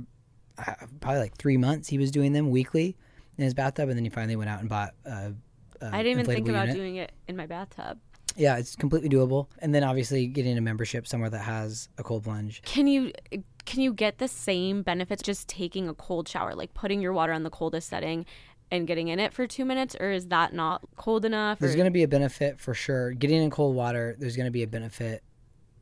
uh, 0.58 0.74
probably 1.00 1.20
like 1.20 1.36
three 1.36 1.56
months. 1.56 1.88
He 1.88 1.98
was 1.98 2.10
doing 2.10 2.32
them 2.32 2.50
weekly 2.50 2.96
in 3.36 3.44
his 3.44 3.54
bathtub, 3.54 3.88
and 3.88 3.96
then 3.96 4.04
he 4.04 4.10
finally 4.10 4.36
went 4.36 4.50
out 4.50 4.60
and 4.60 4.68
bought. 4.68 4.94
A, 5.04 5.32
a 5.80 5.86
I 5.92 6.02
didn't 6.02 6.20
even 6.20 6.26
think 6.26 6.48
about 6.48 6.62
unit. 6.68 6.76
doing 6.76 6.96
it 6.96 7.12
in 7.28 7.36
my 7.36 7.46
bathtub. 7.46 7.98
Yeah, 8.38 8.56
it's 8.56 8.76
completely 8.76 9.08
doable. 9.08 9.48
And 9.58 9.74
then 9.74 9.84
obviously 9.84 10.26
getting 10.28 10.56
a 10.56 10.60
membership 10.60 11.06
somewhere 11.06 11.28
that 11.30 11.40
has 11.40 11.88
a 11.98 12.02
cold 12.02 12.24
plunge. 12.24 12.62
Can 12.62 12.86
you 12.86 13.12
can 13.66 13.80
you 13.82 13.92
get 13.92 14.18
the 14.18 14.28
same 14.28 14.82
benefits 14.82 15.22
just 15.22 15.48
taking 15.48 15.88
a 15.88 15.94
cold 15.94 16.28
shower, 16.28 16.54
like 16.54 16.72
putting 16.72 17.00
your 17.02 17.12
water 17.12 17.32
on 17.32 17.42
the 17.42 17.50
coldest 17.50 17.88
setting 17.88 18.24
and 18.70 18.86
getting 18.86 19.08
in 19.08 19.18
it 19.18 19.32
for 19.34 19.46
two 19.46 19.64
minutes, 19.64 19.96
or 19.98 20.10
is 20.10 20.28
that 20.28 20.52
not 20.54 20.82
cold 20.96 21.24
enough? 21.24 21.58
There's 21.58 21.74
or- 21.74 21.76
going 21.76 21.86
to 21.86 21.90
be 21.90 22.02
a 22.02 22.08
benefit 22.08 22.60
for 22.60 22.74
sure. 22.74 23.12
Getting 23.12 23.42
in 23.42 23.50
cold 23.50 23.74
water, 23.74 24.14
there's 24.18 24.36
going 24.36 24.46
to 24.46 24.50
be 24.52 24.62
a 24.62 24.66
benefit 24.68 25.22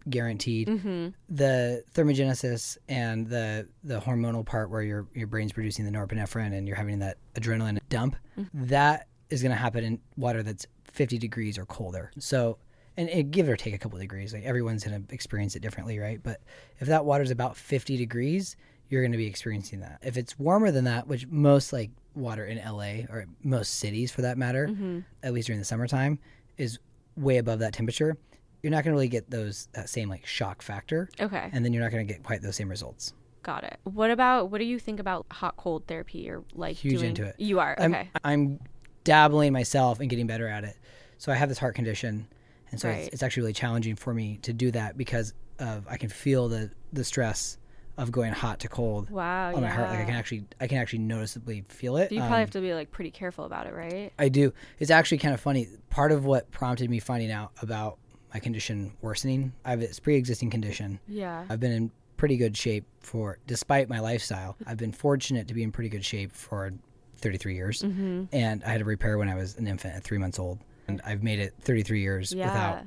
guaranteed. 0.09 0.69
Mm-hmm. 0.69 1.09
The 1.29 1.83
thermogenesis 1.95 2.79
and 2.88 3.27
the 3.29 3.69
the 3.83 4.01
hormonal 4.01 4.45
part 4.47 4.71
where 4.71 4.83
your 4.83 5.07
your 5.14 5.27
brain's 5.27 5.53
producing 5.53 5.85
the 5.85 5.90
norepinephrine 5.90 6.57
and 6.57 6.66
you're 6.66 6.77
having 6.77 7.01
that 7.01 7.19
adrenaline 7.35 7.79
dump, 7.88 8.16
Mm-hmm. 8.38 8.66
that 8.66 9.09
is 9.31 9.42
going 9.42 9.51
to 9.51 9.57
happen 9.59 9.83
in 9.83 9.99
water 10.16 10.42
that's 10.42 10.66
50 10.97 11.19
degrees 11.19 11.59
or 11.59 11.67
colder. 11.67 12.11
So, 12.19 12.59
and 12.97 13.09
it, 13.09 13.31
give 13.31 13.49
or 13.49 13.57
take 13.57 13.75
a 13.75 13.79
couple 13.79 13.99
degrees, 13.99 14.33
like 14.33 14.45
everyone's 14.45 14.85
going 14.85 15.07
to 15.07 15.15
experience 15.15 15.55
it 15.55 15.61
differently, 15.61 15.99
right? 15.99 16.21
But 16.23 16.41
if 16.81 16.89
that 16.89 17.05
water's 17.05 17.31
about 17.31 17.57
50 17.57 17.97
degrees, 17.97 18.57
you're 18.89 19.03
going 19.03 19.13
to 19.13 19.19
be 19.19 19.27
experiencing 19.27 19.81
that. 19.81 19.99
If 20.03 20.17
it's 20.17 20.39
warmer 20.39 20.71
than 20.71 20.85
that, 20.85 21.07
which 21.07 21.27
most 21.29 21.73
like 21.73 21.91
water 22.15 22.45
in 22.47 22.57
LA 22.59 23.05
or 23.15 23.27
most 23.43 23.75
cities 23.75 24.11
for 24.11 24.23
that 24.23 24.39
matter, 24.39 24.69
Mm-hmm. 24.69 25.01
at 25.23 25.33
least 25.35 25.47
during 25.47 25.59
the 25.59 25.65
summertime, 25.65 26.19
is 26.57 26.79
way 27.17 27.37
above 27.39 27.59
that 27.59 27.73
temperature, 27.75 28.17
you're 28.63 28.71
not 28.71 28.85
going 28.85 28.93
to 28.93 28.97
really 28.97 29.09
get 29.09 29.31
those 29.31 29.69
that 29.73 29.89
same 29.91 30.09
like 30.09 30.25
shock 30.27 30.63
factor, 30.63 31.09
Okay, 31.21 31.51
and 31.53 31.65
then 31.65 31.73
you're 31.73 31.83
not 31.83 31.93
going 31.93 32.07
to 32.07 32.11
get 32.13 32.23
quite 32.23 32.41
those 32.43 32.57
same 32.57 32.69
results. 32.71 33.13
got 33.43 33.63
it. 33.65 33.79
What 33.85 34.11
about 34.11 34.51
what 34.51 34.59
do 34.59 34.65
you 34.65 34.79
think 34.79 34.99
about 35.01 35.27
hot 35.31 35.57
cold 35.59 35.87
therapy 35.87 36.29
or 36.31 36.43
like 36.55 36.77
Huge 36.77 36.95
doing, 37.01 37.11
into 37.11 37.25
it. 37.27 37.35
You 37.39 37.61
are 37.61 37.77
I'm, 37.79 37.95
okay. 37.95 38.11
I'm 38.25 38.59
dabbling 39.07 39.53
myself 39.53 40.01
and 40.01 40.11
getting 40.11 40.27
better 40.27 40.47
at 40.49 40.64
it. 40.64 40.77
So 41.19 41.33
I 41.33 41.37
have 41.37 41.49
this 41.49 41.59
heart 41.59 41.75
condition, 41.75 42.29
and 42.71 42.79
so 42.81 42.88
Right. 42.88 42.99
it's, 42.99 43.09
it's 43.14 43.23
actually 43.23 43.42
really 43.42 43.53
challenging 43.55 43.97
for 43.97 44.12
me 44.12 44.38
to 44.42 44.53
do 44.53 44.71
that 44.73 44.99
because 44.99 45.33
of 45.59 45.87
I 45.88 45.97
can 45.97 46.11
feel 46.11 46.49
the 46.49 46.71
the 46.92 47.05
stress 47.05 47.57
of 47.97 48.12
going 48.12 48.33
hot 48.35 48.61
to 48.61 48.69
cold 48.69 49.09
Wow, 49.09 49.49
on 49.49 49.55
yeah. 49.55 49.61
my 49.61 49.69
heart. 49.69 49.88
Like 49.88 50.01
I 50.01 50.05
can 50.05 50.14
actually 50.14 50.45
I 50.61 50.66
can 50.66 50.77
actually 50.77 50.99
noticeably 50.99 51.64
feel 51.69 51.97
it. 51.97 52.12
you 52.12 52.21
Um, 52.21 52.27
probably 52.29 52.40
have 52.40 52.51
to 52.51 52.61
be 52.61 52.75
like 52.75 52.90
pretty 52.90 53.11
careful 53.11 53.45
about 53.47 53.66
it, 53.66 53.73
right? 53.75 54.12
I 54.19 54.29
do. 54.29 54.53
It's 54.79 54.90
actually 54.90 55.19
kind 55.19 55.33
of 55.33 55.40
funny. 55.40 55.66
Part 55.88 56.12
of 56.12 56.27
what 56.27 56.51
prompted 56.51 56.90
me 56.90 56.99
finding 56.99 57.31
out 57.31 57.53
about 57.62 57.97
my 58.35 58.40
condition 58.40 58.92
worsening, 59.01 59.55
I 59.64 59.71
have 59.71 59.81
this 59.81 59.99
pre-existing 59.99 60.51
condition. 60.51 61.01
Yeah. 61.09 61.47
I've 61.49 61.61
been 61.61 61.73
in 61.73 61.90
pretty 62.19 62.37
good 62.37 62.55
shape 62.57 62.85
for, 63.01 63.38
despite 63.47 63.88
my 63.88 64.01
lifestyle, 64.01 64.57
I've 64.66 64.77
been 64.79 64.92
fortunate 64.92 65.49
to 65.49 65.55
be 65.55 65.62
in 65.62 65.73
pretty 65.73 65.88
good 65.88 66.05
shape 66.05 66.33
for 66.33 66.73
33 67.18 67.55
years. 67.55 67.83
Mm-hmm. 67.83 68.24
And 68.33 68.62
I 68.64 68.68
had 68.70 68.81
a 68.81 68.85
repair 68.85 69.18
when 69.18 69.29
I 69.29 69.35
was 69.35 69.57
an 69.57 69.66
infant 69.66 69.94
at 69.96 70.02
three 70.05 70.18
months 70.18 70.38
old. 70.38 70.59
And 70.88 71.00
I've 71.05 71.22
made 71.22 71.38
it 71.40 71.55
33 71.62 72.00
years 72.00 72.33
Yeah. 72.33 72.46
without 72.46 72.85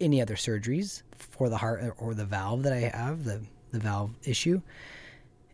any 0.00 0.20
other 0.20 0.34
surgeries 0.36 1.02
for 1.18 1.48
the 1.48 1.56
heart 1.56 1.94
or 1.98 2.14
the 2.14 2.24
valve 2.24 2.62
that 2.64 2.72
I 2.72 2.78
have, 2.80 3.24
the, 3.24 3.42
the 3.72 3.78
valve 3.80 4.10
issue. 4.24 4.60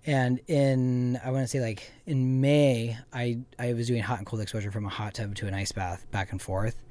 And 0.06 0.40
in, 0.46 1.18
I 1.24 1.30
want 1.30 1.44
to 1.44 1.48
say 1.48 1.60
like 1.60 1.90
in 2.06 2.40
May, 2.40 2.96
I, 3.12 3.38
I 3.58 3.74
was 3.74 3.86
doing 3.88 4.02
hot 4.02 4.18
and 4.18 4.26
cold 4.26 4.40
exposure 4.40 4.70
from 4.70 4.86
a 4.86 4.88
hot 4.88 5.14
tub 5.14 5.34
to 5.36 5.46
an 5.46 5.54
ice 5.54 5.72
bath 5.72 6.06
back 6.10 6.32
and 6.32 6.40
forth. 6.40 6.82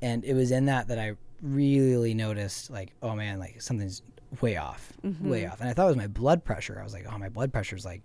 And 0.00 0.24
it 0.24 0.34
was 0.34 0.50
in 0.50 0.66
that 0.66 0.88
that 0.88 0.98
I 0.98 1.12
really 1.42 2.14
noticed 2.14 2.70
like, 2.70 2.92
oh 3.02 3.14
man, 3.14 3.38
like 3.38 3.60
something's 3.60 4.02
way 4.40 4.56
off, 4.56 4.92
way 5.20 5.44
off. 5.46 5.60
And 5.60 5.68
I 5.68 5.74
thought 5.74 5.84
it 5.84 5.88
was 5.88 5.96
my 5.96 6.06
blood 6.06 6.44
pressure. 6.44 6.78
I 6.80 6.84
was 6.84 6.94
like, 6.94 7.04
oh, 7.12 7.18
my 7.18 7.28
blood 7.28 7.52
pressure's 7.52 7.84
like 7.84 8.00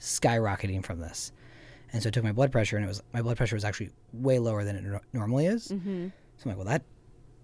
skyrocketing 0.00 0.84
from 0.84 0.98
this. 0.98 1.32
And 1.92 2.02
so 2.02 2.08
I 2.08 2.10
took 2.10 2.24
my 2.24 2.32
blood 2.32 2.52
pressure, 2.52 2.76
and 2.76 2.84
it 2.84 2.88
was 2.88 3.02
my 3.12 3.22
blood 3.22 3.36
pressure 3.36 3.56
was 3.56 3.64
actually 3.64 3.90
way 4.12 4.38
lower 4.38 4.64
than 4.64 4.76
it 4.76 4.84
nor- 4.84 5.02
normally 5.12 5.46
is. 5.46 5.68
Mm-hmm. 5.68 6.08
So 6.36 6.42
I'm 6.44 6.48
like, 6.50 6.56
well, 6.58 6.66
that 6.66 6.82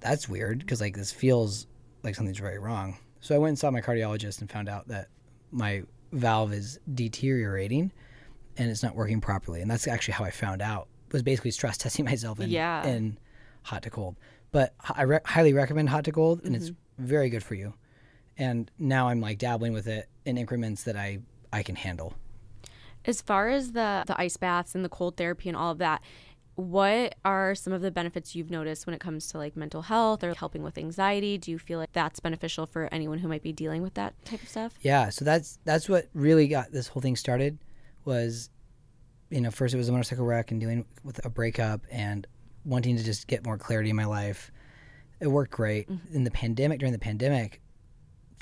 that's 0.01 0.29
weird 0.29 0.59
because 0.59 0.81
like 0.81 0.95
this 0.97 1.13
feels 1.13 1.67
like 2.03 2.15
something's 2.15 2.39
very 2.39 2.59
wrong. 2.59 2.99
So 3.21 3.35
I 3.35 3.39
went 3.39 3.49
and 3.51 3.59
saw 3.59 3.71
my 3.71 3.81
cardiologist 3.81 4.41
and 4.41 4.51
found 4.51 4.69
out 4.69 4.89
that 4.89 5.09
my 5.51 5.83
valve 6.13 6.53
is 6.53 6.79
deteriorating 6.93 7.91
and 8.59 8.71
it's 8.71 8.83
not 8.83 8.95
working 8.95 9.21
properly. 9.21 9.63
And 9.63 9.71
that's 9.71 9.89
actually 9.89 10.13
how 10.15 10.25
I 10.25 10.31
found 10.31 10.61
out 10.63 10.89
was 11.11 11.23
basically 11.23 11.51
stress 11.53 11.79
testing 11.79 12.05
myself 12.05 12.39
in, 12.41 12.51
Yeah. 12.51 12.87
in 12.87 13.19
hot 13.63 13.83
to 13.85 13.91
cold. 13.91 14.17
But 14.53 14.75
I 14.95 15.03
re- 15.03 15.19
highly 15.25 15.53
recommend 15.55 15.89
hot 15.89 16.05
to 16.05 16.13
cold, 16.13 16.43
and 16.45 16.55
it's 16.55 16.71
very 16.99 17.31
good 17.31 17.43
for 17.43 17.55
you. 17.55 17.75
And 18.37 18.71
now 18.79 19.09
I'm 19.09 19.21
like 19.21 19.39
dabbling 19.39 19.73
with 19.73 19.87
it 19.89 20.09
in 20.27 20.37
increments 20.39 20.85
that 20.85 20.97
I 20.97 21.21
I 21.53 21.63
can 21.63 21.75
handle. 21.77 22.15
As 23.05 23.21
far 23.21 23.49
as 23.49 23.73
the 23.73 24.05
the 24.07 24.19
ice 24.21 24.37
baths 24.37 24.75
and 24.75 24.85
the 24.85 24.89
cold 24.89 25.17
therapy 25.17 25.49
and 25.49 25.57
all 25.57 25.73
of 25.73 25.79
that, 25.79 26.03
what 26.55 27.17
are 27.25 27.55
some 27.55 27.73
of 27.73 27.83
the 27.83 27.91
benefits 27.91 28.35
you've 28.35 28.51
noticed 28.51 28.87
when 28.87 28.95
it 28.95 29.01
comes 29.01 29.27
to 29.29 29.39
like 29.39 29.57
mental 29.57 29.83
health 29.83 30.23
or 30.23 30.35
helping 30.35 30.63
with 30.63 30.79
anxiety? 30.79 31.37
Do 31.39 31.51
you 31.51 31.59
feel 31.59 31.79
like 31.79 31.93
that's 31.93 32.21
beneficial 32.21 32.67
for 32.67 32.89
anyone 32.93 33.19
who 33.19 33.29
might 33.29 33.43
be 33.43 33.53
dealing 33.53 33.83
with 33.83 33.95
that 33.95 34.15
type 34.25 34.43
of 34.43 34.49
stuff? 34.49 34.75
Yeah, 34.81 35.09
so 35.11 35.25
that's 35.25 35.59
that's 35.65 35.89
what 35.89 36.09
really 36.15 36.49
got 36.49 36.73
this 36.73 36.89
whole 36.89 37.03
thing 37.03 37.17
started 37.17 37.59
was 38.05 38.51
you 39.31 39.41
know, 39.41 39.51
first 39.51 39.75
it 39.75 39.79
was 39.79 39.89
a 39.89 39.93
motorcycle 39.93 40.25
wreck 40.25 40.51
and 40.53 40.61
dealing 40.61 40.85
with 41.03 41.25
a 41.25 41.31
breakup 41.31 41.81
and 41.91 42.27
wanting 42.65 42.97
to 42.97 43.03
just 43.03 43.27
get 43.27 43.45
more 43.45 43.59
clarity 43.59 43.91
in 43.91 43.97
my 43.97 44.05
life. 44.05 44.53
It 45.21 45.27
worked 45.27 45.51
great. 45.51 45.89
Mm-hmm. 45.89 46.15
In 46.15 46.25
the 46.25 46.31
pandemic, 46.31 46.79
during 46.79 46.93
the 46.93 46.99
pandemic, 46.99 47.61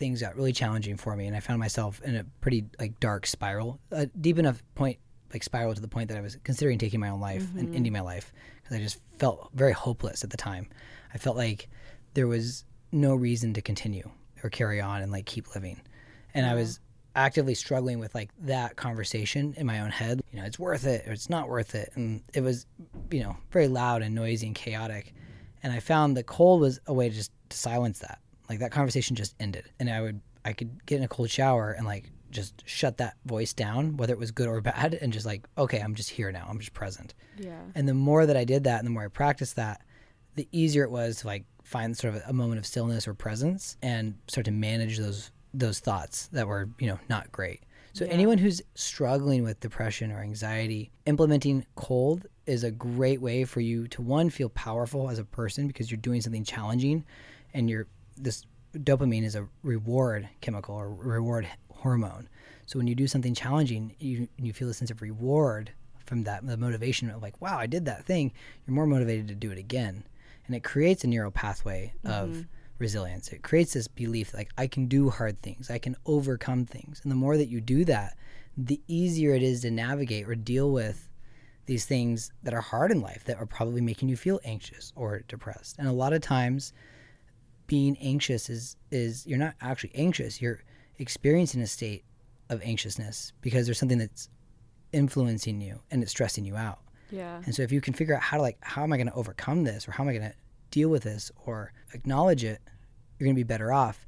things 0.03 0.21
got 0.21 0.35
really 0.35 0.53
challenging 0.53 0.97
for 0.97 1.15
me 1.15 1.29
and 1.29 1.37
I 1.37 1.38
found 1.38 1.61
myself 1.61 2.03
in 2.03 2.17
a 2.17 2.25
pretty 2.41 2.65
like 2.81 2.99
dark 2.99 3.25
spiral, 3.25 3.79
a 3.93 4.07
deep 4.07 4.37
enough 4.37 4.61
point 4.75 4.99
like 5.33 5.45
spiral 5.45 5.73
to 5.77 5.81
the 5.81 5.87
point 5.87 6.09
that 6.09 6.19
I 6.19 6.21
was 6.21 6.37
considering 6.43 6.77
taking 6.77 6.99
my 6.99 7.09
own 7.09 7.21
life 7.21 7.47
and 7.55 7.69
mm-hmm. 7.69 7.77
ending 7.77 7.93
my 7.93 8.01
life 8.01 8.33
because 8.61 8.77
I 8.77 8.81
just 8.81 8.99
felt 9.21 9.51
very 9.55 9.71
hopeless 9.71 10.25
at 10.25 10.31
the 10.31 10.37
time. 10.37 10.69
I 11.15 11.19
felt 11.19 11.37
like 11.37 11.69
there 12.15 12.27
was 12.27 12.65
no 12.91 13.15
reason 13.15 13.55
to 13.55 13.62
continue 13.62 14.11
or 14.43 14.51
carry 14.51 14.81
on 14.81 15.03
and 15.03 15.12
like 15.12 15.25
keep 15.25 15.55
living. 15.55 15.81
And 16.35 16.47
I 16.47 16.55
was 16.55 16.81
actively 17.15 17.55
struggling 17.55 18.01
with 18.01 18.12
like 18.12 18.31
that 18.41 18.75
conversation 18.75 19.55
in 19.57 19.67
my 19.67 19.83
own 19.83 19.91
head. 19.91 20.21
You 20.33 20.41
know, 20.41 20.47
it's 20.47 20.59
worth 20.59 20.85
it 20.85 21.07
or 21.07 21.12
it's 21.12 21.31
not 21.31 21.49
worth 21.49 21.77
it. 21.77 21.93
And 21.95 22.25
it 22.35 22.41
was, 22.41 22.67
you 23.12 23.23
know, 23.23 23.37
very 23.53 23.69
loud 23.69 24.03
and 24.03 24.17
noisy 24.17 24.49
and 24.49 24.57
chaotic. 24.57 25.15
And 25.62 25.73
I 25.73 25.79
found 25.79 26.17
the 26.17 26.25
cold 26.25 26.61
was 26.61 26.81
a 26.88 26.93
way 26.93 27.09
to 27.09 27.15
just 27.15 27.31
to 27.51 27.57
silence 27.57 28.01
that. 28.01 28.19
Like 28.53 28.61
that 28.61 28.71
conversation 28.71 29.17
just 29.17 29.35
ended. 29.41 29.71
And 29.81 29.88
I 29.88 30.01
would 30.03 30.21
I 30.45 30.53
could 30.53 30.85
get 30.85 30.99
in 30.99 31.05
a 31.05 31.09
cold 31.09 31.31
shower 31.31 31.73
and 31.73 31.87
like 31.87 32.11
just 32.31 32.62
shut 32.67 32.99
that 32.99 33.17
voice 33.25 33.53
down, 33.53 33.97
whether 33.97 34.12
it 34.12 34.19
was 34.19 34.31
good 34.31 34.47
or 34.47 34.61
bad, 34.62 34.95
and 35.01 35.12
just 35.12 35.25
like, 35.25 35.47
okay, 35.57 35.81
I'm 35.81 35.95
just 35.95 36.11
here 36.11 36.31
now. 36.31 36.47
I'm 36.49 36.59
just 36.59 36.75
present. 36.75 37.15
Yeah. 37.38 37.61
And 37.75 37.88
the 37.88 37.95
more 37.95 38.27
that 38.27 38.37
I 38.37 38.45
did 38.45 38.65
that 38.65 38.79
and 38.79 38.87
the 38.87 38.91
more 38.91 39.05
I 39.05 39.09
practiced 39.09 39.57
that, 39.57 39.81
the 40.35 40.47
easier 40.53 40.85
it 40.85 40.91
was 40.91 41.17
to 41.19 41.27
like 41.27 41.45
find 41.62 41.97
sort 41.97 42.15
of 42.15 42.23
a 42.27 42.33
moment 42.33 42.59
of 42.59 42.67
stillness 42.67 43.09
or 43.09 43.15
presence 43.15 43.77
and 43.83 44.15
start 44.29 44.45
to 44.45 44.51
manage 44.51 44.99
those 44.99 45.31
those 45.55 45.81
thoughts 45.81 46.29
that 46.29 46.47
were, 46.47 46.69
you 46.79 46.88
know, 46.88 46.99
not 47.09 47.31
great. 47.31 47.62
So 47.95 48.07
anyone 48.07 48.38
who's 48.38 48.62
struggling 48.75 49.45
with 49.45 49.61
depression 49.61 50.11
or 50.12 50.21
anxiety, 50.21 50.91
implementing 51.05 51.67
cold 51.75 52.27
is 52.47 52.65
a 52.65 52.71
great 52.71 53.21
way 53.21 53.45
for 53.45 53.61
you 53.61 53.87
to 53.88 54.01
one 54.01 54.31
feel 54.31 54.49
powerful 54.49 55.11
as 55.11 55.19
a 55.19 55.25
person 55.25 55.67
because 55.67 55.91
you're 55.91 55.99
doing 55.99 56.23
something 56.23 56.43
challenging 56.43 57.05
and 57.53 57.69
you're 57.69 57.87
this 58.16 58.44
dopamine 58.75 59.25
is 59.25 59.35
a 59.35 59.48
reward 59.62 60.29
chemical 60.40 60.75
or 60.75 60.92
reward 60.92 61.48
hormone. 61.70 62.29
So 62.66 62.79
when 62.79 62.87
you 62.87 62.94
do 62.94 63.07
something 63.07 63.35
challenging, 63.35 63.94
you 63.98 64.29
you 64.38 64.53
feel 64.53 64.68
a 64.68 64.75
sense 64.75 64.90
of 64.90 65.03
reward 65.03 65.72
from 66.07 66.25
that 66.25 66.46
the 66.46 66.57
motivation 66.57 67.11
of 67.11 67.22
like, 67.22 67.40
wow, 67.40 67.59
I 67.59 67.66
did 67.66 67.85
that 67.87 68.05
thing. 68.05 68.33
You're 68.66 68.75
more 68.75 68.87
motivated 68.87 69.29
to 69.29 69.35
do 69.35 69.51
it 69.51 69.59
again, 69.59 70.05
and 70.46 70.57
it 70.57 70.64
creates 70.64 71.05
a 71.05 71.07
neural 71.07 71.31
pathway 71.31 71.92
of 72.05 72.31
mm-hmm. 72.31 72.40
resilience. 72.79 73.29
It 73.29 73.42
creates 73.42 73.75
this 73.75 73.88
belief 73.88 74.33
like 74.35 74.51
I 74.57 74.66
can 74.66 74.87
do 74.87 75.11
hard 75.11 75.40
things, 75.42 75.70
I 75.70 75.79
can 75.79 75.96
overcome 76.07 76.66
things, 76.66 77.01
and 77.03 77.11
the 77.11 77.16
more 77.16 77.37
that 77.37 77.48
you 77.48 77.61
do 77.61 77.85
that, 77.87 78.16
the 78.57 78.81
easier 78.88 79.35
it 79.35 79.42
is 79.42 79.62
to 79.62 79.70
navigate 79.70 80.29
or 80.29 80.35
deal 80.35 80.70
with 80.70 81.09
these 81.66 81.85
things 81.85 82.33
that 82.42 82.55
are 82.55 82.61
hard 82.61 82.90
in 82.90 83.01
life 83.01 83.25
that 83.25 83.38
are 83.38 83.46
probably 83.46 83.81
making 83.81 84.09
you 84.09 84.16
feel 84.16 84.40
anxious 84.44 84.92
or 84.96 85.20
depressed. 85.29 85.77
And 85.79 85.87
a 85.87 85.92
lot 85.92 86.12
of 86.12 86.20
times 86.20 86.72
being 87.73 87.97
anxious 88.03 88.51
is 88.51 88.77
is 88.91 89.27
you're 89.27 89.39
not 89.39 89.55
actually 89.63 89.93
anxious, 89.95 90.43
you're 90.43 90.61
experiencing 90.99 91.63
a 91.63 91.67
state 91.67 92.05
of 92.51 92.61
anxiousness 92.63 93.33
because 93.41 93.65
there's 93.67 93.79
something 93.79 93.97
that's 93.97 94.29
influencing 94.93 95.59
you 95.59 95.81
and 95.91 96.03
it's 96.03 96.11
stressing 96.11 96.45
you 96.45 96.55
out. 96.55 96.81
Yeah. 97.11 97.41
And 97.47 97.55
so 97.55 97.63
if 97.63 97.73
you 97.73 97.81
can 97.81 97.95
figure 97.95 98.15
out 98.15 98.21
how 98.21 98.37
to 98.37 98.43
like 98.43 98.59
how 98.61 98.83
am 98.83 98.93
I 98.93 98.99
going 98.99 99.07
to 99.07 99.15
overcome 99.15 99.65
this 99.65 99.89
or 99.89 99.93
how 99.93 100.05
am 100.05 100.11
I 100.11 100.13
going 100.13 100.29
to 100.31 100.35
deal 100.71 100.91
with 100.91 101.03
this 101.03 101.33
or 101.47 101.73
acknowledge 101.95 102.45
it, 102.45 102.61
you're 103.19 103.25
going 103.27 103.35
to 103.35 103.41
be 103.41 103.43
better 103.55 103.73
off. 103.73 104.07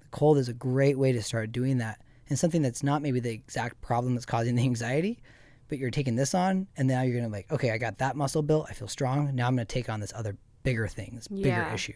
The 0.00 0.08
cold 0.08 0.36
is 0.36 0.50
a 0.50 0.54
great 0.54 0.98
way 0.98 1.12
to 1.12 1.22
start 1.22 1.52
doing 1.52 1.78
that. 1.78 2.02
And 2.28 2.38
something 2.38 2.60
that's 2.60 2.82
not 2.82 3.00
maybe 3.00 3.20
the 3.20 3.30
exact 3.32 3.80
problem 3.80 4.14
that's 4.14 4.26
causing 4.26 4.56
the 4.56 4.62
anxiety, 4.62 5.22
but 5.68 5.78
you're 5.78 5.90
taking 5.90 6.16
this 6.16 6.34
on 6.34 6.66
and 6.76 6.86
now 6.86 7.00
you're 7.00 7.14
going 7.18 7.24
to 7.24 7.30
like, 7.32 7.50
okay, 7.50 7.70
I 7.70 7.78
got 7.78 7.96
that 7.98 8.14
muscle 8.14 8.42
built, 8.42 8.66
I 8.68 8.74
feel 8.74 8.88
strong. 8.88 9.34
Now 9.34 9.46
I'm 9.46 9.54
going 9.56 9.66
to 9.66 9.72
take 9.72 9.88
on 9.88 10.00
this 10.00 10.12
other 10.14 10.36
bigger 10.64 10.86
thing, 10.86 11.12
this 11.14 11.28
bigger 11.28 11.48
Yeah. 11.48 11.72
issue. 11.72 11.94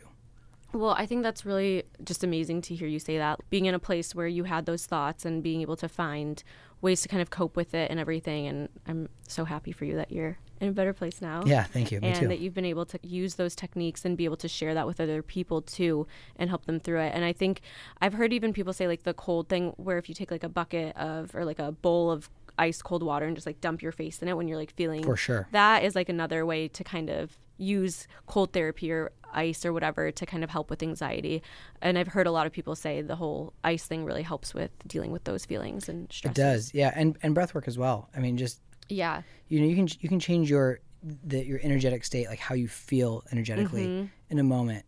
Well, 0.72 0.90
I 0.90 1.06
think 1.06 1.22
that's 1.22 1.44
really 1.44 1.82
just 2.04 2.22
amazing 2.22 2.62
to 2.62 2.74
hear 2.74 2.86
you 2.88 2.98
say 2.98 3.18
that. 3.18 3.40
Being 3.50 3.66
in 3.66 3.74
a 3.74 3.78
place 3.78 4.14
where 4.14 4.26
you 4.26 4.44
had 4.44 4.66
those 4.66 4.86
thoughts 4.86 5.24
and 5.24 5.42
being 5.42 5.60
able 5.62 5.76
to 5.76 5.88
find 5.88 6.42
ways 6.80 7.02
to 7.02 7.08
kind 7.08 7.20
of 7.20 7.30
cope 7.30 7.56
with 7.56 7.74
it 7.74 7.90
and 7.90 7.98
everything. 8.00 8.46
And 8.46 8.68
I'm 8.86 9.08
so 9.28 9.44
happy 9.44 9.72
for 9.72 9.84
you 9.84 9.96
that 9.96 10.10
you're 10.12 10.38
in 10.60 10.68
a 10.68 10.72
better 10.72 10.92
place 10.92 11.20
now. 11.20 11.42
Yeah, 11.44 11.64
thank 11.64 11.90
you. 11.90 12.00
Me 12.00 12.08
and 12.08 12.16
too. 12.20 12.28
that 12.28 12.38
you've 12.38 12.54
been 12.54 12.64
able 12.64 12.86
to 12.86 12.98
use 13.02 13.34
those 13.34 13.54
techniques 13.54 14.04
and 14.04 14.16
be 14.16 14.24
able 14.24 14.36
to 14.38 14.48
share 14.48 14.74
that 14.74 14.86
with 14.86 15.00
other 15.00 15.22
people 15.22 15.60
too 15.62 16.06
and 16.36 16.48
help 16.48 16.66
them 16.66 16.78
through 16.80 17.00
it. 17.00 17.12
And 17.14 17.24
I 17.24 17.32
think 17.32 17.60
I've 18.00 18.14
heard 18.14 18.32
even 18.32 18.52
people 18.52 18.72
say 18.72 18.86
like 18.86 19.02
the 19.02 19.14
cold 19.14 19.48
thing 19.48 19.72
where 19.76 19.98
if 19.98 20.08
you 20.08 20.14
take 20.14 20.30
like 20.30 20.44
a 20.44 20.48
bucket 20.48 20.96
of 20.96 21.34
or 21.34 21.44
like 21.44 21.58
a 21.58 21.72
bowl 21.72 22.10
of 22.10 22.30
ice 22.58 22.82
cold 22.82 23.02
water 23.02 23.24
and 23.26 23.36
just 23.36 23.46
like 23.46 23.60
dump 23.60 23.82
your 23.82 23.92
face 23.92 24.20
in 24.20 24.28
it 24.28 24.36
when 24.36 24.46
you're 24.46 24.58
like 24.58 24.74
feeling 24.74 25.02
For 25.02 25.16
sure. 25.16 25.48
that 25.52 25.82
is 25.82 25.94
like 25.94 26.10
another 26.10 26.44
way 26.44 26.68
to 26.68 26.84
kind 26.84 27.08
of 27.08 27.38
use 27.60 28.08
cold 28.26 28.52
therapy 28.52 28.90
or 28.90 29.12
ice 29.32 29.64
or 29.64 29.72
whatever 29.72 30.10
to 30.10 30.26
kind 30.26 30.42
of 30.42 30.50
help 30.50 30.70
with 30.70 30.82
anxiety. 30.82 31.42
And 31.82 31.96
I've 31.98 32.08
heard 32.08 32.26
a 32.26 32.32
lot 32.32 32.46
of 32.46 32.52
people 32.52 32.74
say 32.74 33.00
the 33.02 33.16
whole 33.16 33.52
ice 33.62 33.86
thing 33.86 34.04
really 34.04 34.22
helps 34.22 34.52
with 34.54 34.70
dealing 34.88 35.12
with 35.12 35.24
those 35.24 35.44
feelings 35.44 35.88
and 35.88 36.10
stress. 36.12 36.32
It 36.32 36.34
does. 36.34 36.74
Yeah, 36.74 36.92
and 36.96 37.16
and 37.22 37.34
breath 37.34 37.54
work 37.54 37.68
as 37.68 37.78
well. 37.78 38.08
I 38.16 38.20
mean, 38.20 38.36
just 38.36 38.60
Yeah. 38.88 39.22
you 39.48 39.60
know 39.60 39.66
you 39.66 39.76
can 39.76 39.88
you 40.00 40.08
can 40.08 40.18
change 40.18 40.50
your 40.50 40.80
the, 41.02 41.44
your 41.46 41.60
energetic 41.62 42.04
state 42.04 42.28
like 42.28 42.40
how 42.40 42.54
you 42.54 42.66
feel 42.68 43.22
energetically 43.32 43.86
Mm-hmm. 43.86 44.06
in 44.30 44.38
a 44.38 44.42
moment 44.42 44.84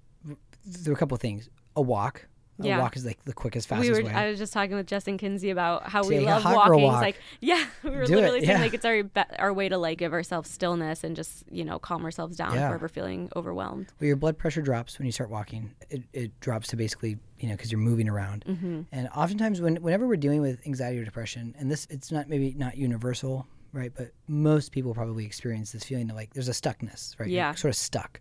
through 0.82 0.94
a 0.94 0.96
couple 0.96 1.14
of 1.14 1.20
things 1.20 1.48
a 1.76 1.80
walk 1.82 2.26
a 2.64 2.68
Yeah. 2.68 2.80
walk 2.80 2.96
is 2.96 3.04
like 3.04 3.22
the 3.24 3.32
quickest 3.32 3.70
we 3.70 3.76
fastest 3.76 4.02
were 4.02 4.08
way 4.08 4.14
I 4.14 4.28
was 4.30 4.38
just 4.38 4.52
talking 4.52 4.74
with 4.76 4.86
Justin 4.86 5.18
Kinsey 5.18 5.50
about 5.50 5.88
how 5.88 6.02
we 6.02 6.16
Take 6.16 6.26
a 6.26 6.30
love 6.30 6.44
walking. 6.44 6.78
girl 6.80 6.90
It's 6.92 7.00
like 7.00 7.16
yeah, 7.40 7.64
we 7.82 7.90
were 7.90 8.04
Do 8.06 8.14
it, 8.14 8.16
literally 8.16 8.40
saying 8.44 8.58
yeah. 8.58 8.62
like 8.62 8.74
it's 8.74 8.84
our 8.84 9.02
be- 9.02 9.36
our 9.38 9.52
way 9.52 9.68
to 9.68 9.78
like 9.78 9.98
give 9.98 10.12
ourselves 10.12 10.50
stillness 10.50 11.04
and 11.04 11.14
just, 11.16 11.44
you 11.50 11.64
know, 11.64 11.78
calm 11.78 12.04
ourselves 12.04 12.36
down 12.36 12.54
Yeah. 12.54 12.74
if 12.74 12.80
we're 12.80 12.88
feeling 12.88 13.30
overwhelmed. 13.36 13.92
well 14.00 14.06
your 14.06 14.16
blood 14.16 14.38
pressure 14.38 14.62
drops 14.62 14.98
when 14.98 15.06
you 15.06 15.12
start 15.12 15.30
walking 15.30 15.72
it, 15.90 16.02
it 16.12 16.40
drops 16.40 16.68
to 16.68 16.76
basically 16.76 17.18
you 17.38 17.48
know 17.48 17.54
because 17.54 17.70
you're 17.72 17.80
moving 17.80 18.08
around 18.08 18.44
Mm-hmm. 18.48 18.82
and 18.92 19.08
oftentimes 19.14 19.60
when 19.60 19.76
whenever 19.76 20.06
we're 20.06 20.16
dealing 20.16 20.40
with 20.42 20.66
anxiety 20.66 20.98
or 20.98 21.04
depression 21.04 21.54
and 21.58 21.70
this 21.70 21.86
it's 21.90 22.10
not 22.12 22.28
maybe 22.28 22.54
not 22.56 22.76
universal 22.76 23.46
right 23.72 23.92
but 23.96 24.10
most 24.28 24.70
people 24.72 24.92
probably 24.94 25.24
experience 25.24 25.72
this 25.72 25.84
feeling 25.84 26.10
of 26.10 26.16
like 26.16 26.34
there's 26.34 26.48
a 26.48 26.52
stuckness 26.52 27.18
right 27.18 27.28
Yeah. 27.28 27.48
you're 27.50 27.56
sort 27.56 27.70
of 27.70 27.76
stuck 27.76 28.20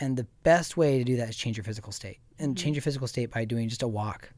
and 0.00 0.16
the 0.16 0.26
best 0.42 0.76
way 0.78 0.96
to 0.98 1.04
do 1.04 1.16
that 1.18 1.28
is 1.28 1.36
change 1.36 1.56
your 1.58 1.64
physical 1.64 1.92
state 1.92 2.18
and 2.42 2.56
change 2.58 2.76
your 2.76 2.82
physical 2.82 3.06
state 3.08 3.30
by 3.30 3.44
doing 3.44 3.68
just 3.68 3.82
a 3.82 3.88
walk 3.88 4.30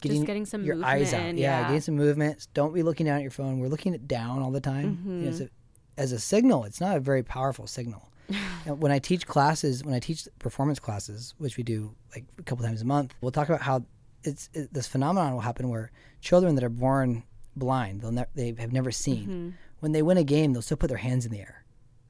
Mm-hmm. 0.00 0.14
Just 0.14 0.26
getting 0.26 0.46
some 0.46 0.64
your 0.64 0.76
movement 0.76 0.94
eyes 1.00 1.12
out 1.12 1.22
in, 1.22 1.36
yeah, 1.38 1.60
yeah. 1.60 1.66
getting 1.66 1.80
some 1.80 1.96
movement 1.96 2.46
don't 2.54 2.72
be 2.72 2.84
looking 2.84 3.06
down 3.06 3.16
at 3.16 3.22
your 3.22 3.32
phone 3.32 3.58
we're 3.58 3.66
looking 3.68 3.94
it 3.94 4.06
down 4.06 4.40
all 4.42 4.52
the 4.52 4.60
time 4.60 5.02
You 5.04 5.12
know, 5.12 5.30
Mm-hmm. 5.32 5.44
a, 5.44 6.00
as 6.00 6.12
a 6.12 6.20
signal 6.20 6.62
it's 6.64 6.80
not 6.80 6.96
a 6.96 7.00
very 7.00 7.24
powerful 7.24 7.66
signal 7.66 8.08
when 8.66 8.92
i 8.92 9.00
teach 9.00 9.26
classes 9.26 9.82
when 9.82 9.94
i 9.94 9.98
teach 9.98 10.28
performance 10.38 10.78
classes 10.78 11.34
which 11.38 11.56
we 11.56 11.64
do 11.64 11.94
like 12.14 12.24
a 12.38 12.42
couple 12.44 12.64
times 12.64 12.80
a 12.80 12.84
month 12.84 13.12
we'll 13.20 13.32
talk 13.32 13.48
about 13.48 13.62
how 13.62 13.82
it's 14.22 14.48
it, 14.54 14.72
this 14.72 14.86
phenomenon 14.86 15.32
will 15.32 15.40
happen 15.40 15.68
where 15.68 15.90
children 16.20 16.54
that 16.54 16.62
are 16.62 16.68
born 16.68 17.24
blind 17.56 18.00
they'll 18.00 18.12
ne- 18.12 18.26
they 18.36 18.54
have 18.58 18.72
never 18.72 18.92
seen 18.92 19.26
Mm-hmm. 19.26 19.50
when 19.80 19.90
they 19.92 20.02
win 20.02 20.16
a 20.16 20.22
game 20.24 20.52
they'll 20.52 20.62
still 20.62 20.76
put 20.76 20.88
their 20.88 20.98
hands 21.08 21.26
in 21.26 21.32
the 21.32 21.40
air 21.40 21.64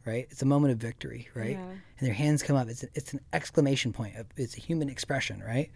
right 0.09 0.27
it's 0.31 0.43
a 0.43 0.47
moment 0.47 0.73
of 0.73 0.79
victory 0.79 1.29
right 1.35 1.53
Yeah. 1.53 1.71
and 1.99 2.07
their 2.09 2.15
hands 2.15 2.43
come 2.43 2.57
up 2.57 2.69
it's, 2.69 2.83
it's 2.95 3.13
an 3.13 3.21
exclamation 3.33 3.93
point 3.93 4.15
it's 4.37 4.57
a 4.57 4.61
human 4.61 4.89
expression 4.89 5.41
right 5.41 5.71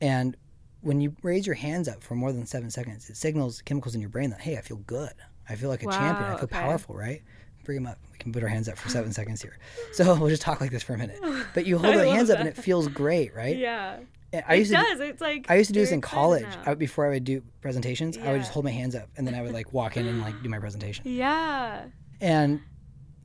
and 0.00 0.36
when 0.82 1.00
you 1.00 1.14
raise 1.22 1.46
your 1.46 1.54
hands 1.54 1.88
up 1.88 2.02
for 2.02 2.14
more 2.16 2.32
than 2.32 2.44
seven 2.44 2.68
seconds, 2.68 3.08
it 3.08 3.16
signals 3.16 3.62
chemicals 3.62 3.94
in 3.94 4.00
your 4.00 4.10
brain 4.10 4.30
that, 4.30 4.40
hey, 4.40 4.56
I 4.56 4.60
feel 4.62 4.78
good. 4.78 5.12
I 5.48 5.54
feel 5.54 5.68
like 5.68 5.82
a 5.84 5.86
champion. 5.86 6.24
I 6.32 6.34
feel 6.34 6.44
okay. 6.44 6.56
powerful, 6.56 6.96
right? 6.96 7.22
Bring 7.64 7.76
them 7.76 7.86
up. 7.86 7.98
We 8.10 8.18
can 8.18 8.32
put 8.32 8.42
our 8.42 8.48
hands 8.48 8.68
up 8.68 8.76
for 8.76 8.88
seven 8.88 9.12
seconds 9.12 9.40
here. 9.40 9.56
So 9.92 10.12
we'll 10.18 10.28
just 10.28 10.42
talk 10.42 10.60
like 10.60 10.72
this 10.72 10.82
for 10.82 10.94
a 10.94 10.98
minute. 10.98 11.20
But 11.54 11.66
you 11.66 11.78
hold 11.82 11.94
love 11.94 12.06
hands 12.06 12.30
up 12.30 12.40
and 12.40 12.48
it 12.48 12.56
feels 12.56 12.88
great, 12.88 13.32
right? 13.32 13.56
Yeah. 13.56 14.00
I 14.48 14.54
It 14.54 14.58
used 14.58 14.70
to 14.72 14.76
does. 14.78 14.98
It's 14.98 15.20
like 15.20 15.46
I 15.48 15.54
used 15.54 15.68
to 15.68 15.74
do 15.74 15.78
this 15.80 15.92
in 15.92 16.00
college. 16.00 16.46
I, 16.66 16.72
uh, 16.72 16.74
before 16.74 17.06
I 17.06 17.10
would 17.10 17.24
do 17.24 17.42
presentations, 17.60 18.18
I 18.18 18.32
would 18.32 18.40
just 18.40 18.50
hold 18.50 18.64
my 18.64 18.72
hands 18.72 18.96
up 18.96 19.08
and 19.16 19.24
then 19.24 19.36
I 19.36 19.42
would 19.42 19.52
like 19.52 19.72
walk 19.72 19.96
in 19.96 20.08
and 20.08 20.20
like 20.20 20.42
do 20.42 20.48
my 20.48 20.58
presentation. 20.66 21.04
Yeah. 21.06 21.84
And 22.20 22.60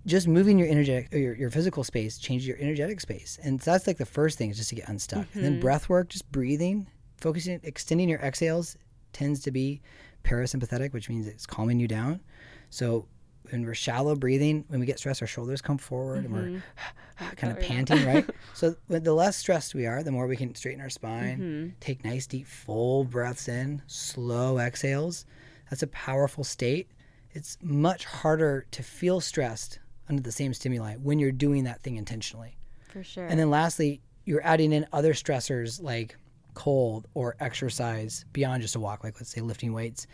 just 0.07 0.27
moving 0.27 0.57
your 0.57 0.67
energetic 0.69 1.13
or 1.13 1.17
your, 1.17 1.35
your 1.35 1.49
physical 1.51 1.83
space 1.83 2.17
changes 2.17 2.47
your 2.47 2.57
energetic 2.57 2.99
space. 3.01 3.37
And 3.43 3.61
so 3.61 3.71
that's 3.71 3.87
like 3.87 3.97
the 3.97 4.05
first 4.05 4.37
thing 4.37 4.49
is 4.49 4.57
just 4.57 4.69
to 4.69 4.75
get 4.75 4.87
unstuck. 4.89 5.27
And 5.37 5.43
Mm-hmm. 5.43 5.43
then 5.43 5.59
breath 5.59 5.89
work, 5.89 6.09
just 6.09 6.31
breathing, 6.31 6.87
focusing, 7.17 7.59
extending 7.63 8.09
your 8.09 8.19
exhales 8.19 8.77
tends 9.13 9.41
to 9.41 9.51
be 9.51 9.81
parasympathetic, 10.23 10.93
which 10.93 11.09
means 11.09 11.27
it's 11.27 11.45
calming 11.45 11.79
you 11.79 11.87
down. 11.87 12.21
So 12.69 13.07
when 13.49 13.65
we're 13.65 13.75
shallow 13.75 14.15
breathing, 14.15 14.65
when 14.67 14.79
we 14.79 14.85
get 14.85 14.99
stressed, 14.99 15.21
our 15.21 15.27
shoulders 15.27 15.61
come 15.61 15.77
forward 15.77 16.23
and 16.25 16.33
we're 16.33 16.61
kind 17.35 17.51
of 17.51 17.57
Oh, 17.57 17.61
panting, 17.61 18.05
right? 18.05 18.25
So 18.53 18.75
the 18.87 19.13
less 19.13 19.37
stressed 19.37 19.75
we 19.75 19.85
are, 19.85 20.01
the 20.03 20.11
more 20.11 20.25
we 20.25 20.35
can 20.35 20.55
straighten 20.55 20.81
our 20.81 20.89
spine, 20.89 21.39
Mm-hmm. 21.41 21.69
take 21.79 22.03
nice 22.03 22.25
deep 22.27 22.47
full 22.47 23.03
breaths 23.03 23.47
in, 23.47 23.81
slow 23.87 24.57
exhales. 24.57 25.25
That's 25.69 25.83
a 25.83 25.87
powerful 25.87 26.43
state. 26.43 26.89
It's 27.31 27.57
much 27.61 28.05
harder 28.05 28.65
to 28.71 28.81
feel 28.83 29.21
stressed 29.21 29.79
under 30.09 30.21
the 30.21 30.31
same 30.31 30.53
stimuli 30.53 30.95
when 30.95 31.19
you're 31.19 31.31
doing 31.31 31.63
that 31.65 31.81
thing 31.81 31.97
intentionally. 31.97 32.57
For 32.89 33.03
sure. 33.03 33.25
And 33.25 33.39
then 33.39 33.49
lastly, 33.49 34.01
you're 34.25 34.45
adding 34.45 34.73
in 34.73 34.85
other 34.91 35.13
stressors 35.13 35.81
like 35.81 36.15
cold 36.53 37.07
or 37.13 37.35
exercise 37.39 38.25
beyond 38.33 38.61
just 38.61 38.75
a 38.75 38.79
walk, 38.79 39.03
like 39.03 39.15
let's 39.15 39.29
say 39.29 39.41
lifting 39.41 39.73
weights. 39.73 40.07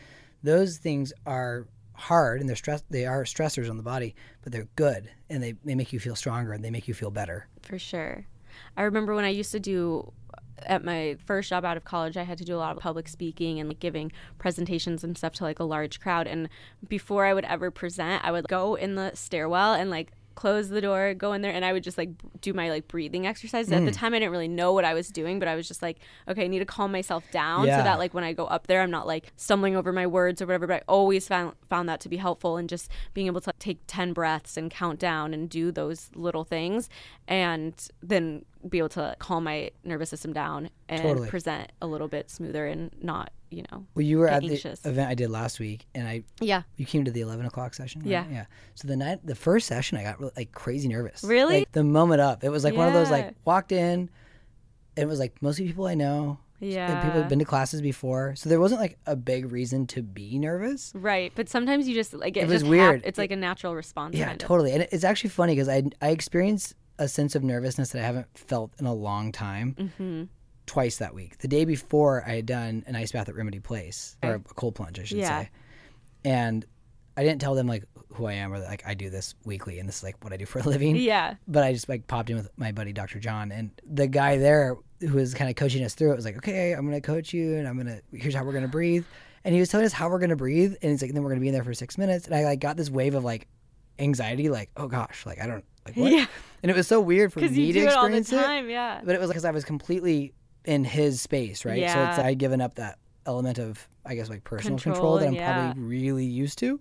Those 0.44 0.78
things 0.78 1.14
are 1.26 1.68
hard 1.94 2.42
and 2.42 2.50
they're 2.50 2.56
stress 2.56 2.84
they 2.90 3.06
are 3.06 3.24
stressors 3.24 3.70
on 3.70 3.78
the 3.78 3.84
body, 3.84 4.16
but 4.42 4.52
they're 4.52 4.68
good 4.76 5.10
and 5.30 5.42
they, 5.42 5.54
they 5.64 5.76
make 5.76 5.94
you 5.94 6.00
feel 6.00 6.16
stronger 6.16 6.54
and 6.54 6.64
they 6.64 6.72
make 6.72 6.88
you 6.88 6.94
feel 6.94 7.12
better. 7.12 7.48
For 7.62 7.80
sure. 7.80 8.26
I 8.78 8.84
remember 8.84 9.16
when 9.16 9.26
I 9.26 9.30
used 9.30 9.52
to 9.54 9.60
do 9.60 10.12
at 10.60 10.84
my 10.84 11.18
first 11.26 11.50
job 11.50 11.66
out 11.66 11.78
of 11.78 11.84
college, 11.84 12.18
I 12.18 12.24
had 12.24 12.38
to 12.38 12.46
do 12.46 12.56
a 12.56 12.58
lot 12.58 12.76
of 12.76 12.82
public 12.82 13.08
speaking 13.08 13.60
and 13.60 13.70
like 13.70 13.80
giving 13.80 14.12
presentations 14.38 15.04
and 15.04 15.18
stuff 15.18 15.34
to 15.34 15.44
like 15.44 15.60
a 15.60 15.64
large 15.64 16.00
crowd. 16.00 16.28
And 16.28 16.50
before 16.88 17.26
I 17.26 17.34
would 17.34 17.46
ever 17.46 17.72
present, 17.72 18.24
I 18.24 18.32
would 18.32 18.48
go 18.48 18.76
in 18.76 18.96
the 18.96 19.12
stairwell 19.14 19.74
and 19.74 19.90
like 19.90 20.12
close 20.36 20.70
the 20.70 20.82
door, 20.82 21.14
go 21.14 21.34
in 21.34 21.42
there, 21.42 21.52
and 21.52 21.64
I 21.64 21.74
would 21.74 21.84
just 21.84 21.98
like 21.98 22.10
do 22.42 22.54
my 22.54 22.70
like 22.70 22.88
breathing 22.88 23.28
exercises. 23.28 23.72
At 23.72 23.86
the 23.86 23.92
Mm. 23.92 23.96
time, 23.98 24.14
I 24.14 24.20
didn't 24.20 24.32
really 24.32 24.48
know 24.48 24.74
what 24.74 24.86
I 24.86 24.94
was 24.94 25.10
doing, 25.10 25.40
but 25.40 25.48
I 25.48 25.56
was 25.56 25.68
just 25.68 25.82
like, 25.82 26.00
okay, 26.28 26.46
I 26.46 26.48
need 26.48 26.60
to 26.60 26.66
calm 26.66 26.92
myself 26.92 27.24
down 27.32 27.68
Yeah. 27.68 27.78
so 27.78 27.84
that 27.84 28.00
like 28.00 28.14
when 28.14 28.24
I 28.24 28.34
go 28.34 28.46
up 28.46 28.68
there, 28.68 28.82
I'm 28.82 28.92
not 28.92 29.06
like 29.08 29.32
stumbling 29.36 29.76
over 29.76 29.92
my 29.94 30.08
words 30.08 30.42
or 30.42 30.46
whatever. 30.46 30.68
But 30.68 30.74
I 30.76 30.82
always 30.88 31.28
found 31.28 31.54
found 31.70 31.88
that 31.90 32.00
to 32.02 32.10
be 32.10 32.18
helpful 32.18 32.58
and 32.58 32.68
just 32.70 32.90
being 33.14 33.28
able 33.28 33.42
to 33.42 33.50
like, 33.50 33.60
take 33.60 33.80
ten 33.88 34.14
breaths 34.14 34.58
and 34.58 34.70
count 34.72 35.00
down 35.00 35.34
and 35.34 35.50
do 35.50 35.72
those 35.72 36.10
little 36.16 36.44
things, 36.44 36.90
and 37.28 37.74
then 38.02 38.46
be 38.70 38.78
able 38.78 38.90
to 38.90 39.16
calm 39.20 39.44
my 39.44 39.70
nervous 39.84 40.10
system 40.10 40.32
down 40.34 40.70
and 40.88 41.02
Totally. 41.02 41.28
present 41.30 41.72
a 41.82 41.88
little 41.88 42.08
bit 42.08 42.30
smoother 42.30 42.66
and 42.66 42.92
not 43.02 43.32
you 43.54 43.64
know 43.72 43.86
Well, 43.96 44.06
you 44.06 44.18
were 44.20 44.28
at 44.28 44.42
the 44.42 44.54
event 44.86 45.10
I 45.10 45.14
did 45.16 45.30
last 45.30 45.60
week, 45.60 45.86
and 45.96 46.08
I 46.08 46.24
yeah 46.42 46.64
you 46.78 46.86
came 46.86 47.06
to 47.06 47.12
the 47.12 47.22
eleven 47.22 47.46
o'clock 47.46 47.74
session. 47.74 48.02
right? 48.02 48.10
Yeah. 48.10 48.26
yeah. 48.32 48.46
So 48.76 48.88
the 48.88 48.96
night, 48.98 49.20
the 49.26 49.36
first 49.36 49.68
session, 49.68 49.98
I 49.98 50.04
got 50.04 50.20
really, 50.20 50.34
like 50.36 50.52
crazy 50.52 50.88
nervous. 50.88 51.24
Really? 51.24 51.60
Like, 51.60 51.72
the 51.72 51.84
moment 51.84 52.22
up, 52.22 52.44
it 52.44 52.50
was 52.50 52.64
like 52.64 52.76
one 52.76 52.88
of 52.88 52.94
those 52.94 53.12
like 53.12 53.36
walked 53.46 53.72
in. 53.72 54.10
It 54.96 55.08
was 55.08 55.20
like 55.20 55.42
mostly 55.42 55.66
people 55.68 55.88
I 55.88 55.96
know. 55.96 56.38
yeah 56.60 56.92
And 56.92 57.02
people 57.04 57.20
have 57.22 57.30
been 57.30 57.40
to 57.40 57.46
classes 57.46 57.82
before, 57.82 58.36
so 58.36 58.48
there 58.50 58.60
wasn't 58.60 58.80
like 58.82 58.98
a 59.06 59.16
big 59.16 59.52
reason 59.52 59.88
to 59.88 60.02
be 60.04 60.38
nervous. 60.38 60.92
right. 60.96 61.32
But 61.36 61.50
sometimes 61.50 61.88
you 61.88 61.96
just 61.96 62.14
like 62.14 62.38
it, 62.38 62.42
It 62.42 62.48
was 62.48 62.62
just 62.62 62.66
hap- 62.66 62.70
weird. 62.72 63.02
it's 63.06 63.18
like 63.18 63.32
a 63.32 63.36
natural 63.36 63.76
response. 63.76 64.16
Yeah, 64.16 64.28
kind 64.28 64.42
of. 64.42 64.48
totally. 64.48 64.72
And 64.72 64.88
it's 64.92 65.04
actually 65.04 65.32
funny 65.32 65.54
because 65.56 65.68
I 65.70 65.84
I 66.02 66.10
experienced 66.10 66.76
a 67.00 67.08
sense 67.08 67.34
of 67.34 67.44
nervousness 67.44 67.90
that 67.90 68.02
I 68.04 68.06
haven't 68.06 68.28
felt 68.38 68.72
in 68.80 68.86
a 68.86 68.94
long 68.94 69.32
time. 69.32 69.76
Mm-hmm. 69.80 70.24
Twice 70.66 70.98
that 70.98 71.14
week. 71.14 71.38
The 71.40 71.48
day 71.48 71.66
before, 71.66 72.24
I 72.26 72.36
had 72.36 72.46
done 72.46 72.84
an 72.88 72.96
ice 72.96 73.12
bath 73.12 73.28
at 73.30 73.36
Remedy 73.36 73.60
Place 73.60 74.16
or 74.24 74.36
a 74.36 74.40
cold 74.40 74.76
plunge, 74.76 75.00
I 75.00 75.04
should 75.04 75.18
Yeah. 75.18 75.42
say. 75.42 75.50
And 76.26 76.66
I 77.18 77.24
didn't 77.24 77.42
tell 77.42 77.54
them 77.56 77.68
like 77.68 77.84
who 78.14 78.26
I 78.26 78.34
am 78.34 78.54
or 78.54 78.60
like 78.60 78.84
I 78.86 78.94
do 78.94 79.10
this 79.10 79.36
weekly 79.46 79.80
and 79.80 79.88
this 79.90 79.98
is 79.98 80.04
like 80.04 80.24
what 80.24 80.32
I 80.34 80.38
do 80.38 80.46
for 80.46 80.60
a 80.60 80.64
living. 80.64 80.96
Yeah. 80.96 81.36
But 81.48 81.64
I 81.64 81.74
just 81.74 81.90
like 81.90 82.08
popped 82.08 82.30
in 82.30 82.36
with 82.38 82.50
my 82.58 82.72
buddy 82.72 82.94
Dr. 82.94 83.20
John 83.20 83.52
and 83.52 83.72
the 83.86 84.08
guy 84.08 84.38
there 84.38 84.78
who 85.02 85.14
was 85.18 85.34
kind 85.34 85.50
of 85.50 85.56
coaching 85.56 85.84
us 85.84 85.94
through 85.96 86.14
it 86.14 86.16
was 86.16 86.26
like, 86.26 86.38
okay, 86.38 86.72
I'm 86.72 86.86
gonna 86.86 87.02
coach 87.02 87.34
you 87.34 87.56
and 87.56 87.68
I'm 87.68 87.78
gonna 87.78 88.00
here's 88.14 88.34
how 88.34 88.44
we're 88.44 88.54
gonna 88.54 88.68
breathe. 88.68 89.04
and 89.44 89.54
he 89.54 89.60
was 89.60 89.68
telling 89.70 89.86
us 89.86 89.92
how 89.94 90.10
we're 90.10 90.20
gonna 90.20 90.38
breathe, 90.38 90.76
and 90.82 90.94
it's 90.94 91.02
like, 91.02 91.12
then 91.14 91.22
we're 91.22 91.30
gonna 91.30 91.42
be 91.42 91.50
in 91.50 91.54
there 91.54 91.66
for 91.66 91.74
six 91.74 91.98
minutes, 91.98 92.26
and 92.28 92.34
I 92.36 92.46
like 92.46 92.62
got 92.62 92.78
this 92.78 92.90
wave 92.90 93.14
of 93.14 93.26
like 93.26 93.48
anxiety, 94.00 94.48
like, 94.50 94.70
oh 94.78 94.88
gosh, 94.88 95.26
like 95.26 95.42
I 95.42 95.48
don't 95.48 95.66
like 95.86 95.98
what, 95.98 96.12
Yeah. 96.14 96.26
and 96.64 96.70
it 96.72 96.76
was 96.76 96.88
so 96.88 97.02
weird 97.02 97.34
for 97.34 97.40
me 97.42 97.48
Because 97.48 97.58
you 97.58 97.74
to 97.74 97.80
do 97.82 97.88
it 97.88 97.94
all 97.94 98.08
the 98.10 98.16
experience 98.18 98.32
it, 98.32 98.48
time. 98.48 98.70
Yeah. 98.70 99.02
but 99.04 99.14
it 99.16 99.20
was 99.22 99.30
because 99.30 99.44
I 99.46 99.52
was 99.52 99.66
completely 99.66 100.34
in 100.66 100.84
his 100.84 101.22
space, 101.22 101.66
right? 101.66 101.80
Yeah. 101.80 101.94
So 101.94 102.04
it's 102.10 102.20
I'd 102.20 102.38
given 102.38 102.62
up 102.62 102.76
that 102.76 103.00
element 103.26 103.60
of, 103.60 103.88
I 104.06 104.16
guess, 104.16 104.30
like 104.30 104.44
personal 104.44 104.78
control, 104.78 105.18
Control, 105.18 105.18
that 105.20 105.28
I'm 105.28 105.34
yeah. 105.36 105.54
probably 105.74 105.84
really 105.84 106.26
used 106.26 106.60
to, 106.60 106.80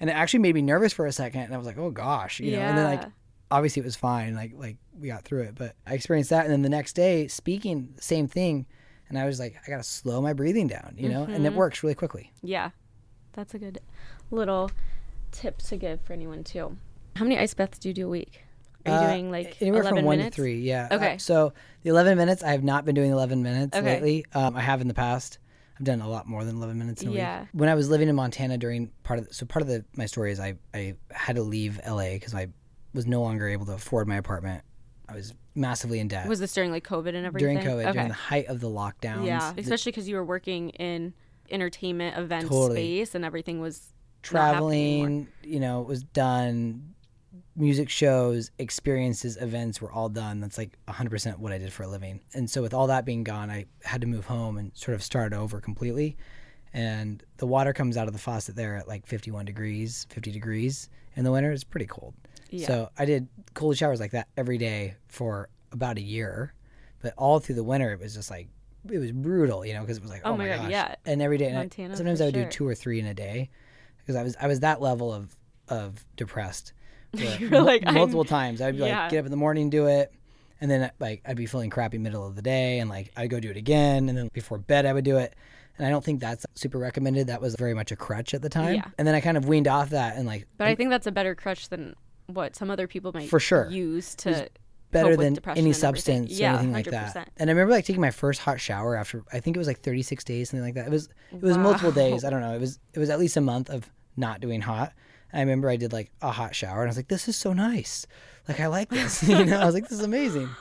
and 0.00 0.08
it 0.10 0.14
actually 0.14 0.40
made 0.40 0.54
me 0.54 0.62
nervous 0.62 0.92
for 0.92 1.06
a 1.06 1.12
second, 1.12 1.42
and 1.42 1.54
I 1.54 1.56
was 1.58 1.66
like, 1.66 1.78
oh 1.78 1.90
gosh, 1.90 2.40
you 2.40 2.52
know, 2.52 2.60
and 2.60 2.76
then 2.78 2.84
like 2.84 3.04
obviously 3.52 3.80
it 3.80 3.84
was 3.84 3.96
fine 3.96 4.32
like 4.36 4.52
like 4.54 4.76
we 4.96 5.08
got 5.08 5.24
through 5.24 5.42
it 5.42 5.56
but 5.56 5.74
i 5.84 5.92
experienced 5.94 6.30
that 6.30 6.44
and 6.44 6.52
then 6.52 6.62
the 6.62 6.68
next 6.68 6.92
day 6.92 7.26
speaking 7.26 7.92
same 7.98 8.28
thing 8.28 8.64
and 9.08 9.18
i 9.18 9.26
was 9.26 9.40
like 9.40 9.56
i 9.66 9.68
gotta 9.68 9.82
slow 9.82 10.22
my 10.22 10.32
breathing 10.32 10.68
down 10.68 10.94
you 10.96 11.08
know 11.08 11.24
and 11.24 11.44
it 11.44 11.52
Mhm. 11.52 11.56
works 11.56 11.82
really 11.82 11.96
quickly 11.96 12.32
Yeah. 12.44 12.70
That's 13.32 13.52
a 13.52 13.58
good 13.58 13.80
little 14.30 14.70
tip 15.32 15.58
to 15.62 15.76
give 15.76 16.00
for 16.02 16.12
anyone 16.12 16.44
too. 16.44 16.76
How 17.16 17.24
many 17.24 17.36
ice 17.38 17.54
baths 17.54 17.80
do 17.80 17.88
you 17.88 17.92
do 17.94 18.06
a 18.06 18.10
week? 18.10 18.44
Are 18.86 18.90
you 18.90 18.96
Uh, 18.96 19.00
doing 19.00 19.30
like 19.30 19.56
anywhere 19.60 19.80
11 19.82 19.98
from 19.98 20.04
one 20.06 20.18
minutes? 20.18 20.36
to 20.36 20.42
three 20.42 20.60
yeah 20.60 20.88
Uh, 20.90 20.94
Okay. 20.96 21.18
so 21.18 21.52
the 21.82 21.90
11 21.90 22.16
minutes 22.16 22.42
i 22.42 22.52
have 22.52 22.64
not 22.64 22.84
been 22.84 22.94
doing 22.94 23.10
11 23.10 23.42
minutes 23.42 23.76
Okay. 23.76 23.86
lately 23.94 24.24
um, 24.34 24.56
i 24.56 24.60
have 24.60 24.80
in 24.80 24.88
the 24.88 24.94
past 24.94 25.38
i've 25.78 25.84
done 25.84 26.00
a 26.00 26.08
lot 26.08 26.26
more 26.26 26.44
than 26.44 26.56
11 26.56 26.78
minutes 26.78 27.02
in 27.02 27.08
a 27.08 27.12
Yeah. 27.12 27.40
week 27.42 27.48
when 27.52 27.68
i 27.68 27.74
was 27.74 27.90
living 27.90 28.08
in 28.08 28.14
montana 28.16 28.56
during 28.58 28.90
part 29.02 29.18
of 29.18 29.28
the, 29.28 29.34
so 29.34 29.44
part 29.46 29.62
of 29.62 29.68
the 29.68 29.84
my 29.96 30.06
story 30.06 30.32
is 30.32 30.40
i 30.40 30.54
i 30.74 30.94
had 31.10 31.36
to 31.36 31.42
leave 31.42 31.78
la 31.86 31.98
because 32.10 32.34
i 32.34 32.46
was 32.94 33.06
no 33.06 33.20
longer 33.22 33.48
able 33.48 33.66
to 33.66 33.72
afford 33.72 34.08
my 34.08 34.16
apartment 34.16 34.64
i 35.08 35.14
was 35.14 35.34
massively 35.54 36.00
in 36.00 36.08
debt 36.08 36.26
Was 36.28 36.40
this 36.40 36.52
during 36.54 36.70
like 36.70 36.84
COVID 36.86 37.14
and 37.14 37.26
everything? 37.26 37.58
during 37.58 37.58
covid 37.58 37.82
Okay. 37.84 37.92
during 37.92 38.08
the 38.08 38.14
height 38.14 38.46
of 38.46 38.60
the 38.60 38.68
lockdowns 38.68 39.26
yeah, 39.26 39.52
especially 39.58 39.92
because 39.92 40.08
you 40.08 40.16
were 40.16 40.24
working 40.24 40.70
in 40.70 41.12
entertainment 41.50 42.16
event 42.16 42.44
Totally. 42.48 42.76
space 43.00 43.14
and 43.16 43.24
everything 43.24 43.60
was 43.60 43.92
traveling, 44.22 45.28
you 45.42 45.58
know, 45.58 45.82
was 45.82 46.02
done. 46.04 46.94
Music 47.60 47.88
shows, 47.88 48.50
experiences, 48.58 49.36
events 49.36 49.80
were 49.80 49.92
all 49.92 50.08
done. 50.08 50.40
That's 50.40 50.56
like 50.58 50.78
100% 50.88 51.38
what 51.38 51.52
I 51.52 51.58
did 51.58 51.72
for 51.72 51.82
a 51.82 51.88
living. 51.88 52.20
And 52.34 52.48
so, 52.48 52.62
with 52.62 52.72
all 52.74 52.86
that 52.88 53.04
being 53.04 53.22
gone, 53.22 53.50
I 53.50 53.66
had 53.84 54.00
to 54.00 54.06
move 54.06 54.24
home 54.26 54.56
and 54.58 54.72
sort 54.74 54.94
of 54.94 55.02
start 55.02 55.32
over 55.32 55.60
completely. 55.60 56.16
And 56.72 57.22
the 57.36 57.46
water 57.46 57.72
comes 57.72 57.96
out 57.96 58.06
of 58.06 58.12
the 58.12 58.18
faucet 58.18 58.56
there 58.56 58.76
at 58.76 58.88
like 58.88 59.06
51 59.06 59.44
degrees, 59.44 60.06
50 60.10 60.30
degrees 60.30 60.88
in 61.16 61.24
the 61.24 61.32
winter. 61.32 61.50
It's 61.52 61.64
pretty 61.64 61.86
cold. 61.86 62.14
Yeah. 62.50 62.66
So, 62.66 62.90
I 62.98 63.04
did 63.04 63.28
cold 63.54 63.76
showers 63.76 64.00
like 64.00 64.12
that 64.12 64.28
every 64.36 64.58
day 64.58 64.96
for 65.08 65.48
about 65.72 65.98
a 65.98 66.02
year. 66.02 66.54
But 67.02 67.14
all 67.16 67.38
through 67.40 67.54
the 67.56 67.64
winter, 67.64 67.92
it 67.92 68.00
was 68.00 68.14
just 68.14 68.30
like, 68.30 68.48
it 68.90 68.98
was 68.98 69.12
brutal, 69.12 69.64
you 69.64 69.74
know, 69.74 69.80
because 69.80 69.96
it 69.98 70.02
was 70.02 70.10
like, 70.10 70.22
Oh 70.24 70.32
oh, 70.32 70.36
my 70.36 70.46
God, 70.48 70.62
gosh. 70.62 70.70
yeah. 70.70 70.94
And 71.06 71.20
every 71.22 71.38
day, 71.38 71.48
and 71.48 71.58
I- 71.58 71.94
sometimes 71.94 72.20
I 72.20 72.26
would 72.26 72.34
sure. 72.34 72.44
do 72.44 72.50
two 72.50 72.66
or 72.68 72.74
three 72.74 73.00
in 73.00 73.06
a 73.06 73.14
day 73.14 73.50
because 73.98 74.16
I 74.16 74.22
was 74.22 74.36
I 74.40 74.46
was 74.46 74.60
that 74.60 74.80
level 74.80 75.12
of 75.12 75.36
of 75.68 76.04
depressed. 76.16 76.72
Where 77.12 77.38
You 77.38 77.50
were 77.50 77.60
like, 77.62 77.84
I'm- 77.84 77.94
multiple 77.94 78.24
times. 78.24 78.60
I'd 78.60 78.76
be 78.76 78.82
Yeah. 78.84 79.02
like, 79.02 79.10
get 79.10 79.18
up 79.20 79.24
in 79.26 79.30
the 79.30 79.36
morning, 79.36 79.70
do 79.70 79.86
it, 79.86 80.12
and 80.60 80.70
then 80.70 80.90
like 81.00 81.22
I'd 81.26 81.36
be 81.36 81.46
feeling 81.46 81.70
crappy 81.70 81.98
middle 81.98 82.26
of 82.26 82.36
the 82.36 82.42
day, 82.42 82.78
and 82.78 82.88
like 82.90 83.10
I'd 83.16 83.30
go 83.30 83.40
do 83.40 83.50
it 83.50 83.56
again, 83.56 84.08
and 84.08 84.16
then 84.16 84.28
before 84.32 84.58
bed 84.58 84.86
I 84.86 84.92
would 84.92 85.04
do 85.04 85.16
it. 85.16 85.34
And 85.78 85.86
I 85.86 85.90
don't 85.90 86.04
think 86.04 86.20
that's 86.20 86.44
super 86.54 86.78
recommended. 86.78 87.28
That 87.28 87.40
was 87.40 87.54
very 87.54 87.72
much 87.72 87.90
a 87.90 87.96
crutch 87.96 88.34
at 88.34 88.42
the 88.42 88.50
time. 88.50 88.74
Yeah. 88.74 88.84
And 88.98 89.08
then 89.08 89.14
I 89.14 89.20
kind 89.22 89.38
of 89.38 89.48
weaned 89.48 89.66
off 89.66 89.90
that 89.90 90.16
and 90.16 90.26
like 90.26 90.46
But 90.58 90.66
I 90.68 90.74
think 90.74 90.90
that's 90.90 91.06
a 91.06 91.12
better 91.12 91.34
crutch 91.34 91.70
than 91.70 91.94
what 92.26 92.54
some 92.54 92.70
other 92.70 92.86
people 92.86 93.12
might 93.14 93.30
For 93.30 93.40
sure. 93.40 93.66
use 93.70 94.14
to 94.16 94.48
better 94.90 95.16
than 95.16 95.38
any 95.56 95.72
substance 95.72 96.32
Yeah, 96.32 96.50
or 96.50 96.58
anything 96.58 96.72
like 96.72 96.86
100%. 96.86 97.14
that. 97.14 97.30
And 97.38 97.48
I 97.48 97.52
remember 97.54 97.72
like 97.72 97.86
taking 97.86 98.02
my 98.02 98.10
first 98.10 98.40
hot 98.40 98.60
shower 98.60 98.94
after 98.96 99.22
I 99.32 99.40
think 99.40 99.56
it 99.56 99.58
was 99.58 99.68
like 99.68 99.80
36 99.80 100.22
days, 100.24 100.50
something 100.50 100.64
like 100.64 100.74
that. 100.74 100.86
It 100.86 100.90
was 100.90 101.08
it 101.32 101.40
was 101.40 101.56
multiple 101.56 101.92
days. 101.92 102.24
I 102.24 102.30
don't 102.30 102.42
know. 102.42 102.54
It 102.54 102.60
was 102.60 102.78
it 102.92 102.98
was 102.98 103.08
at 103.08 103.18
least 103.18 103.36
a 103.38 103.40
month 103.40 103.70
of 103.70 103.90
not 104.18 104.40
doing 104.42 104.60
hot. 104.60 104.92
I 105.32 105.40
remember 105.40 105.68
I 105.68 105.76
did 105.76 105.92
like 105.92 106.10
a 106.22 106.30
hot 106.30 106.54
shower 106.54 106.80
and 106.80 106.88
I 106.88 106.90
was 106.90 106.96
like, 106.96 107.08
this 107.08 107.28
is 107.28 107.36
so 107.36 107.52
nice. 107.52 108.06
Like 108.48 108.60
I 108.60 108.66
like 108.66 108.88
this. 108.90 109.22
you 109.28 109.44
know, 109.44 109.58
I 109.60 109.64
was 109.64 109.74
like, 109.74 109.84
this 109.84 109.92
is 109.98 110.04
amazing. 110.04 110.48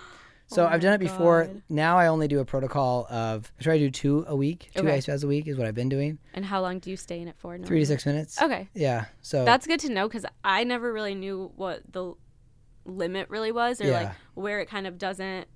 So 0.51 0.63
Oh 0.65 0.67
I've 0.67 0.81
done 0.81 0.93
oh 0.93 0.95
it 0.95 0.97
before. 0.99 1.45
God. 1.45 1.61
Now 1.69 1.99
I 1.99 2.07
only 2.07 2.27
do 2.27 2.39
a 2.39 2.43
protocol 2.45 3.05
of 3.07 3.51
I 3.59 3.61
try 3.61 3.77
to 3.77 3.83
do 3.85 3.91
two 3.91 4.25
a 4.27 4.35
week, 4.35 4.71
two 4.73 4.81
Okay. 4.81 4.95
ice 4.95 5.05
baths 5.05 5.21
a 5.21 5.27
week 5.27 5.47
is 5.47 5.57
what 5.59 5.67
I've 5.67 5.75
been 5.75 5.89
doing. 5.89 6.17
And 6.33 6.43
how 6.43 6.59
long 6.59 6.79
do 6.79 6.89
you 6.89 6.97
stay 6.97 7.21
in 7.21 7.27
it 7.27 7.35
for? 7.37 7.55
Three 7.59 7.81
to 7.81 7.85
six 7.85 8.03
minutes. 8.03 8.41
Okay. 8.41 8.67
Yeah. 8.73 9.05
So 9.21 9.45
That's 9.45 9.67
good 9.67 9.79
to 9.81 9.91
know 9.91 10.07
because 10.07 10.25
I 10.43 10.63
never 10.63 10.91
really 10.91 11.13
knew 11.13 11.51
what 11.55 11.81
the 11.91 12.15
limit 12.83 13.29
really 13.29 13.51
was 13.51 13.79
or 13.79 13.91
like 13.91 14.11
where 14.33 14.59
it 14.59 14.65
kind 14.67 14.87
of 14.87 14.97
doesn't 14.97 15.47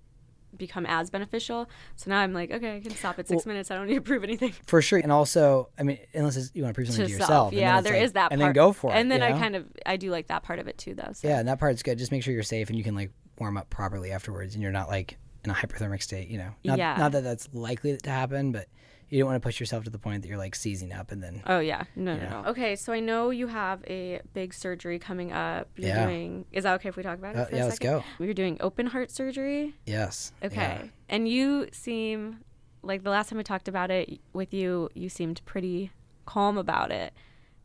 become 0.57 0.85
as 0.85 1.09
beneficial. 1.09 1.69
So 1.95 2.09
now 2.09 2.19
I'm 2.19 2.33
like, 2.33 2.51
okay, 2.51 2.77
I 2.77 2.79
can 2.79 2.91
stop 2.91 3.19
at 3.19 3.27
six 3.27 3.45
minutes. 3.45 3.71
I 3.71 3.75
don't 3.75 3.87
need 3.87 3.95
to 3.95 4.01
prove 4.01 4.23
anything 4.23 4.53
for 4.65 4.81
sure. 4.81 4.99
And 4.99 5.11
also, 5.11 5.69
I 5.77 5.83
mean, 5.83 5.99
unless 6.13 6.37
it's, 6.37 6.51
you 6.53 6.63
want 6.63 6.73
to 6.73 6.77
prove 6.77 6.87
something 6.87 7.05
to 7.05 7.11
to 7.13 7.19
yourself. 7.19 7.53
Yeah, 7.53 7.81
there 7.81 7.93
like- 7.93 8.03
is 8.03 8.13
that 8.13 8.31
And 8.31 8.41
then 8.41 8.53
go 8.53 8.71
for 8.73 8.91
it. 8.91 8.95
And 8.95 9.11
then 9.11 9.21
I 9.23 9.29
know? 9.31 9.39
kind 9.39 9.55
of 9.55 9.65
I 9.85 9.97
do 9.97 10.11
like 10.11 10.27
that 10.27 10.43
part 10.43 10.59
of 10.59 10.67
it 10.67 10.77
too 10.77 10.93
though. 10.95 11.11
So. 11.13 11.27
Yeah, 11.27 11.39
and 11.39 11.47
that 11.47 11.59
part's 11.59 11.83
good. 11.83 11.97
Just 11.97 12.11
make 12.11 12.23
sure 12.23 12.33
you're 12.33 12.43
safe 12.43 12.69
and 12.69 12.77
you 12.77 12.83
can 12.83 12.95
like 12.95 13.11
warm 13.39 13.57
up 13.57 13.69
properly 13.69 14.11
afterwards, 14.11 14.53
and 14.53 14.61
you're 14.61 14.71
not 14.71 14.87
like 14.87 15.17
in 15.43 15.51
a 15.51 15.53
hypothermic 15.53 16.01
state. 16.01 16.27
You 16.29 16.37
know, 16.37 16.51
not, 16.63 16.77
Yeah. 16.77 16.95
not 16.97 17.11
that 17.13 17.23
that's 17.23 17.49
likely 17.53 17.97
to 17.97 18.09
happen, 18.09 18.51
but 18.51 18.67
you 19.13 19.19
don't 19.19 19.27
want 19.29 19.41
to 19.41 19.45
push 19.47 19.59
yourself 19.59 19.83
to 19.83 19.89
the 19.91 19.99
point 19.99 20.23
that 20.23 20.27
you're 20.27 20.37
like 20.39 20.55
seizing 20.55 20.91
up 20.91 21.11
and 21.11 21.21
then. 21.21 21.43
Oh 21.45 21.59
yeah, 21.59 21.83
no, 21.95 22.15
Yeah. 22.15 22.29
no, 22.29 22.41
no. 22.41 22.49
Okay, 22.49 22.75
so 22.75 22.91
I 22.93 22.99
know 22.99 23.29
you 23.29 23.45
have 23.47 23.83
a 23.87 24.21
big 24.33 24.53
surgery 24.53 24.97
coming 24.97 25.31
up. 25.31 25.67
You're 25.75 25.89
Yeah. 25.89 26.05
doing. 26.05 26.45
Is 26.51 26.63
that 26.63 26.73
okay 26.75 26.89
if 26.89 26.95
we 26.97 27.03
talk 27.03 27.19
about 27.19 27.35
it? 27.35 27.39
Uh, 27.39 27.45
for 27.45 27.55
yeah, 27.55 27.63
a 27.63 27.65
let's 27.65 27.75
second? 27.77 28.03
go. 28.17 28.23
You're 28.25 28.33
doing 28.33 28.57
open 28.59 28.87
heart 28.87 29.11
surgery. 29.11 29.75
Yes. 29.85 30.31
Okay, 30.43 30.55
Yeah. 30.55 30.87
and 31.09 31.27
you 31.27 31.67
seem 31.71 32.39
like 32.81 33.03
the 33.03 33.11
last 33.11 33.29
time 33.29 33.37
I 33.39 33.43
talked 33.43 33.67
about 33.67 33.91
it 33.91 34.19
with 34.33 34.53
you, 34.53 34.89
you 34.95 35.09
seemed 35.09 35.41
pretty 35.45 35.91
calm 36.25 36.57
about 36.57 36.91
it. 36.91 37.13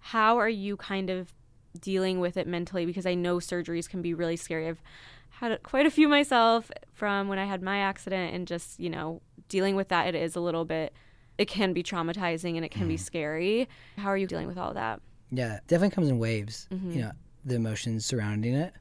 How 0.01 0.39
are 0.39 0.49
you 0.51 0.77
kind 0.77 1.09
of 1.11 1.33
dealing 1.81 2.21
with 2.21 2.37
it 2.37 2.47
mentally? 2.47 2.85
Because 2.87 3.07
I 3.07 3.15
know 3.15 3.39
surgeries 3.39 3.89
can 3.89 4.03
be 4.03 4.13
really 4.13 4.37
scary. 4.37 4.69
I've 4.69 4.83
had 5.31 5.63
quite 5.63 5.87
a 5.87 5.91
few 5.91 6.09
myself 6.09 6.71
from 6.93 7.29
when 7.29 7.39
I 7.39 7.45
had 7.47 7.63
my 7.63 7.79
accident, 7.79 8.35
and 8.35 8.47
just 8.47 8.79
you 8.79 8.91
know 8.91 9.23
dealing 9.49 9.77
with 9.77 9.89
that. 9.89 10.07
It 10.09 10.15
is 10.15 10.37
a 10.37 10.41
little 10.41 10.65
bit. 10.65 10.93
It 11.39 11.47
can 11.49 11.73
be 11.73 11.83
traumatizing 11.83 12.57
and 12.57 12.65
it 12.65 12.71
can 12.71 12.89
be 12.89 12.95
Mm-hmm. 12.97 13.03
scary. 13.03 13.69
How 13.97 14.09
are 14.09 14.17
you 14.17 14.27
dealing 14.27 14.47
with 14.49 14.59
all 14.59 14.75
that? 14.75 15.01
Yeah, 15.31 15.61
definitely 15.69 15.95
comes 15.95 16.09
in 16.09 16.19
waves. 16.19 16.67
Mm-hmm. 16.73 16.91
You 16.93 17.01
know, 17.03 17.13
the 17.45 17.55
emotions 17.55 18.05
surrounding 18.05 18.55
it. 18.55 18.73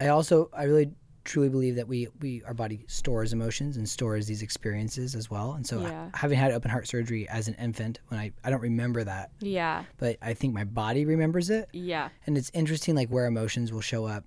I 0.00 0.08
also, 0.08 0.50
I 0.52 0.64
really 0.64 0.90
truly 1.24 1.48
believe 1.48 1.74
that 1.76 1.88
we, 1.88 2.06
we, 2.20 2.42
our 2.44 2.54
body 2.54 2.84
stores 2.86 3.32
emotions 3.32 3.76
and 3.78 3.88
stores 3.88 4.26
these 4.26 4.42
experiences 4.42 5.14
as 5.14 5.30
well. 5.30 5.54
And 5.54 5.66
so, 5.66 5.80
Yeah. 5.80 6.10
having 6.14 6.38
had 6.38 6.52
open 6.52 6.70
heart 6.70 6.86
surgery 6.86 7.28
as 7.28 7.48
an 7.48 7.54
infant, 7.54 7.98
when 8.08 8.20
I, 8.20 8.30
I 8.44 8.50
don't 8.50 8.60
remember 8.60 9.02
that, 9.02 9.30
Yeah, 9.40 9.84
but 9.96 10.18
I 10.22 10.34
think 10.34 10.54
my 10.54 10.64
body 10.64 11.04
remembers 11.04 11.50
it. 11.50 11.68
yeah, 11.72 12.10
and 12.26 12.36
it's 12.38 12.50
interesting 12.54 12.94
like 12.94 13.08
where 13.08 13.26
emotions 13.26 13.72
will 13.72 13.80
show 13.80 14.04
up 14.04 14.24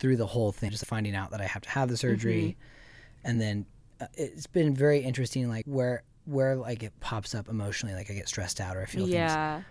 through 0.00 0.16
the 0.16 0.26
whole 0.26 0.52
thing 0.52 0.70
just 0.70 0.86
finding 0.86 1.16
out 1.16 1.32
that 1.32 1.40
i 1.40 1.44
have 1.44 1.60
to 1.62 1.68
have 1.70 1.88
the 1.88 1.96
surgery 1.96 2.56
Mm-hmm. 2.56 3.28
and 3.28 3.40
then 3.40 3.66
uh, 4.00 4.06
it's 4.14 4.46
been 4.46 4.72
very 4.72 5.00
interesting 5.00 5.48
like 5.48 5.64
where 5.66 6.04
where 6.28 6.56
like 6.56 6.82
it 6.82 6.92
pops 7.00 7.34
up 7.34 7.48
emotionally 7.48 7.94
like 7.94 8.10
i 8.10 8.14
get 8.14 8.28
stressed 8.28 8.60
out 8.60 8.76
or 8.76 8.82
i 8.82 8.84
feel 8.84 9.02
things 9.02 9.14
yeah, 9.14 9.62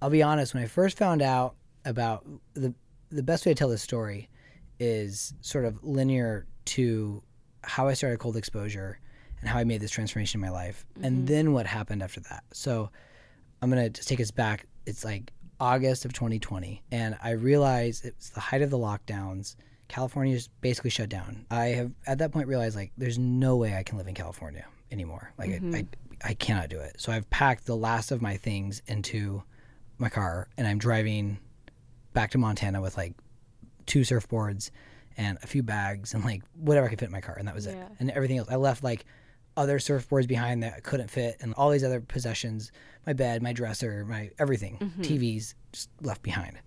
i'll 0.00 0.10
be 0.10 0.22
honest 0.22 0.54
when 0.54 0.62
i 0.62 0.66
first 0.66 0.96
found 0.96 1.22
out 1.22 1.54
about 1.84 2.26
the 2.54 2.74
the 3.10 3.22
best 3.22 3.46
way 3.46 3.52
to 3.52 3.58
tell 3.58 3.68
this 3.68 3.82
story 3.82 4.28
is 4.78 5.34
sort 5.40 5.64
of 5.64 5.82
linear 5.82 6.46
to 6.64 7.22
how 7.62 7.88
i 7.88 7.94
started 7.94 8.18
cold 8.18 8.36
exposure 8.36 8.98
and 9.40 9.48
how 9.48 9.58
i 9.58 9.64
made 9.64 9.80
this 9.80 9.90
transformation 9.90 10.38
in 10.38 10.46
my 10.46 10.50
life 10.50 10.86
and 11.02 11.16
mm-hmm. 11.16 11.26
then 11.26 11.52
what 11.52 11.66
happened 11.66 12.02
after 12.02 12.20
that 12.20 12.44
so 12.52 12.90
I'm 13.62 13.70
gonna 13.70 13.90
just 13.90 14.08
take 14.08 14.20
us 14.20 14.30
back. 14.30 14.66
It's 14.86 15.04
like 15.04 15.32
August 15.58 16.04
of 16.04 16.12
2020, 16.12 16.82
and 16.92 17.16
I 17.22 17.30
realized 17.30 18.04
it's 18.04 18.30
the 18.30 18.40
height 18.40 18.62
of 18.62 18.70
the 18.70 18.78
lockdowns. 18.78 19.56
California 19.88 20.34
is 20.34 20.48
basically 20.60 20.90
shut 20.90 21.08
down. 21.08 21.46
I 21.50 21.66
have 21.66 21.92
at 22.06 22.18
that 22.18 22.32
point 22.32 22.48
realized 22.48 22.76
like 22.76 22.92
there's 22.96 23.18
no 23.18 23.56
way 23.56 23.76
I 23.76 23.82
can 23.82 23.98
live 23.98 24.08
in 24.08 24.14
California 24.14 24.66
anymore. 24.90 25.32
Like 25.38 25.50
I, 25.50 25.60
I, 25.78 25.86
I 26.30 26.34
cannot 26.34 26.68
do 26.68 26.78
it. 26.78 26.96
So 26.98 27.12
I've 27.12 27.28
packed 27.30 27.66
the 27.66 27.76
last 27.76 28.10
of 28.12 28.22
my 28.22 28.36
things 28.36 28.82
into 28.86 29.42
my 29.98 30.08
car, 30.08 30.48
and 30.56 30.66
I'm 30.66 30.78
driving 30.78 31.38
back 32.12 32.30
to 32.32 32.38
Montana 32.38 32.80
with 32.80 32.96
like 32.96 33.14
two 33.86 34.00
surfboards 34.00 34.70
and 35.16 35.38
a 35.42 35.46
few 35.46 35.62
bags 35.62 36.12
and 36.12 36.24
like 36.24 36.42
whatever 36.54 36.86
I 36.86 36.90
could 36.90 36.98
fit 37.00 37.06
in 37.06 37.12
my 37.12 37.20
car, 37.20 37.36
and 37.38 37.46
that 37.48 37.54
was 37.54 37.66
Yeah. 37.66 37.72
it. 37.72 37.88
And 38.00 38.10
everything 38.10 38.38
else, 38.38 38.48
I 38.50 38.56
left 38.56 38.82
like 38.84 39.04
other 39.56 39.78
surfboards 39.78 40.26
behind 40.28 40.62
that 40.62 40.74
I 40.76 40.80
couldn't 40.80 41.10
fit, 41.10 41.36
and 41.40 41.54
all 41.54 41.70
these 41.70 41.84
other 41.84 42.00
possessions, 42.00 42.70
my 43.06 43.12
bed, 43.14 43.42
my 43.42 43.52
dresser, 43.54 44.04
my 44.04 44.30
everything, 44.38 44.76
Mm-hmm. 44.80 45.02
TVs, 45.02 45.54
just 45.72 45.88
left 46.02 46.22
behind. 46.22 46.58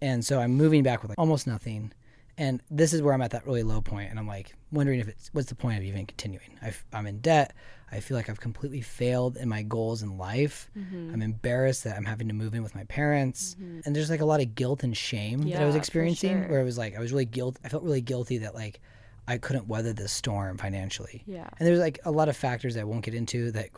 And 0.00 0.24
so 0.24 0.40
I'm 0.40 0.52
moving 0.52 0.82
back 0.82 1.02
with 1.02 1.10
like 1.10 1.18
almost 1.18 1.46
nothing. 1.46 1.92
And 2.38 2.62
this 2.70 2.92
is 2.92 3.02
where 3.02 3.12
I'm 3.12 3.20
at 3.20 3.32
that 3.32 3.44
really 3.46 3.62
low 3.64 3.80
point, 3.80 4.10
and 4.10 4.18
I'm 4.18 4.26
like 4.28 4.54
wondering 4.70 5.00
if 5.00 5.08
it's 5.08 5.28
what's 5.32 5.48
the 5.48 5.54
point 5.56 5.78
of 5.78 5.84
even 5.84 6.06
continuing? 6.06 6.56
I've, 6.62 6.84
I'm 6.92 7.06
in 7.06 7.18
debt. 7.20 7.52
I 7.90 8.00
feel 8.00 8.16
like 8.16 8.28
I've 8.30 8.38
completely 8.40 8.80
failed 8.80 9.36
in 9.36 9.48
my 9.48 9.62
goals 9.62 10.02
in 10.02 10.18
life. 10.18 10.70
Mm-hmm. 10.78 11.10
I'm 11.14 11.22
embarrassed 11.22 11.84
that 11.84 11.96
I'm 11.96 12.04
having 12.04 12.28
to 12.28 12.34
move 12.34 12.54
in 12.54 12.62
with 12.62 12.74
my 12.74 12.84
parents, 12.84 13.56
and 13.58 13.94
there's 13.96 14.08
like 14.10 14.20
a 14.20 14.24
lot 14.26 14.40
of 14.40 14.54
guilt 14.54 14.82
and 14.84 14.96
shame 14.96 15.42
that 15.42 15.60
I 15.60 15.64
was 15.66 15.74
experiencing. 15.74 16.38
sure. 16.42 16.48
Where 16.50 16.60
I 16.60 16.64
was 16.64 16.78
like, 16.78 16.94
I 16.96 17.00
was 17.00 17.12
really 17.12 17.24
guilt. 17.24 17.58
I 17.64 17.68
felt 17.68 17.82
really 17.82 18.02
guilty 18.02 18.38
that 18.38 18.54
like 18.54 18.80
I 19.26 19.36
couldn't 19.38 19.66
weather 19.68 19.92
this 19.92 20.12
storm 20.12 20.56
financially. 20.58 21.22
Yeah. 21.26 21.48
And 21.58 21.66
there's 21.66 21.80
like 21.80 21.98
a 22.04 22.10
lot 22.10 22.28
of 22.28 22.36
factors 22.36 22.74
that 22.74 22.80
I 22.82 22.84
won't 22.84 23.02
get 23.04 23.14
into 23.14 23.50
that 23.52 23.70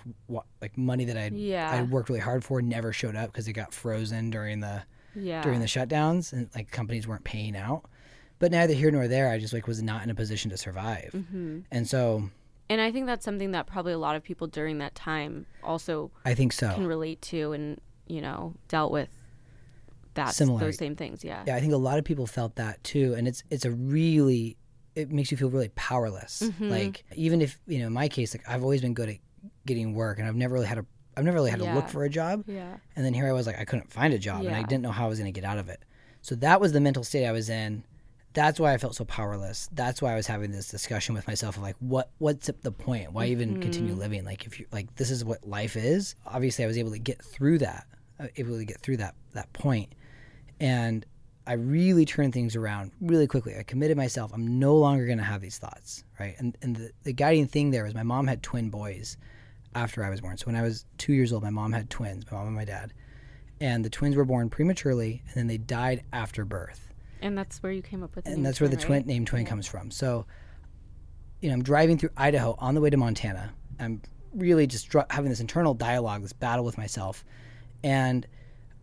like 0.60 0.76
money 0.76 1.06
that 1.06 1.16
I 1.16 1.30
Yeah. 1.32 1.70
I 1.70 1.82
worked 1.82 2.08
really 2.08 2.20
hard 2.20 2.44
for 2.44 2.60
never 2.60 2.92
showed 2.92 3.16
up 3.16 3.32
because 3.32 3.48
it 3.48 3.54
got 3.54 3.72
frozen 3.74 4.30
during 4.30 4.60
the 4.60 4.82
Yeah. 5.16 5.42
during 5.42 5.58
the 5.60 5.66
shutdowns 5.66 6.32
and 6.32 6.48
like 6.54 6.70
companies 6.70 7.08
weren't 7.08 7.24
paying 7.24 7.56
out. 7.56 7.84
But 8.40 8.50
neither 8.50 8.74
here 8.74 8.90
nor 8.90 9.06
there, 9.06 9.30
I 9.30 9.38
just 9.38 9.52
like 9.52 9.68
was 9.68 9.80
not 9.82 10.02
in 10.02 10.10
a 10.10 10.14
position 10.14 10.50
to 10.50 10.56
survive. 10.56 11.12
Mm-hmm. 11.14 11.60
And 11.70 11.86
so 11.86 12.28
And 12.68 12.80
I 12.80 12.90
think 12.90 13.06
that's 13.06 13.24
something 13.24 13.52
that 13.52 13.68
probably 13.68 13.92
a 13.92 13.98
lot 13.98 14.16
of 14.16 14.24
people 14.24 14.48
during 14.48 14.78
that 14.78 14.96
time 14.96 15.46
also 15.62 16.10
I 16.24 16.34
think 16.34 16.52
so. 16.52 16.74
can 16.74 16.86
relate 16.86 17.22
to 17.22 17.52
and, 17.52 17.80
you 18.08 18.20
know, 18.20 18.54
dealt 18.66 18.90
with 18.90 19.10
that 20.14 20.34
Similar. 20.34 20.58
those 20.60 20.76
same 20.76 20.96
things. 20.96 21.22
Yeah. 21.22 21.44
yeah, 21.46 21.54
I 21.54 21.60
think 21.60 21.72
a 21.72 21.76
lot 21.76 21.98
of 21.98 22.04
people 22.04 22.26
felt 22.26 22.56
that 22.56 22.82
too, 22.82 23.14
and 23.16 23.28
it's 23.28 23.44
it's 23.50 23.64
a 23.64 23.70
really 23.70 24.56
it 24.96 25.12
makes 25.12 25.30
you 25.30 25.36
feel 25.36 25.50
really 25.50 25.68
powerless. 25.76 26.42
Mm-hmm. 26.44 26.68
Like 26.68 27.04
even 27.14 27.40
if 27.40 27.60
you 27.66 27.78
know 27.78 27.86
in 27.86 27.92
my 27.92 28.08
case, 28.08 28.34
like 28.34 28.48
I've 28.48 28.62
always 28.62 28.80
been 28.80 28.94
good 28.94 29.08
at 29.08 29.16
getting 29.66 29.94
work, 29.94 30.18
and 30.18 30.26
I've 30.26 30.34
never 30.34 30.54
really 30.54 30.66
had 30.66 30.78
a 30.78 30.86
I've 31.16 31.24
never 31.24 31.36
really 31.36 31.50
had 31.50 31.60
to 31.60 31.74
look 31.74 31.88
for 31.88 32.04
a 32.04 32.08
job. 32.08 32.44
Yeah. 32.46 32.76
And 32.96 33.04
then 33.04 33.14
here 33.14 33.28
I 33.28 33.32
was 33.32 33.46
like 33.46 33.58
I 33.58 33.64
couldn't 33.64 33.92
find 33.92 34.14
a 34.14 34.18
job, 34.18 34.44
and 34.44 34.54
I 34.54 34.62
didn't 34.62 34.82
know 34.82 34.90
how 34.90 35.06
I 35.06 35.08
was 35.08 35.18
going 35.18 35.32
to 35.32 35.38
get 35.40 35.48
out 35.48 35.58
of 35.58 35.68
it. 35.68 35.84
So 36.22 36.34
that 36.36 36.60
was 36.60 36.72
the 36.72 36.80
mental 36.80 37.04
state 37.04 37.26
I 37.26 37.32
was 37.32 37.48
in. 37.48 37.84
That's 38.32 38.60
why 38.60 38.72
I 38.72 38.78
felt 38.78 38.94
so 38.94 39.04
powerless. 39.04 39.68
That's 39.72 40.00
why 40.00 40.12
I 40.12 40.14
was 40.16 40.26
having 40.28 40.52
this 40.52 40.68
discussion 40.68 41.14
with 41.16 41.26
myself 41.26 41.56
of 41.56 41.62
like, 41.62 41.76
what 41.80 42.10
what's 42.18 42.48
the 42.62 42.70
point? 42.72 43.12
Why 43.12 43.26
even 43.26 43.56
continue 43.56 43.92
Mm-hmm. 43.92 44.00
living? 44.00 44.24
Like 44.24 44.46
if 44.46 44.60
you 44.60 44.66
like 44.70 44.94
this 44.96 45.10
is 45.10 45.24
what 45.24 45.46
life 45.46 45.76
is. 45.76 46.14
Obviously, 46.26 46.64
I 46.64 46.68
was 46.68 46.78
able 46.78 46.92
to 46.92 46.98
get 46.98 47.20
through 47.22 47.58
that. 47.58 47.86
uh, 48.20 48.26
Able 48.36 48.56
to 48.58 48.64
get 48.64 48.80
through 48.80 48.98
that 48.98 49.14
that 49.32 49.52
point, 49.52 49.92
and 50.60 51.04
I 51.46 51.54
really 51.54 52.04
turned 52.04 52.32
things 52.32 52.54
around 52.54 52.92
really 53.00 53.26
quickly. 53.26 53.56
I 53.58 53.64
committed 53.64 53.96
myself. 53.96 54.30
I'm 54.32 54.58
no 54.60 54.76
longer 54.76 55.06
going 55.06 55.18
to 55.18 55.24
have 55.24 55.40
these 55.40 55.58
thoughts, 55.58 56.04
right? 56.20 56.36
And 56.38 56.56
and 56.62 56.76
the, 56.76 56.90
the 57.02 57.12
guiding 57.12 57.48
thing 57.48 57.70
there 57.70 57.82
was 57.84 57.94
my 57.94 58.02
mom 58.04 58.26
had 58.28 58.42
twin 58.42 58.70
boys 58.70 59.16
after 59.74 60.04
I 60.04 60.10
was 60.10 60.20
born. 60.20 60.36
So 60.36 60.46
when 60.46 60.56
I 60.56 60.62
was 60.62 60.84
two 60.98 61.12
years 61.14 61.32
old, 61.32 61.42
my 61.42 61.50
mom 61.50 61.72
had 61.72 61.90
twins, 61.90 62.24
my 62.30 62.36
mom 62.38 62.46
and 62.48 62.56
my 62.56 62.64
dad, 62.64 62.92
and 63.60 63.84
the 63.84 63.90
twins 63.90 64.14
were 64.14 64.24
born 64.24 64.50
prematurely, 64.50 65.22
and 65.26 65.34
then 65.34 65.46
they 65.48 65.58
died 65.58 66.02
after 66.12 66.44
birth, 66.44 66.89
And 67.22 67.36
that's 67.36 67.62
where 67.62 67.72
you 67.72 67.82
came 67.82 68.02
up 68.02 68.14
with 68.16 68.24
the 68.24 68.32
and 68.32 68.44
that's 68.44 68.60
where 68.60 68.68
the 68.68 68.76
twin 68.76 68.98
right? 68.98 69.06
name 69.06 69.24
twin 69.24 69.44
comes 69.44 69.66
from. 69.66 69.90
So, 69.90 70.26
you 71.40 71.48
know, 71.48 71.54
I'm 71.54 71.62
driving 71.62 71.98
through 71.98 72.10
Idaho 72.16 72.54
on 72.58 72.74
the 72.74 72.80
way 72.80 72.90
to 72.90 72.96
Montana. 72.96 73.52
I'm 73.78 74.02
really 74.34 74.66
just 74.66 74.88
dr- 74.88 75.06
having 75.10 75.30
this 75.30 75.40
internal 75.40 75.74
dialogue, 75.74 76.22
this 76.22 76.32
battle 76.32 76.64
with 76.64 76.78
myself, 76.78 77.24
and 77.82 78.26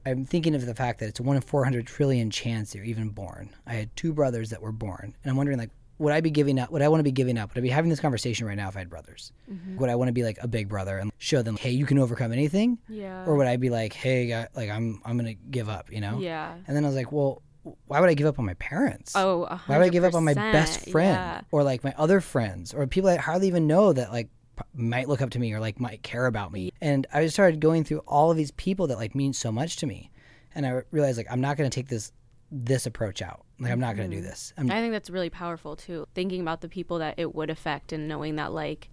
I'm 0.06 0.26
thinking 0.26 0.56
of 0.56 0.66
the 0.66 0.76
fact 0.76 1.00
that 1.00 1.08
it's 1.08 1.20
a 1.20 1.24
one 1.24 1.36
in 1.36 1.42
400 1.42 1.86
trillion 1.86 2.30
chance 2.30 2.74
you're 2.74 2.86
even 2.86 3.10
born. 3.10 3.54
I 3.66 3.74
had 3.74 3.96
two 3.96 4.14
brothers 4.14 4.50
that 4.52 4.62
were 4.62 4.72
born, 4.72 5.16
and 5.24 5.30
I'm 5.30 5.36
wondering 5.36 5.58
like, 5.58 5.72
would 6.00 6.14
I 6.14 6.22
be 6.22 6.30
giving 6.30 6.60
up? 6.60 6.72
Would 6.72 6.82
I 6.82 6.88
want 6.90 7.00
to 7.00 7.04
be 7.04 7.12
giving 7.12 7.38
up? 7.38 7.54
Would 7.54 7.60
I 7.60 7.62
be 7.62 7.70
having 7.70 7.90
this 7.90 8.00
conversation 8.00 8.46
right 8.46 8.56
now 8.56 8.70
if 8.70 8.76
I 8.76 8.80
had 8.80 8.90
brothers? 8.90 9.32
Mm-hmm. 9.52 9.78
Would 9.78 9.90
I 9.90 9.96
want 9.96 10.10
to 10.10 10.14
be 10.14 10.24
like 10.24 10.38
a 10.42 10.48
big 10.48 10.70
brother 10.70 10.98
and 10.98 11.12
show 11.18 11.42
them, 11.42 11.58
hey, 11.58 11.72
you 11.72 11.86
can 11.86 11.98
overcome 11.98 12.32
anything? 12.32 12.78
Yeah. 12.88 13.26
Or 13.26 13.36
would 13.36 13.48
I 13.48 13.58
be 13.58 13.70
like, 13.70 13.94
hey, 13.94 14.28
guy, 14.28 14.48
like 14.56 14.70
I'm 14.70 15.02
I'm 15.04 15.18
gonna 15.18 15.34
give 15.34 15.70
up, 15.70 15.92
you 15.92 16.02
know? 16.02 16.20
Yeah. 16.20 16.54
And 16.68 16.76
then 16.76 16.86
I 16.86 16.88
was 16.88 16.96
like, 16.96 17.12
well, 17.12 17.42
why 17.86 18.00
would 18.00 18.10
I 18.10 18.14
give 18.14 18.28
up 18.28 18.40
on 18.40 18.46
my 18.46 18.54
parents? 18.56 19.14
Oh, 19.16 19.46
Why 19.66 19.78
would 19.78 19.86
I 19.86 19.90
give 19.90 20.04
up 20.04 20.14
on 20.14 20.24
my 20.24 20.34
best 20.34 20.90
friend 20.90 21.16
Yeah. 21.16 21.42
or 21.52 21.64
like 21.64 21.84
my 21.84 21.94
other 21.98 22.22
friends 22.22 22.74
or 22.74 22.86
people 22.88 23.10
I 23.10 23.18
hardly 23.18 23.48
even 23.48 23.68
know 23.68 23.94
that 23.94 24.12
like 24.12 24.30
p- 24.56 24.64
might 24.74 25.08
look 25.08 25.22
up 25.22 25.32
to 25.32 25.40
me 25.40 25.54
or 25.54 25.60
like 25.60 25.80
might 25.80 26.04
care 26.04 26.26
about 26.26 26.52
me? 26.52 26.72
And 26.82 27.08
I 27.14 27.24
just 27.24 27.36
started 27.36 27.60
going 27.60 27.84
through 27.84 28.00
all 28.08 28.32
of 28.32 28.38
these 28.38 28.52
people 28.52 28.88
that 28.88 28.98
like 28.98 29.16
mean 29.16 29.34
so 29.34 29.52
much 29.52 29.78
to 29.78 29.88
me, 29.88 30.12
and 30.54 30.66
I 30.66 30.82
realized 30.92 31.18
like 31.18 31.28
I'm 31.30 31.42
not 31.42 31.58
going 31.58 31.70
to 31.70 31.76
take 31.76 31.90
this 31.90 32.12
this 32.52 32.86
approach 32.86 33.22
out. 33.22 33.46
Like 33.60 33.72
I'm 33.72 33.80
not 33.80 33.96
going 33.96 34.10
to 34.10 34.16
do 34.16 34.22
mm-hmm. 34.22 34.30
this. 34.30 34.54
I'm, 34.58 34.72
I 34.72 34.76
think 34.76 34.94
that's 34.94 35.10
really 35.10 35.30
powerful 35.30 35.76
too. 35.76 36.08
Thinking 36.14 36.42
about 36.42 36.62
the 36.62 36.70
people 36.70 37.00
that 37.00 37.16
it 37.18 37.34
would 37.36 37.50
affect 37.50 37.92
and 37.92 38.08
knowing 38.08 38.36
that, 38.36 38.54
like, 38.54 38.90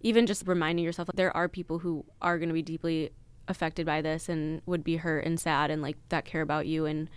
even 0.00 0.26
just 0.26 0.46
reminding 0.46 0.84
yourself 0.84 1.08
there 1.14 1.34
are 1.36 1.48
people 1.48 1.78
who 1.78 2.04
are 2.20 2.38
going 2.38 2.48
to 2.48 2.54
be 2.54 2.62
deeply 2.62 3.10
affected 3.48 3.86
by 3.86 4.02
this 4.02 4.28
and 4.28 4.60
would 4.66 4.82
be 4.82 4.96
hurt 4.96 5.24
and 5.24 5.38
sad 5.38 5.70
and 5.70 5.82
like 5.82 5.96
that 6.08 6.24
care 6.24 6.42
about 6.42 6.66
you 6.66 6.84
and 6.84 7.08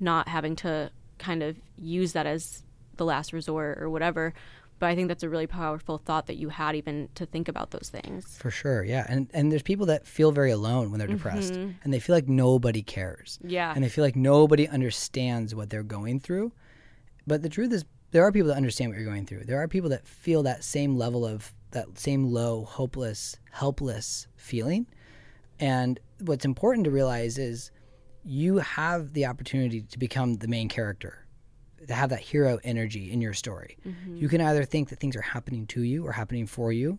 not 0.00 0.28
having 0.28 0.56
to 0.56 0.90
kind 1.18 1.42
of 1.42 1.56
use 1.76 2.12
that 2.12 2.26
as 2.26 2.62
the 2.96 3.04
last 3.04 3.32
resort 3.32 3.78
or 3.80 3.90
whatever. 3.90 4.34
But 4.78 4.86
I 4.86 4.94
think 4.94 5.08
that's 5.08 5.24
a 5.24 5.28
really 5.28 5.48
powerful 5.48 5.98
thought 5.98 6.26
that 6.28 6.36
you 6.36 6.50
had 6.50 6.76
even 6.76 7.08
to 7.16 7.26
think 7.26 7.48
about 7.48 7.72
those 7.72 7.90
things. 7.92 8.36
for 8.38 8.50
sure, 8.50 8.84
yeah. 8.84 9.06
And 9.08 9.28
and 9.34 9.50
there's 9.50 9.62
people 9.62 9.86
that 9.86 10.06
feel 10.06 10.30
very 10.30 10.52
alone 10.52 10.90
when 10.90 11.00
they're 11.00 11.08
mm-hmm. 11.08 11.16
depressed, 11.16 11.54
and 11.54 11.92
they 11.92 11.98
feel 11.98 12.14
like 12.14 12.28
nobody 12.28 12.82
cares. 12.82 13.40
Yeah. 13.42 13.72
and 13.74 13.82
they 13.82 13.88
feel 13.88 14.04
like 14.04 14.14
nobody 14.14 14.68
understands 14.68 15.54
what 15.54 15.70
they're 15.70 15.82
going 15.82 16.20
through. 16.20 16.52
But 17.26 17.42
the 17.42 17.48
truth 17.48 17.72
is, 17.72 17.84
there 18.12 18.22
are 18.22 18.30
people 18.30 18.48
that 18.48 18.56
understand 18.56 18.90
what 18.90 18.98
you're 18.98 19.08
going 19.08 19.26
through. 19.26 19.44
There 19.44 19.60
are 19.60 19.68
people 19.68 19.90
that 19.90 20.06
feel 20.06 20.44
that 20.44 20.62
same 20.62 20.96
level 20.96 21.26
of 21.26 21.52
that 21.72 21.98
same 21.98 22.24
low, 22.24 22.64
hopeless, 22.64 23.36
helpless 23.50 24.26
feeling. 24.36 24.86
And 25.60 25.98
what's 26.20 26.44
important 26.44 26.84
to 26.84 26.90
realize 26.90 27.36
is 27.36 27.70
you 28.28 28.58
have 28.58 29.14
the 29.14 29.26
opportunity 29.26 29.80
to 29.82 29.98
become 29.98 30.34
the 30.34 30.48
main 30.48 30.68
character, 30.68 31.24
to 31.86 31.94
have 31.94 32.10
that 32.10 32.20
hero 32.20 32.58
energy 32.62 33.10
in 33.10 33.20
your 33.20 33.32
story. 33.32 33.78
Mm-hmm. 33.86 34.18
You 34.18 34.28
can 34.28 34.42
either 34.42 34.64
think 34.64 34.90
that 34.90 35.00
things 35.00 35.16
are 35.16 35.22
happening 35.22 35.66
to 35.68 35.82
you 35.82 36.06
or 36.06 36.12
happening 36.12 36.46
for 36.46 36.70
you, 36.70 36.98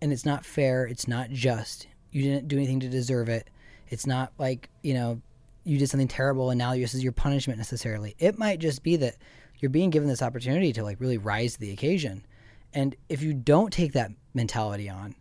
and 0.00 0.12
it's 0.12 0.24
not 0.24 0.44
fair, 0.44 0.86
it's 0.86 1.08
not 1.08 1.30
just. 1.30 1.88
You 2.12 2.22
didn't 2.22 2.46
do 2.46 2.56
anything 2.56 2.80
to 2.80 2.88
deserve 2.88 3.28
it. 3.28 3.50
It's 3.88 4.06
not 4.06 4.32
like, 4.38 4.68
you 4.82 4.94
know, 4.94 5.20
you 5.64 5.78
did 5.78 5.88
something 5.88 6.08
terrible 6.08 6.50
and 6.50 6.58
now 6.58 6.74
this 6.74 6.94
is 6.94 7.02
your 7.02 7.12
punishment 7.12 7.58
necessarily. 7.58 8.14
It 8.18 8.38
might 8.38 8.58
just 8.58 8.82
be 8.82 8.96
that 8.96 9.16
you're 9.58 9.70
being 9.70 9.90
given 9.90 10.08
this 10.08 10.22
opportunity 10.22 10.72
to 10.72 10.82
like 10.82 11.00
really 11.00 11.18
rise 11.18 11.54
to 11.54 11.60
the 11.60 11.70
occasion. 11.70 12.24
And 12.74 12.96
if 13.08 13.22
you 13.22 13.32
don't 13.32 13.72
take 13.72 13.92
that 13.92 14.10
mentality 14.34 14.88
on, 14.88 15.14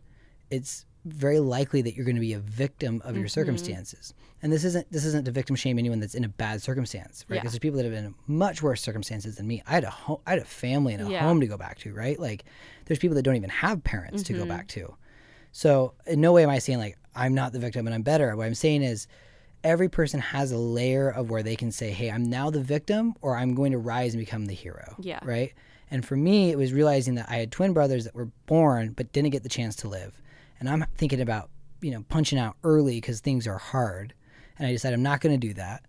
it's 0.50 0.86
very 1.06 1.40
likely 1.40 1.82
that 1.82 1.96
you're 1.96 2.06
going 2.06 2.16
to 2.16 2.22
be 2.22 2.34
a 2.34 2.40
victim 2.40 3.02
of 3.04 3.16
your 3.16 3.26
mm-hmm. 3.26 3.30
circumstances. 3.30 4.14
And 4.44 4.52
this 4.52 4.64
isn't 4.64 4.92
this 4.92 5.06
isn't 5.06 5.26
to 5.26 5.32
victim 5.32 5.56
shame 5.56 5.78
anyone 5.80 6.00
that's 6.00 6.16
in 6.16 6.24
a 6.24 6.30
bad 6.30 6.62
circumstance, 6.62 7.26
right? 7.28 7.36
Yeah. 7.36 7.42
Because 7.42 7.54
there's 7.54 7.60
people 7.60 7.78
that 7.78 7.86
have 7.86 7.94
been 7.94 8.06
in 8.06 8.16
much 8.28 8.62
worse 8.62 8.82
circumstances 8.82 9.36
than 9.36 9.48
me. 9.48 9.64
I 9.68 9.72
had 9.72 9.84
a 9.84 9.90
home, 9.90 10.20
I 10.26 10.32
had 10.32 10.40
a 10.40 10.46
family 10.46 10.94
and 10.94 11.08
a 11.08 11.12
Yeah. 11.12 11.22
home 11.22 11.42
to 11.42 11.48
go 11.48 11.58
back 11.58 11.80
to, 11.80 11.94
right? 11.94 12.20
Like 12.20 12.46
there's 12.86 13.00
people 13.00 13.16
that 13.16 13.24
don't 13.24 13.36
even 13.36 13.50
have 13.50 13.84
parents 13.84 14.24
to 14.24 14.34
go 14.34 14.40
mm-hmm. 14.40 14.50
back 14.50 14.68
to. 14.70 14.96
So 15.52 15.94
in 16.06 16.22
no 16.22 16.34
way 16.34 16.44
am 16.44 16.50
I 16.50 16.60
saying 16.60 16.80
like 16.80 16.98
I'm 17.16 17.34
not 17.34 17.54
the 17.54 17.60
victim 17.60 17.88
and 17.88 17.94
I'm 17.94 18.04
better. 18.04 18.36
What 18.36 18.46
I'm 18.46 18.56
saying 18.56 18.84
is 18.84 19.08
every 19.64 19.90
person 19.90 20.20
has 20.20 20.52
a 20.52 20.58
layer 20.58 21.10
of 21.10 21.30
where 21.30 21.44
they 21.44 21.56
can 21.56 21.72
say, 21.72 21.92
"Hey, 21.92 22.10
I'm 22.10 22.24
now 22.24 22.50
the 22.50 22.62
victim 22.62 23.16
or 23.22 23.36
I'm 23.36 23.54
going 23.54 23.72
to 23.74 23.78
rise 23.78 24.14
and 24.14 24.20
become 24.20 24.46
the 24.46 24.54
hero." 24.54 24.96
Yeah. 25.00 25.20
Right? 25.24 25.54
And 25.92 26.06
for 26.06 26.16
me, 26.16 26.52
it 26.52 26.58
was 26.58 26.72
realizing 26.72 27.16
that 27.16 27.30
I 27.30 27.36
had 27.36 27.52
twin 27.52 27.74
brothers 27.74 28.06
that 28.06 28.16
were 28.16 28.30
born 28.46 28.94
but 28.94 29.12
didn't 29.12 29.32
get 29.32 29.44
the 29.44 29.50
chance 29.50 29.76
to 29.78 29.90
live. 29.90 30.20
And 30.62 30.70
I'm 30.70 30.86
thinking 30.96 31.20
about, 31.20 31.50
you 31.82 31.92
know, 31.92 32.06
punching 32.08 32.40
out 32.40 32.56
early 32.64 33.02
cuz 33.02 33.20
things 33.20 33.48
are 33.48 33.58
hard. 33.58 34.14
And 34.58 34.68
I 34.68 34.72
decided 34.72 34.94
I'm 34.94 35.04
not 35.04 35.20
going 35.20 35.38
to 35.38 35.48
do 35.48 35.54
that. 35.56 35.84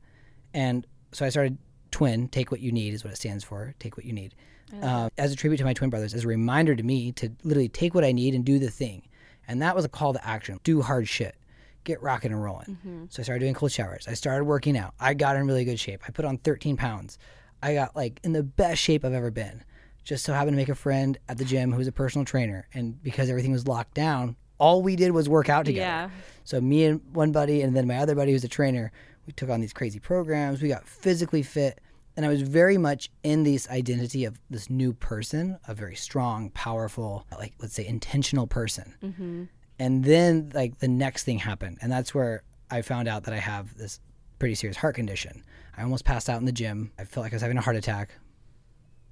And 0.54 0.86
so 1.12 1.24
I 1.24 1.28
started 1.28 1.58
twin, 1.90 2.26
take 2.28 2.50
what 2.50 2.60
you 2.60 2.72
need 2.72 2.94
is 2.94 3.04
what 3.04 3.12
it 3.12 3.16
stands 3.16 3.44
for. 3.44 3.74
Take 3.78 3.96
what 3.96 4.06
you 4.06 4.12
need. 4.12 4.34
Uh, 4.82 5.10
as 5.18 5.30
a 5.30 5.36
tribute 5.36 5.58
to 5.58 5.64
my 5.64 5.74
twin 5.74 5.90
brothers, 5.90 6.14
as 6.14 6.24
a 6.24 6.28
reminder 6.28 6.74
to 6.74 6.82
me 6.82 7.12
to 7.12 7.30
literally 7.44 7.68
take 7.68 7.94
what 7.94 8.04
I 8.04 8.12
need 8.12 8.34
and 8.34 8.42
do 8.44 8.58
the 8.58 8.70
thing. 8.70 9.06
And 9.46 9.60
that 9.60 9.76
was 9.76 9.84
a 9.84 9.88
call 9.88 10.14
to 10.14 10.26
action. 10.26 10.58
Do 10.64 10.80
hard 10.80 11.06
shit. 11.06 11.36
Get 11.84 12.00
rocking 12.02 12.32
and 12.32 12.42
rolling. 12.42 12.78
So 13.10 13.20
I 13.20 13.24
started 13.24 13.40
doing 13.40 13.52
cold 13.52 13.72
showers. 13.72 14.08
I 14.08 14.14
started 14.14 14.44
working 14.44 14.78
out. 14.78 14.94
I 14.98 15.12
got 15.12 15.36
in 15.36 15.46
really 15.46 15.66
good 15.66 15.78
shape. 15.78 16.00
I 16.08 16.10
put 16.12 16.24
on 16.24 16.38
13 16.38 16.78
pounds. 16.78 17.18
I 17.62 17.74
got 17.74 17.94
like 17.94 18.18
in 18.24 18.32
the 18.32 18.42
best 18.42 18.80
shape 18.80 19.04
I've 19.04 19.12
ever 19.12 19.30
been. 19.30 19.62
Just 20.04 20.24
so 20.24 20.32
happened 20.32 20.52
to 20.52 20.56
make 20.56 20.70
a 20.70 20.74
friend 20.74 21.18
at 21.28 21.36
the 21.36 21.44
gym 21.44 21.70
who 21.72 21.78
was 21.78 21.86
a 21.86 21.92
personal 21.92 22.24
trainer. 22.24 22.66
And 22.72 23.02
because 23.02 23.28
everything 23.28 23.52
was 23.52 23.68
locked 23.68 23.94
down, 23.94 24.36
all 24.62 24.80
we 24.80 24.94
did 24.94 25.10
was 25.10 25.28
work 25.28 25.48
out 25.48 25.66
together. 25.66 25.84
Yeah. 25.84 26.10
So 26.44 26.60
me 26.60 26.84
and 26.84 27.00
one 27.12 27.32
buddy, 27.32 27.62
and 27.62 27.74
then 27.76 27.86
my 27.88 27.96
other 27.96 28.14
buddy 28.14 28.30
who's 28.30 28.44
a 28.44 28.48
trainer, 28.48 28.92
we 29.26 29.32
took 29.32 29.50
on 29.50 29.60
these 29.60 29.72
crazy 29.72 29.98
programs. 29.98 30.62
We 30.62 30.68
got 30.68 30.86
physically 30.86 31.42
fit, 31.42 31.80
and 32.16 32.24
I 32.24 32.28
was 32.28 32.42
very 32.42 32.78
much 32.78 33.10
in 33.24 33.42
this 33.42 33.68
identity 33.70 34.24
of 34.24 34.38
this 34.50 34.70
new 34.70 34.92
person, 34.92 35.58
a 35.66 35.74
very 35.74 35.96
strong, 35.96 36.50
powerful, 36.50 37.26
like 37.36 37.54
let's 37.60 37.74
say 37.74 37.84
intentional 37.84 38.46
person. 38.46 38.94
Mm-hmm. 39.02 39.44
And 39.80 40.04
then 40.04 40.52
like 40.54 40.78
the 40.78 40.88
next 40.88 41.24
thing 41.24 41.38
happened, 41.38 41.78
and 41.82 41.90
that's 41.90 42.14
where 42.14 42.44
I 42.70 42.82
found 42.82 43.08
out 43.08 43.24
that 43.24 43.34
I 43.34 43.38
have 43.38 43.76
this 43.76 43.98
pretty 44.38 44.54
serious 44.54 44.76
heart 44.76 44.94
condition. 44.94 45.42
I 45.76 45.82
almost 45.82 46.04
passed 46.04 46.28
out 46.30 46.38
in 46.38 46.44
the 46.44 46.52
gym. 46.52 46.92
I 46.98 47.04
felt 47.04 47.24
like 47.24 47.32
I 47.32 47.36
was 47.36 47.42
having 47.42 47.58
a 47.58 47.62
heart 47.62 47.76
attack. 47.76 48.10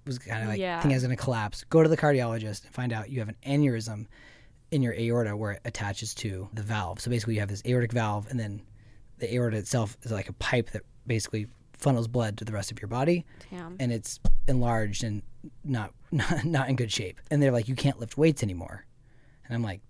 Was 0.07 0.19
kind 0.19 0.43
of 0.43 0.49
like 0.49 0.61
Yeah. 0.61 0.77
thinking 0.81 0.93
I 0.93 0.97
was 0.97 1.03
going 1.05 1.17
to 1.17 1.23
collapse. 1.23 1.65
Go 1.65 1.83
to 1.83 1.89
the 1.89 1.97
cardiologist 1.97 2.65
and 2.65 2.73
find 2.73 2.93
out 2.93 3.11
you 3.11 3.19
have 3.19 3.29
an 3.29 3.37
aneurysm 3.47 4.07
in 4.71 4.83
your 4.83 4.95
aorta 4.95 5.37
where 5.37 5.53
it 5.53 5.61
attaches 5.65 6.15
to 6.17 6.49
the 6.55 6.63
valve. 6.63 7.01
So 7.01 7.11
basically, 7.11 7.35
you 7.35 7.41
have 7.41 7.49
this 7.49 7.63
aortic 7.67 7.93
valve, 7.93 8.27
and 8.31 8.39
then 8.39 8.63
the 9.19 9.33
aorta 9.35 9.57
itself 9.57 9.97
is 10.03 10.11
like 10.13 10.29
a 10.29 10.33
pipe 10.35 10.71
that 10.71 10.83
basically 11.07 11.47
funnels 11.73 12.09
blood 12.09 12.37
to 12.39 12.45
the 12.45 12.53
rest 12.53 12.71
of 12.71 12.81
your 12.81 12.89
body, 12.89 13.25
Damn. 13.51 13.77
and 13.81 13.93
it's 13.93 14.21
enlarged 14.49 15.03
and 15.05 15.23
not 15.65 15.93
not, 16.13 16.45
not 16.45 16.69
in 16.69 16.77
good 16.77 16.93
shape. 16.93 17.21
And 17.31 17.43
they're 17.43 17.53
like, 17.53 17.69
you 17.69 17.75
can't 17.75 17.99
lift 17.99 18.17
weights 18.17 18.43
anymore. 18.43 18.85
And 19.47 19.57
I'm 19.57 19.63
like, 19.65 19.81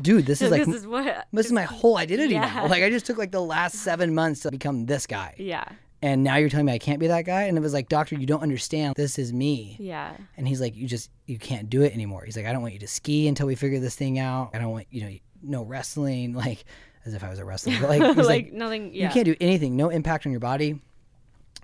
dude, 0.00 0.24
this 0.24 0.40
is 0.42 0.50
like 0.50 0.64
this 0.64 0.76
is 0.76 0.86
what 0.86 1.26
this 1.32 1.46
is 1.46 1.52
my 1.52 1.64
whole 1.64 1.98
identity 1.98 2.34
Yeah. 2.34 2.46
now. 2.46 2.66
Like 2.68 2.82
I 2.82 2.88
just 2.90 3.04
took 3.06 3.18
like 3.18 3.32
the 3.32 3.42
last 3.42 3.76
seven 3.76 4.14
months 4.14 4.40
to 4.40 4.50
become 4.50 4.86
this 4.86 5.06
guy. 5.06 5.34
Yeah. 5.38 5.64
And 6.00 6.22
now 6.22 6.36
you're 6.36 6.48
telling 6.48 6.66
me 6.66 6.72
I 6.72 6.78
can't 6.78 7.00
be 7.00 7.08
that 7.08 7.24
guy? 7.24 7.44
And 7.44 7.58
it 7.58 7.60
was 7.60 7.72
like, 7.74 7.88
doctor, 7.88 8.14
you 8.14 8.26
don't 8.26 8.42
understand. 8.42 8.94
This 8.96 9.18
is 9.18 9.32
me. 9.32 9.76
Yeah. 9.80 10.16
And 10.36 10.46
he's 10.46 10.60
like, 10.60 10.76
you 10.76 10.86
just, 10.86 11.10
you 11.26 11.38
can't 11.38 11.68
do 11.68 11.82
it 11.82 11.92
anymore. 11.92 12.24
He's 12.24 12.36
like, 12.36 12.46
I 12.46 12.52
don't 12.52 12.62
want 12.62 12.74
you 12.74 12.80
to 12.80 12.86
ski 12.86 13.26
until 13.26 13.48
we 13.48 13.56
figure 13.56 13.80
this 13.80 13.96
thing 13.96 14.18
out. 14.18 14.50
I 14.54 14.58
don't 14.58 14.70
want, 14.70 14.86
you 14.90 15.02
know, 15.02 15.10
no 15.42 15.62
wrestling, 15.62 16.34
like 16.34 16.64
as 17.04 17.14
if 17.14 17.24
I 17.24 17.28
was 17.28 17.40
a 17.40 17.44
wrestler. 17.44 17.74
But 17.80 17.88
like, 17.90 18.00
like, 18.00 18.16
like, 18.16 18.52
nothing. 18.52 18.94
Yeah. 18.94 19.06
you 19.06 19.12
can't 19.12 19.24
do 19.24 19.34
anything, 19.40 19.76
no 19.76 19.88
impact 19.88 20.24
on 20.26 20.32
your 20.32 20.40
body. 20.40 20.80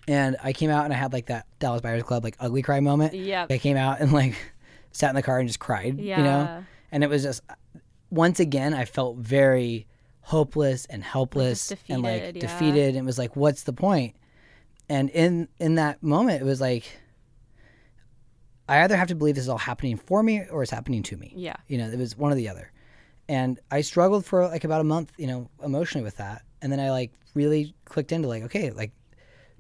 And 0.08 0.36
I 0.42 0.52
came 0.52 0.68
out 0.68 0.84
and 0.84 0.92
I 0.92 0.96
had 0.96 1.12
like 1.12 1.26
that 1.26 1.46
Dallas 1.60 1.80
Buyers 1.80 2.02
Club, 2.02 2.24
like 2.24 2.36
ugly 2.40 2.62
cry 2.62 2.80
moment. 2.80 3.14
Yeah. 3.14 3.46
I 3.48 3.58
came 3.58 3.76
out 3.76 4.00
and 4.00 4.12
like 4.12 4.34
sat 4.92 5.10
in 5.10 5.14
the 5.16 5.22
car 5.22 5.38
and 5.38 5.48
just 5.48 5.60
cried, 5.60 5.98
Yeah. 5.98 6.18
you 6.18 6.24
know? 6.24 6.64
And 6.90 7.04
it 7.04 7.08
was 7.08 7.22
just, 7.22 7.42
once 8.10 8.40
again, 8.40 8.74
I 8.74 8.84
felt 8.84 9.16
very 9.16 9.86
hopeless 10.20 10.86
and 10.86 11.04
helpless 11.04 11.72
and 11.88 12.02
like 12.02 12.20
defeated, 12.20 12.34
yeah. 12.36 12.40
defeated. 12.40 12.88
And 12.96 12.98
it 12.98 13.06
was 13.06 13.18
like, 13.18 13.36
what's 13.36 13.62
the 13.62 13.72
point? 13.72 14.14
And 14.88 15.08
in 15.10 15.48
in 15.58 15.76
that 15.76 16.02
moment, 16.02 16.42
it 16.42 16.44
was 16.44 16.60
like, 16.60 16.84
I 18.68 18.82
either 18.82 18.96
have 18.96 19.08
to 19.08 19.14
believe 19.14 19.34
this 19.34 19.44
is 19.44 19.48
all 19.48 19.58
happening 19.58 19.96
for 19.96 20.22
me 20.22 20.42
or 20.50 20.62
it's 20.62 20.70
happening 20.70 21.02
to 21.04 21.16
me. 21.16 21.32
Yeah. 21.36 21.56
You 21.68 21.78
know, 21.78 21.88
it 21.88 21.98
was 21.98 22.16
one 22.16 22.32
or 22.32 22.34
the 22.34 22.48
other. 22.48 22.70
And 23.28 23.58
I 23.70 23.80
struggled 23.82 24.24
for 24.24 24.46
like 24.48 24.64
about 24.64 24.80
a 24.80 24.84
month, 24.84 25.12
you 25.16 25.26
know, 25.26 25.48
emotionally 25.62 26.04
with 26.04 26.16
that. 26.18 26.42
And 26.62 26.70
then 26.72 26.80
I 26.80 26.90
like 26.90 27.12
really 27.34 27.74
clicked 27.84 28.12
into 28.12 28.28
like, 28.28 28.42
okay, 28.44 28.70
like 28.70 28.92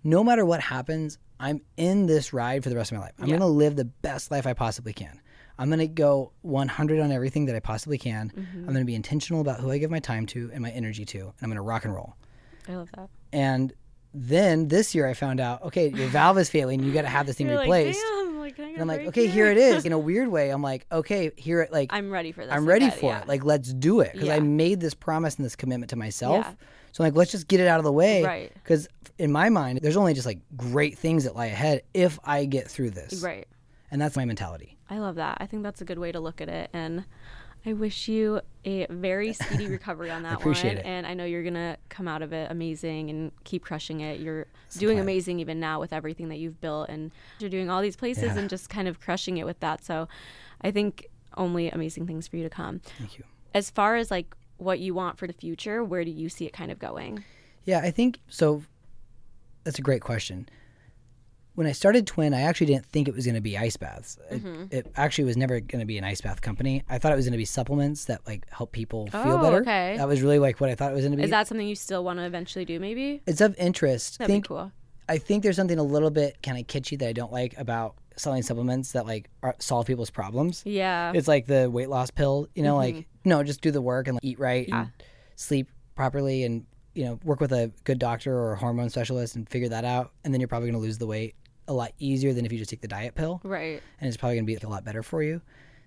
no 0.02 0.22
matter 0.24 0.44
what 0.44 0.60
happens, 0.60 1.18
I'm 1.40 1.60
in 1.76 2.06
this 2.06 2.32
ride 2.32 2.62
for 2.62 2.70
the 2.70 2.76
rest 2.76 2.92
of 2.92 2.98
my 2.98 3.04
life. 3.04 3.12
I'm 3.18 3.24
Yeah. 3.26 3.38
going 3.38 3.40
to 3.40 3.46
live 3.46 3.76
the 3.76 3.84
best 3.86 4.30
life 4.30 4.46
I 4.46 4.52
possibly 4.54 4.92
can. 4.92 5.20
I'm 5.58 5.68
going 5.68 5.78
to 5.80 5.86
go 5.86 6.32
100 6.42 7.00
on 7.00 7.12
everything 7.12 7.46
that 7.46 7.54
I 7.56 7.60
possibly 7.60 7.96
can. 7.98 8.30
Mm-hmm. 8.30 8.58
I'm 8.60 8.64
going 8.66 8.78
to 8.78 8.84
be 8.84 8.94
intentional 8.94 9.40
about 9.40 9.60
who 9.60 9.70
I 9.70 9.78
give 9.78 9.90
my 9.90 10.00
time 10.00 10.26
to 10.26 10.50
and 10.52 10.62
my 10.62 10.70
energy 10.70 11.04
to. 11.06 11.18
And 11.20 11.32
I'm 11.42 11.48
going 11.48 11.56
to 11.56 11.62
rock 11.62 11.84
and 11.84 11.94
roll. 11.94 12.16
I 12.68 12.74
love 12.76 12.88
that. 12.96 13.08
And 13.32 13.72
then 14.14 14.68
this 14.68 14.94
year 14.94 15.08
I 15.08 15.14
found 15.14 15.40
out, 15.40 15.62
okay, 15.62 15.88
your 15.88 16.06
valve 16.08 16.38
is 16.38 16.48
failing. 16.48 16.82
You 16.82 16.92
got 16.92 17.02
to 17.02 17.08
have 17.08 17.26
this 17.26 17.36
thing 17.36 17.48
You're 17.48 17.60
replaced. 17.60 18.00
Like, 18.00 18.34
like, 18.44 18.56
can 18.56 18.64
I 18.64 18.68
get 18.68 18.74
and 18.74 18.82
I'm 18.82 18.88
like, 18.88 19.06
okay, 19.08 19.26
here 19.26 19.46
it 19.46 19.56
is. 19.56 19.84
In 19.86 19.92
a 19.92 19.98
weird 19.98 20.28
way, 20.28 20.50
I'm 20.50 20.62
like, 20.62 20.86
okay, 20.92 21.32
here 21.36 21.60
it 21.62 21.72
like 21.72 21.92
I'm 21.92 22.10
ready 22.10 22.30
for 22.30 22.44
this. 22.44 22.54
I'm 22.54 22.66
ready 22.66 22.86
that, 22.86 22.98
for 22.98 23.10
yeah. 23.10 23.22
it. 23.22 23.28
Like, 23.28 23.44
let's 23.44 23.72
do 23.72 24.00
it 24.00 24.12
because 24.12 24.28
I 24.28 24.38
made 24.40 24.80
this 24.80 24.94
promise 24.94 25.36
and 25.36 25.44
this 25.44 25.56
commitment 25.56 25.90
to 25.90 25.96
myself. 25.96 26.44
Yeah. 26.46 26.54
So 26.92 27.02
I'm 27.02 27.08
like, 27.08 27.16
let's 27.16 27.32
just 27.32 27.48
get 27.48 27.58
it 27.58 27.66
out 27.66 27.78
of 27.78 27.84
the 27.84 27.92
way. 27.92 28.22
Right. 28.22 28.52
Because 28.54 28.86
in 29.18 29.32
my 29.32 29.48
mind, 29.48 29.80
there's 29.82 29.96
only 29.96 30.14
just 30.14 30.26
like 30.26 30.38
great 30.56 30.96
things 30.96 31.24
that 31.24 31.34
lie 31.34 31.46
ahead 31.46 31.82
if 31.92 32.20
I 32.22 32.44
get 32.44 32.68
through 32.68 32.90
this. 32.90 33.22
Right. 33.22 33.48
And 33.90 34.00
that's 34.00 34.16
my 34.16 34.24
mentality. 34.24 34.76
I 34.88 34.98
love 34.98 35.16
that. 35.16 35.38
I 35.40 35.46
think 35.46 35.62
that's 35.62 35.80
a 35.80 35.84
good 35.84 35.98
way 35.98 36.12
to 36.12 36.20
look 36.20 36.40
at 36.40 36.48
it. 36.48 36.70
And 36.72 37.04
I 37.66 37.72
wish 37.72 38.08
you 38.08 38.40
a 38.64 38.86
very 38.90 39.32
speedy 39.32 39.66
recovery 39.68 40.10
on 40.10 40.22
that 40.24 40.44
one. 40.44 40.54
it. 40.56 40.82
And 40.84 41.06
I 41.06 41.14
know 41.14 41.24
you're 41.24 41.42
going 41.42 41.54
to 41.54 41.76
come 41.88 42.06
out 42.06 42.20
of 42.22 42.32
it 42.32 42.50
amazing 42.50 43.08
and 43.10 43.32
keep 43.44 43.62
crushing 43.64 44.00
it. 44.00 44.20
You're 44.20 44.46
doing 44.76 44.98
amazing 44.98 45.40
even 45.40 45.60
now 45.60 45.80
with 45.80 45.92
everything 45.92 46.28
that 46.28 46.36
you've 46.36 46.60
built. 46.60 46.88
And 46.88 47.10
you're 47.38 47.50
doing 47.50 47.70
all 47.70 47.80
these 47.80 47.96
places 47.96 48.24
Yeah. 48.24 48.38
and 48.38 48.50
just 48.50 48.68
kind 48.68 48.86
of 48.88 49.00
crushing 49.00 49.38
it 49.38 49.46
with 49.46 49.60
that. 49.60 49.84
So 49.84 50.08
I 50.60 50.70
think 50.70 51.06
only 51.36 51.70
amazing 51.70 52.06
things 52.06 52.28
for 52.28 52.36
you 52.36 52.42
to 52.42 52.50
come. 52.50 52.80
Thank 52.98 53.18
you. 53.18 53.24
As 53.54 53.70
far 53.70 53.96
as 53.96 54.10
like 54.10 54.34
what 54.58 54.78
you 54.78 54.94
want 54.94 55.18
for 55.18 55.26
the 55.26 55.32
future, 55.32 55.82
where 55.82 56.04
do 56.04 56.10
you 56.10 56.28
see 56.28 56.44
it 56.46 56.52
kind 56.52 56.70
of 56.70 56.78
going? 56.78 57.24
Yeah, 57.64 57.80
I 57.80 57.90
think 57.90 58.20
so. 58.28 58.62
That's 59.64 59.78
a 59.78 59.82
great 59.82 60.02
question. 60.02 60.48
When 61.54 61.66
I 61.68 61.72
started 61.72 62.06
Twin, 62.06 62.34
I 62.34 62.42
actually 62.42 62.66
didn't 62.66 62.86
think 62.86 63.06
it 63.06 63.14
was 63.14 63.24
going 63.26 63.36
to 63.36 63.40
be 63.40 63.56
ice 63.56 63.76
baths. 63.76 64.18
It, 64.30 64.42
Mm-hmm. 64.44 64.64
it 64.72 64.90
actually 64.96 65.24
was 65.24 65.36
never 65.36 65.60
going 65.60 65.80
to 65.80 65.86
be 65.86 65.98
an 65.98 66.04
ice 66.04 66.20
bath 66.20 66.40
company. 66.40 66.82
I 66.88 66.98
thought 66.98 67.12
it 67.12 67.16
was 67.16 67.24
going 67.26 67.32
to 67.32 67.38
be 67.38 67.44
supplements 67.44 68.06
that 68.06 68.26
like 68.26 68.48
help 68.50 68.72
people 68.72 69.06
feel 69.08 69.20
Oh, 69.38 69.42
better. 69.42 69.60
okay. 69.60 69.96
That 69.96 70.08
was 70.08 70.20
really 70.22 70.38
like 70.40 70.60
what 70.60 70.68
I 70.70 70.74
thought 70.74 70.90
it 70.90 70.94
was 70.94 71.02
going 71.04 71.12
to 71.12 71.16
be. 71.16 71.22
Is 71.22 71.30
that 71.30 71.46
something 71.46 71.66
you 71.66 71.76
still 71.76 72.02
want 72.02 72.18
to 72.18 72.24
eventually 72.24 72.64
do, 72.64 72.80
maybe? 72.80 73.22
it's 73.26 73.40
of 73.40 73.54
interest. 73.58 74.18
That'd 74.18 74.32
think 74.32 74.44
be 74.44 74.48
cool. 74.48 74.72
I 75.08 75.18
think 75.18 75.42
there's 75.42 75.56
something 75.56 75.78
a 75.78 75.82
little 75.82 76.10
bit 76.10 76.42
kind 76.42 76.58
of 76.58 76.66
kitschy 76.66 76.98
that 76.98 77.08
I 77.08 77.12
don't 77.12 77.30
like 77.32 77.54
about 77.58 77.94
selling 78.16 78.42
supplements 78.42 78.92
that 78.92 79.06
like 79.06 79.28
are, 79.42 79.54
solve 79.58 79.86
people's 79.86 80.10
problems. 80.10 80.62
Yeah. 80.64 81.12
It's 81.14 81.28
like 81.28 81.46
the 81.46 81.70
weight 81.70 81.88
loss 81.90 82.10
pill, 82.10 82.48
you 82.54 82.62
know, 82.62 82.76
like 82.76 83.06
no, 83.24 83.42
just 83.44 83.60
do 83.60 83.70
the 83.70 83.82
work 83.82 84.08
and 84.08 84.16
like, 84.16 84.24
eat 84.24 84.38
right 84.38 84.66
Yeah. 84.68 84.80
and 84.82 84.90
sleep 85.36 85.68
properly 85.94 86.42
and 86.44 86.64
you 86.94 87.04
know 87.04 87.18
work 87.24 87.40
with 87.40 87.52
a 87.52 87.70
good 87.84 87.98
doctor 87.98 88.34
or 88.36 88.52
a 88.52 88.56
hormone 88.56 88.88
specialist 88.88 89.34
and 89.36 89.48
figure 89.48 89.68
that 89.68 89.84
out, 89.84 90.12
and 90.24 90.32
then 90.32 90.40
you're 90.40 90.48
probably 90.48 90.68
going 90.70 90.80
to 90.80 90.84
lose 90.86 90.98
the 90.98 91.06
weight 91.06 91.34
a 91.68 91.72
lot 91.72 91.92
easier 91.98 92.32
than 92.32 92.44
if 92.44 92.52
you 92.52 92.58
just 92.58 92.70
take 92.70 92.80
the 92.80 92.88
diet 92.88 93.14
pill, 93.14 93.40
right. 93.44 93.82
and 94.00 94.08
it's 94.08 94.16
probably 94.16 94.36
going 94.36 94.44
to 94.44 94.46
be 94.46 94.54
like, 94.54 94.64
a 94.64 94.68
lot 94.68 94.84
better 94.84 95.02
for 95.02 95.22
you. 95.22 95.40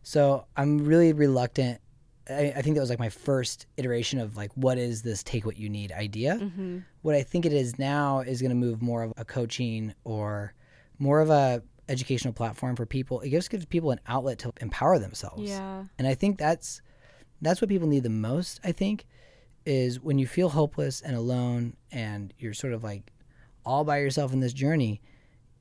So 0.04 0.46
I'm 0.56 0.86
really 0.86 1.14
reluctant. 1.14 1.82
I, 2.30 2.54
I 2.56 2.62
think 2.62 2.76
that 2.76 2.82
was 2.82 2.90
like 2.90 3.00
my 3.00 3.10
first 3.10 3.68
iteration 3.78 4.20
of 4.20 4.38
like 4.38 4.52
what 4.56 4.78
is 4.78 5.02
this 5.02 5.24
take 5.24 5.46
what 5.46 5.58
you 5.58 5.70
need 5.70 5.92
idea. 5.92 6.36
Mm-hmm. 6.42 6.80
What 7.02 7.16
I 7.16 7.24
think 7.24 7.46
it 7.46 7.54
is 7.54 7.78
now 7.78 8.20
is 8.20 8.42
going 8.42 8.50
to 8.50 8.56
move 8.56 8.82
more 8.82 9.04
of 9.04 9.14
a 9.18 9.26
coaching 9.26 9.94
or 10.04 10.54
more 11.00 11.20
of 11.20 11.30
a 11.30 11.62
educational 11.90 12.34
platform 12.34 12.76
for 12.76 12.86
people. 12.86 13.22
It 13.22 13.30
just 13.30 13.50
gives 13.50 13.66
people 13.66 13.92
an 13.92 14.00
outlet 14.08 14.40
to 14.40 14.54
empower 14.62 15.00
themselves. 15.00 15.50
Yeah. 15.50 15.86
And 15.98 16.08
I 16.08 16.16
think 16.16 16.38
that's 16.38 16.82
that's 17.42 17.62
what 17.62 17.70
people 17.70 17.88
need 17.88 18.04
the 18.04 18.10
most, 18.10 18.60
I 18.64 18.72
think, 18.72 19.06
is 19.66 20.00
when 20.00 20.18
you 20.18 20.28
feel 20.28 20.50
hopeless 20.50 21.02
and 21.02 21.16
alone 21.16 21.76
and 21.92 22.34
you're 22.40 22.54
sort 22.54 22.74
of 22.74 22.84
like 22.84 23.12
all 23.66 23.84
by 23.84 24.00
yourself 24.00 24.34
in 24.34 24.40
this 24.40 24.54
journey, 24.54 25.02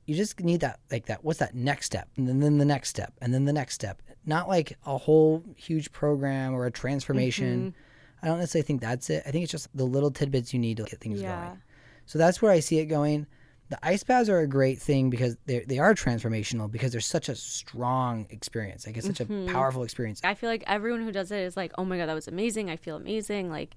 you 0.07 0.15
just 0.15 0.39
need 0.39 0.61
that 0.61 0.79
like 0.89 1.05
that 1.05 1.23
what's 1.23 1.39
that 1.39 1.53
next 1.53 1.85
step 1.85 2.07
and 2.15 2.27
then, 2.27 2.39
then 2.39 2.57
the 2.57 2.65
next 2.65 2.89
step 2.89 3.13
and 3.21 3.33
then 3.33 3.45
the 3.45 3.53
next 3.53 3.75
step. 3.75 4.01
Not 4.25 4.47
like 4.47 4.77
a 4.85 4.97
whole 4.97 5.43
huge 5.55 5.91
program 5.91 6.53
or 6.53 6.65
a 6.65 6.71
transformation. 6.71 7.73
Mm-hmm. 7.73 8.25
I 8.25 8.27
don't 8.27 8.39
necessarily 8.39 8.65
think 8.65 8.81
that's 8.81 9.09
it. 9.09 9.23
I 9.25 9.31
think 9.31 9.43
it's 9.43 9.51
just 9.51 9.69
the 9.77 9.85
little 9.85 10.11
tidbits 10.11 10.53
you 10.53 10.59
need 10.59 10.77
to 10.77 10.83
get 10.83 10.99
things 10.99 11.21
Yeah. 11.21 11.45
going. 11.45 11.61
So 12.07 12.17
that's 12.17 12.41
where 12.41 12.51
I 12.51 12.59
see 12.61 12.79
it 12.79 12.85
going. 12.85 13.27
The 13.69 13.77
ice 13.83 14.03
baths 14.03 14.29
are 14.29 14.39
a 14.39 14.47
great 14.47 14.81
thing 14.81 15.09
because 15.09 15.35
they 15.45 15.59
they 15.59 15.77
are 15.77 15.93
transformational 15.93 16.71
because 16.71 16.93
they're 16.93 17.01
such 17.01 17.27
a 17.27 17.35
strong 17.35 18.25
experience. 18.29 18.87
Like 18.87 18.95
it's 18.95 19.05
such 19.05 19.19
a 19.19 19.25
mm-hmm. 19.25 19.53
powerful 19.53 19.83
experience. 19.83 20.21
I 20.23 20.35
feel 20.35 20.49
like 20.49 20.63
everyone 20.67 21.03
who 21.03 21.11
does 21.11 21.31
it 21.31 21.39
is 21.39 21.57
like, 21.57 21.73
oh 21.77 21.83
my 21.83 21.97
god, 21.97 22.07
that 22.07 22.13
was 22.13 22.29
amazing. 22.29 22.69
I 22.69 22.77
feel 22.77 22.95
amazing. 22.95 23.49
Like, 23.49 23.75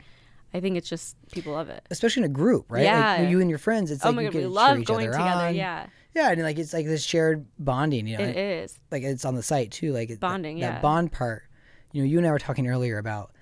I 0.55 0.61
think 0.61 0.77
it's 0.77 0.89
just 0.89 1.17
people 1.33 1.55
love 1.55 1.71
it. 1.71 1.85
especially 1.91 2.23
in 2.23 2.31
a 2.31 2.33
group, 2.33 2.67
right? 2.71 2.85
Yeah. 2.85 3.17
Like 3.19 3.31
you 3.31 3.41
and 3.41 3.51
your 3.51 3.59
friends, 3.59 3.91
it's 3.91 4.05
oh 4.05 4.11
like 4.11 4.17
my 4.17 4.23
you 4.23 4.31
god, 4.31 4.39
we 4.39 4.47
love 4.47 4.85
going 4.85 5.11
together. 5.11 5.47
on. 5.49 5.55
Yeah, 5.57 5.87
yeah, 6.15 6.31
and 6.31 6.43
like 6.43 6.59
it's 6.59 6.73
like 6.73 6.87
this 6.87 7.03
shared 7.05 7.47
bonding, 7.59 8.07
you 8.07 8.19
know, 8.19 8.25
it 8.25 8.37
and, 8.37 8.73
like 8.91 9.03
it's 9.03 9.25
on 9.25 9.35
the 9.35 9.43
site 9.43 9.71
too, 9.71 9.93
like 9.93 10.11
it- 10.11 10.21
Bonding, 10.21 10.57
That, 10.59 10.61
yeah. 10.67 10.73
that 10.73 10.83
bond 10.83 11.13
part. 11.13 11.45
You 11.93 12.03
know, 12.03 12.09
you 12.09 12.19
and 12.19 12.27
I 12.27 12.31
were 12.31 12.39
talking 12.39 12.69
earlier 12.69 12.99
about 12.99 13.33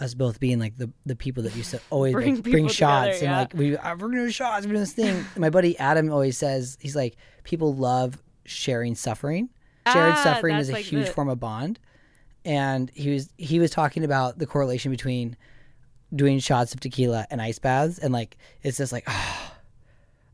us 0.00 0.14
both 0.14 0.40
being 0.40 0.58
like 0.58 0.76
the 0.78 0.90
the 1.06 1.14
people 1.14 1.42
that 1.42 1.54
used 1.54 1.70
to 1.72 1.80
always 1.90 2.12
Bring 2.14 2.36
like, 2.36 2.44
bring 2.44 2.68
shots 2.68 3.18
together, 3.18 3.26
and 3.26 3.36
like 3.50 3.54
we 3.54 3.76
ah, 3.76 3.90
we're 3.98 4.08
gonna 4.08 4.24
do 4.26 4.30
shots, 4.30 4.64
we're 4.66 4.72
doing 4.72 4.80
this 4.82 4.92
thing. 4.92 5.24
My 5.36 5.50
buddy 5.50 5.78
Adam 5.78 6.10
always 6.12 6.36
says 6.38 6.78
he's 6.80 6.96
like 6.96 7.16
people 7.44 7.74
love 7.74 8.20
sharing 8.44 8.94
suffering. 8.94 9.50
Shared 9.92 10.14
Ah, 10.14 10.22
suffering 10.22 10.56
is 10.56 10.68
a 10.68 10.72
like 10.72 10.84
huge 10.84 11.06
the- 11.06 11.12
form 11.12 11.28
of 11.28 11.38
bond, 11.38 11.78
and 12.44 12.90
he 12.94 13.10
was 13.10 13.28
he 13.36 13.58
was 13.58 13.70
talking 13.70 14.02
about 14.04 14.38
the 14.38 14.46
correlation 14.46 14.90
between 14.90 15.36
doing 16.14 16.38
shots 16.38 16.74
of 16.74 16.80
tequila 16.80 17.26
and 17.30 17.40
ice 17.42 17.58
baths, 17.58 17.98
and 17.98 18.12
like 18.12 18.36
it's 18.62 18.78
just 18.78 18.92
like. 18.92 19.04
ah, 19.06 19.54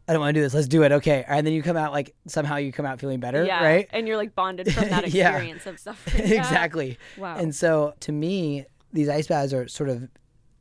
I 0.09 0.13
don't 0.13 0.21
want 0.21 0.35
to 0.35 0.41
do 0.41 0.43
this. 0.45 0.55
Let's 0.55 0.69
do 0.69 0.83
it. 0.85 0.93
Okay. 0.93 1.25
And 1.27 1.47
then 1.47 1.53
you 1.55 1.63
come 1.63 1.77
out 1.77 1.93
like 1.93 2.15
somehow 2.29 2.57
you 2.57 2.71
come 2.73 2.87
out 2.87 3.01
feeling 3.01 3.19
better, 3.21 3.45
yeah, 3.45 3.63
right? 3.65 3.89
And 3.91 4.07
you're 4.07 4.17
like 4.17 4.35
bonded 4.35 4.73
from 4.73 4.89
that 4.91 5.09
Yeah. 5.09 5.31
experience 5.31 5.67
of 5.67 5.79
suffering. 5.81 6.27
Yeah. 6.29 6.39
exactly. 6.39 6.99
Wow. 7.19 7.37
And 7.37 7.55
so 7.55 7.95
to 8.01 8.13
me, 8.13 8.67
these 8.93 9.09
ice 9.09 9.27
baths 9.27 9.53
are 9.53 9.67
sort 9.69 9.89
of 9.91 10.09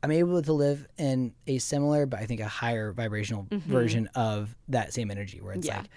I'm 0.02 0.10
able 0.12 0.40
to 0.42 0.52
live 0.52 0.86
in 0.98 1.32
a 1.46 1.58
similar 1.58 2.06
but 2.06 2.20
I 2.20 2.26
think 2.26 2.40
a 2.40 2.46
higher 2.48 2.92
vibrational 2.92 3.46
version 3.50 4.08
of 4.14 4.54
that 4.68 4.92
same 4.92 5.10
energy 5.10 5.40
where 5.40 5.52
it's 5.52 5.66
Mm-hmm. 5.66 5.76
Yeah. 5.76 5.82
like 5.82 5.90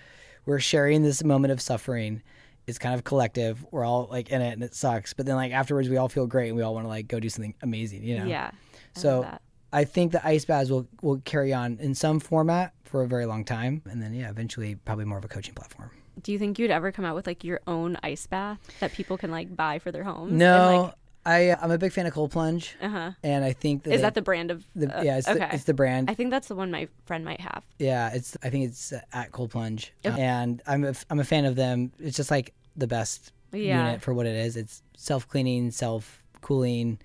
we're 0.45 0.59
sharing 0.59 1.01
this 1.03 1.23
moment 1.23 1.51
of 1.51 1.59
suffering. 1.61 2.21
It's 2.67 2.77
kind 2.79 2.93
of 2.95 3.03
collective. 3.03 3.65
We're 3.71 3.83
all 3.83 4.07
like 4.11 4.29
in 4.29 4.41
it 4.43 4.53
and 4.53 4.63
it 4.63 4.75
sucks. 4.75 5.13
But 5.13 5.25
then 5.25 5.35
like 5.35 5.51
afterwards 5.51 5.89
we 5.89 5.97
all 5.97 6.07
feel 6.09 6.27
great 6.27 6.49
and 6.49 6.55
we 6.57 6.61
all 6.61 6.73
want 6.75 6.85
to 6.85 6.89
like 6.89 7.07
go 7.07 7.19
do 7.19 7.29
something 7.29 7.55
amazing, 7.63 8.03
you 8.03 8.19
know? 8.19 8.25
yeah. 8.25 8.51
I 8.53 8.99
So. 8.99 9.39
I 9.71 9.83
think 9.83 10.11
the 10.11 10.25
ice 10.25 10.45
baths 10.45 10.69
will 10.69 10.87
will 11.01 11.21
carry 11.25 11.53
on 11.53 11.77
in 11.79 11.93
some 11.95 12.19
format 12.19 12.73
for 12.83 13.03
a 13.03 13.07
very 13.07 13.25
long 13.25 13.43
time. 13.45 13.81
And 13.89 14.01
then 14.01 14.13
yeah, 14.13 14.29
eventually 14.29 14.75
probably 14.75 15.05
more 15.05 15.17
of 15.17 15.25
a 15.25 15.27
coaching 15.27 15.53
platform. 15.53 15.91
Do 16.21 16.31
you 16.31 16.39
think 16.39 16.59
you'd 16.59 16.71
ever 16.71 16.91
come 16.91 17.05
out 17.05 17.15
with 17.15 17.27
like 17.27 17.43
your 17.43 17.61
own 17.67 17.97
ice 18.03 18.27
bath 18.27 18.59
that 18.79 18.91
people 18.93 19.17
can 19.17 19.31
like 19.31 19.55
buy 19.55 19.79
for 19.79 19.91
their 19.91 20.03
homes? 20.03 20.33
No. 20.33 20.93
I 21.25 21.53
I'm 21.61 21.69
a 21.69 21.77
big 21.77 21.91
fan 21.91 22.05
of 22.07 22.13
cold 22.13 22.31
plunge. 22.31 22.75
uh 22.81 22.87
huh. 22.89 23.11
And 23.23 23.43
I 23.43 23.51
think 23.53 23.83
that 23.83 23.91
Is 23.91 23.97
they- 23.97 24.01
that 24.03 24.15
the 24.15 24.21
brand 24.21 24.51
of? 24.51 24.65
The, 24.75 24.99
uh, 24.99 25.03
yeah, 25.03 25.17
it's, 25.17 25.27
okay. 25.27 25.39
the, 25.39 25.53
it's 25.53 25.65
the 25.65 25.73
brand. 25.73 26.09
I 26.09 26.13
think 26.15 26.31
that's 26.31 26.47
the 26.47 26.55
one 26.55 26.71
my 26.71 26.87
friend 27.05 27.23
might 27.25 27.41
have. 27.41 27.63
yeah, 27.77 28.09
it's. 28.13 28.37
I 28.41 28.49
think 28.49 28.65
it's 28.69 28.93
uh, 28.93 29.01
at 29.13 29.31
Cold 29.33 29.51
Plunge, 29.51 29.93
Okay. 30.05 30.19
and 30.19 30.61
I'm 30.65 30.85
a, 30.85 30.93
I'm 31.09 31.19
a 31.19 31.23
fan 31.25 31.43
of 31.45 31.55
them. 31.57 31.91
It's 31.99 32.15
just 32.15 32.31
like 32.31 32.53
the 32.77 32.87
best 32.87 33.33
Yeah. 33.51 33.85
unit 33.85 34.01
for 34.01 34.13
what 34.13 34.25
it 34.27 34.35
is. 34.35 34.55
It's 34.55 34.81
self 34.95 35.27
cleaning, 35.27 35.71
self 35.71 36.23
cooling, 36.41 36.99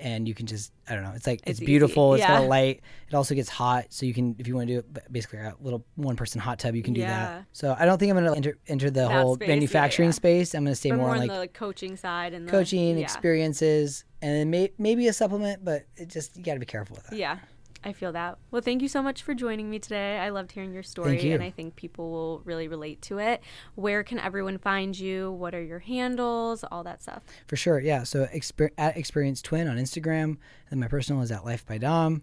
and 0.00 0.26
you 0.28 0.34
can 0.34 0.46
just 0.46 0.72
I 0.88 0.94
don't 0.94 1.04
know. 1.04 1.12
It's 1.14 1.26
like 1.26 1.40
it's, 1.40 1.50
It's 1.50 1.58
easy, 1.60 1.66
beautiful. 1.66 2.14
It's 2.14 2.24
got 2.24 2.42
a 2.42 2.46
light. 2.46 2.82
It 3.08 3.14
also 3.14 3.34
gets 3.34 3.48
hot, 3.48 3.86
so 3.90 4.06
you 4.06 4.14
can 4.14 4.36
if 4.38 4.46
you 4.46 4.54
want 4.54 4.68
to 4.68 4.74
do 4.74 4.78
it 4.78 5.12
basically 5.12 5.38
a 5.40 5.54
little 5.60 5.84
one 5.96 6.16
person 6.16 6.40
hot 6.40 6.58
tub, 6.58 6.74
you 6.74 6.82
can 6.82 6.94
do 6.94 7.00
Yeah. 7.00 7.08
that. 7.08 7.44
So 7.52 7.76
I 7.78 7.84
don't 7.84 7.98
think 7.98 8.10
I'm 8.10 8.16
gonna 8.16 8.34
enter 8.36 8.58
enter 8.66 8.90
the 8.90 9.00
That 9.08 9.22
whole 9.22 9.34
space, 9.34 9.48
manufacturing 9.48 10.08
yeah. 10.08 10.12
space. 10.14 10.54
I'm 10.54 10.64
gonna 10.64 10.74
stay 10.74 10.90
more 10.90 10.98
more 10.98 11.10
on 11.10 11.18
like 11.18 11.30
the 11.30 11.38
like, 11.38 11.54
coaching 11.54 11.96
side 11.96 12.34
and 12.34 12.46
the, 12.46 12.50
coaching 12.50 12.98
yeah. 12.98 13.04
experiences, 13.04 14.04
and 14.22 14.34
then 14.34 14.50
may, 14.50 14.70
maybe 14.78 15.08
a 15.08 15.12
supplement, 15.12 15.64
but 15.64 15.84
it 15.96 16.08
just 16.08 16.36
you 16.36 16.42
got 16.42 16.54
to 16.54 16.60
be 16.60 16.66
careful 16.66 16.96
with 16.96 17.06
that. 17.06 17.16
Yeah. 17.16 17.38
I 17.84 17.92
feel 17.92 18.12
that. 18.12 18.38
Well, 18.50 18.60
thank 18.62 18.82
you 18.82 18.88
so 18.88 19.02
much 19.02 19.22
for 19.22 19.34
joining 19.34 19.70
me 19.70 19.78
today. 19.78 20.18
I 20.18 20.30
loved 20.30 20.52
hearing 20.52 20.72
your 20.72 20.82
story, 20.82 21.22
you. 21.22 21.34
and 21.34 21.42
I 21.42 21.50
think 21.50 21.76
people 21.76 22.10
will 22.10 22.40
really 22.44 22.68
relate 22.68 23.00
to 23.02 23.18
it. 23.18 23.40
Where 23.76 24.02
can 24.02 24.18
everyone 24.18 24.58
find 24.58 24.98
you? 24.98 25.30
What 25.32 25.54
are 25.54 25.62
your 25.62 25.78
handles? 25.78 26.64
All 26.70 26.82
that 26.84 27.02
stuff. 27.02 27.22
For 27.46 27.56
sure, 27.56 27.78
yeah. 27.80 28.02
So 28.02 28.26
exper- 28.26 28.70
at 28.76 28.96
Experience 28.96 29.40
Twin 29.42 29.68
on 29.68 29.76
Instagram, 29.76 30.38
and 30.70 30.80
my 30.80 30.88
personal 30.88 31.22
is 31.22 31.30
at 31.30 31.44
Life 31.44 31.64
by 31.66 31.78
Dom. 31.78 32.22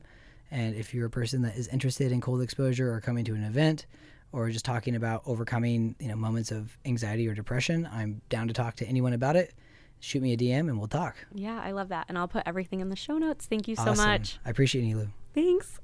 And 0.52 0.76
if 0.76 0.94
you're 0.94 1.08
a 1.08 1.10
person 1.10 1.42
that 1.44 1.56
is 1.56 1.68
interested 1.70 2.12
in 2.12 2.22
cold 2.22 2.42
exposure 2.42 2.94
or 2.94 3.02
coming 3.02 3.26
to 3.26 3.34
an 3.34 3.44
event, 3.44 3.86
or 4.32 4.50
just 4.50 4.66
talking 4.66 4.96
about 4.96 5.24
overcoming, 5.26 5.96
you 6.00 6.10
know, 6.10 6.16
moments 6.16 6.52
of 6.52 6.78
anxiety 6.86 7.28
or 7.28 7.34
depression, 7.34 7.88
I'm 7.92 8.22
down 8.28 8.48
to 8.50 8.54
talk 8.54 8.76
to 8.78 8.86
anyone 8.86 9.14
about 9.14 9.38
it. 9.38 9.54
Shoot 10.02 10.22
me 10.22 10.34
a 10.34 10.38
DM 10.38 10.68
and 10.68 10.78
we'll 10.78 10.90
talk. 10.90 11.16
Yeah, 11.34 11.60
I 11.64 11.72
love 11.72 11.88
that. 11.90 12.06
And 12.10 12.18
I'll 12.18 12.28
put 12.28 12.44
everything 12.46 12.82
in 12.82 12.90
the 12.90 12.96
show 12.98 13.18
notes. 13.18 13.46
Thank 13.46 13.70
you 13.70 13.76
so 13.78 13.84
Awesome. 13.92 14.06
much. 14.06 14.38
I 14.46 14.50
appreciate 14.50 14.84
you, 14.84 14.98
Lou. 14.98 15.08
Thanks. 15.36 15.80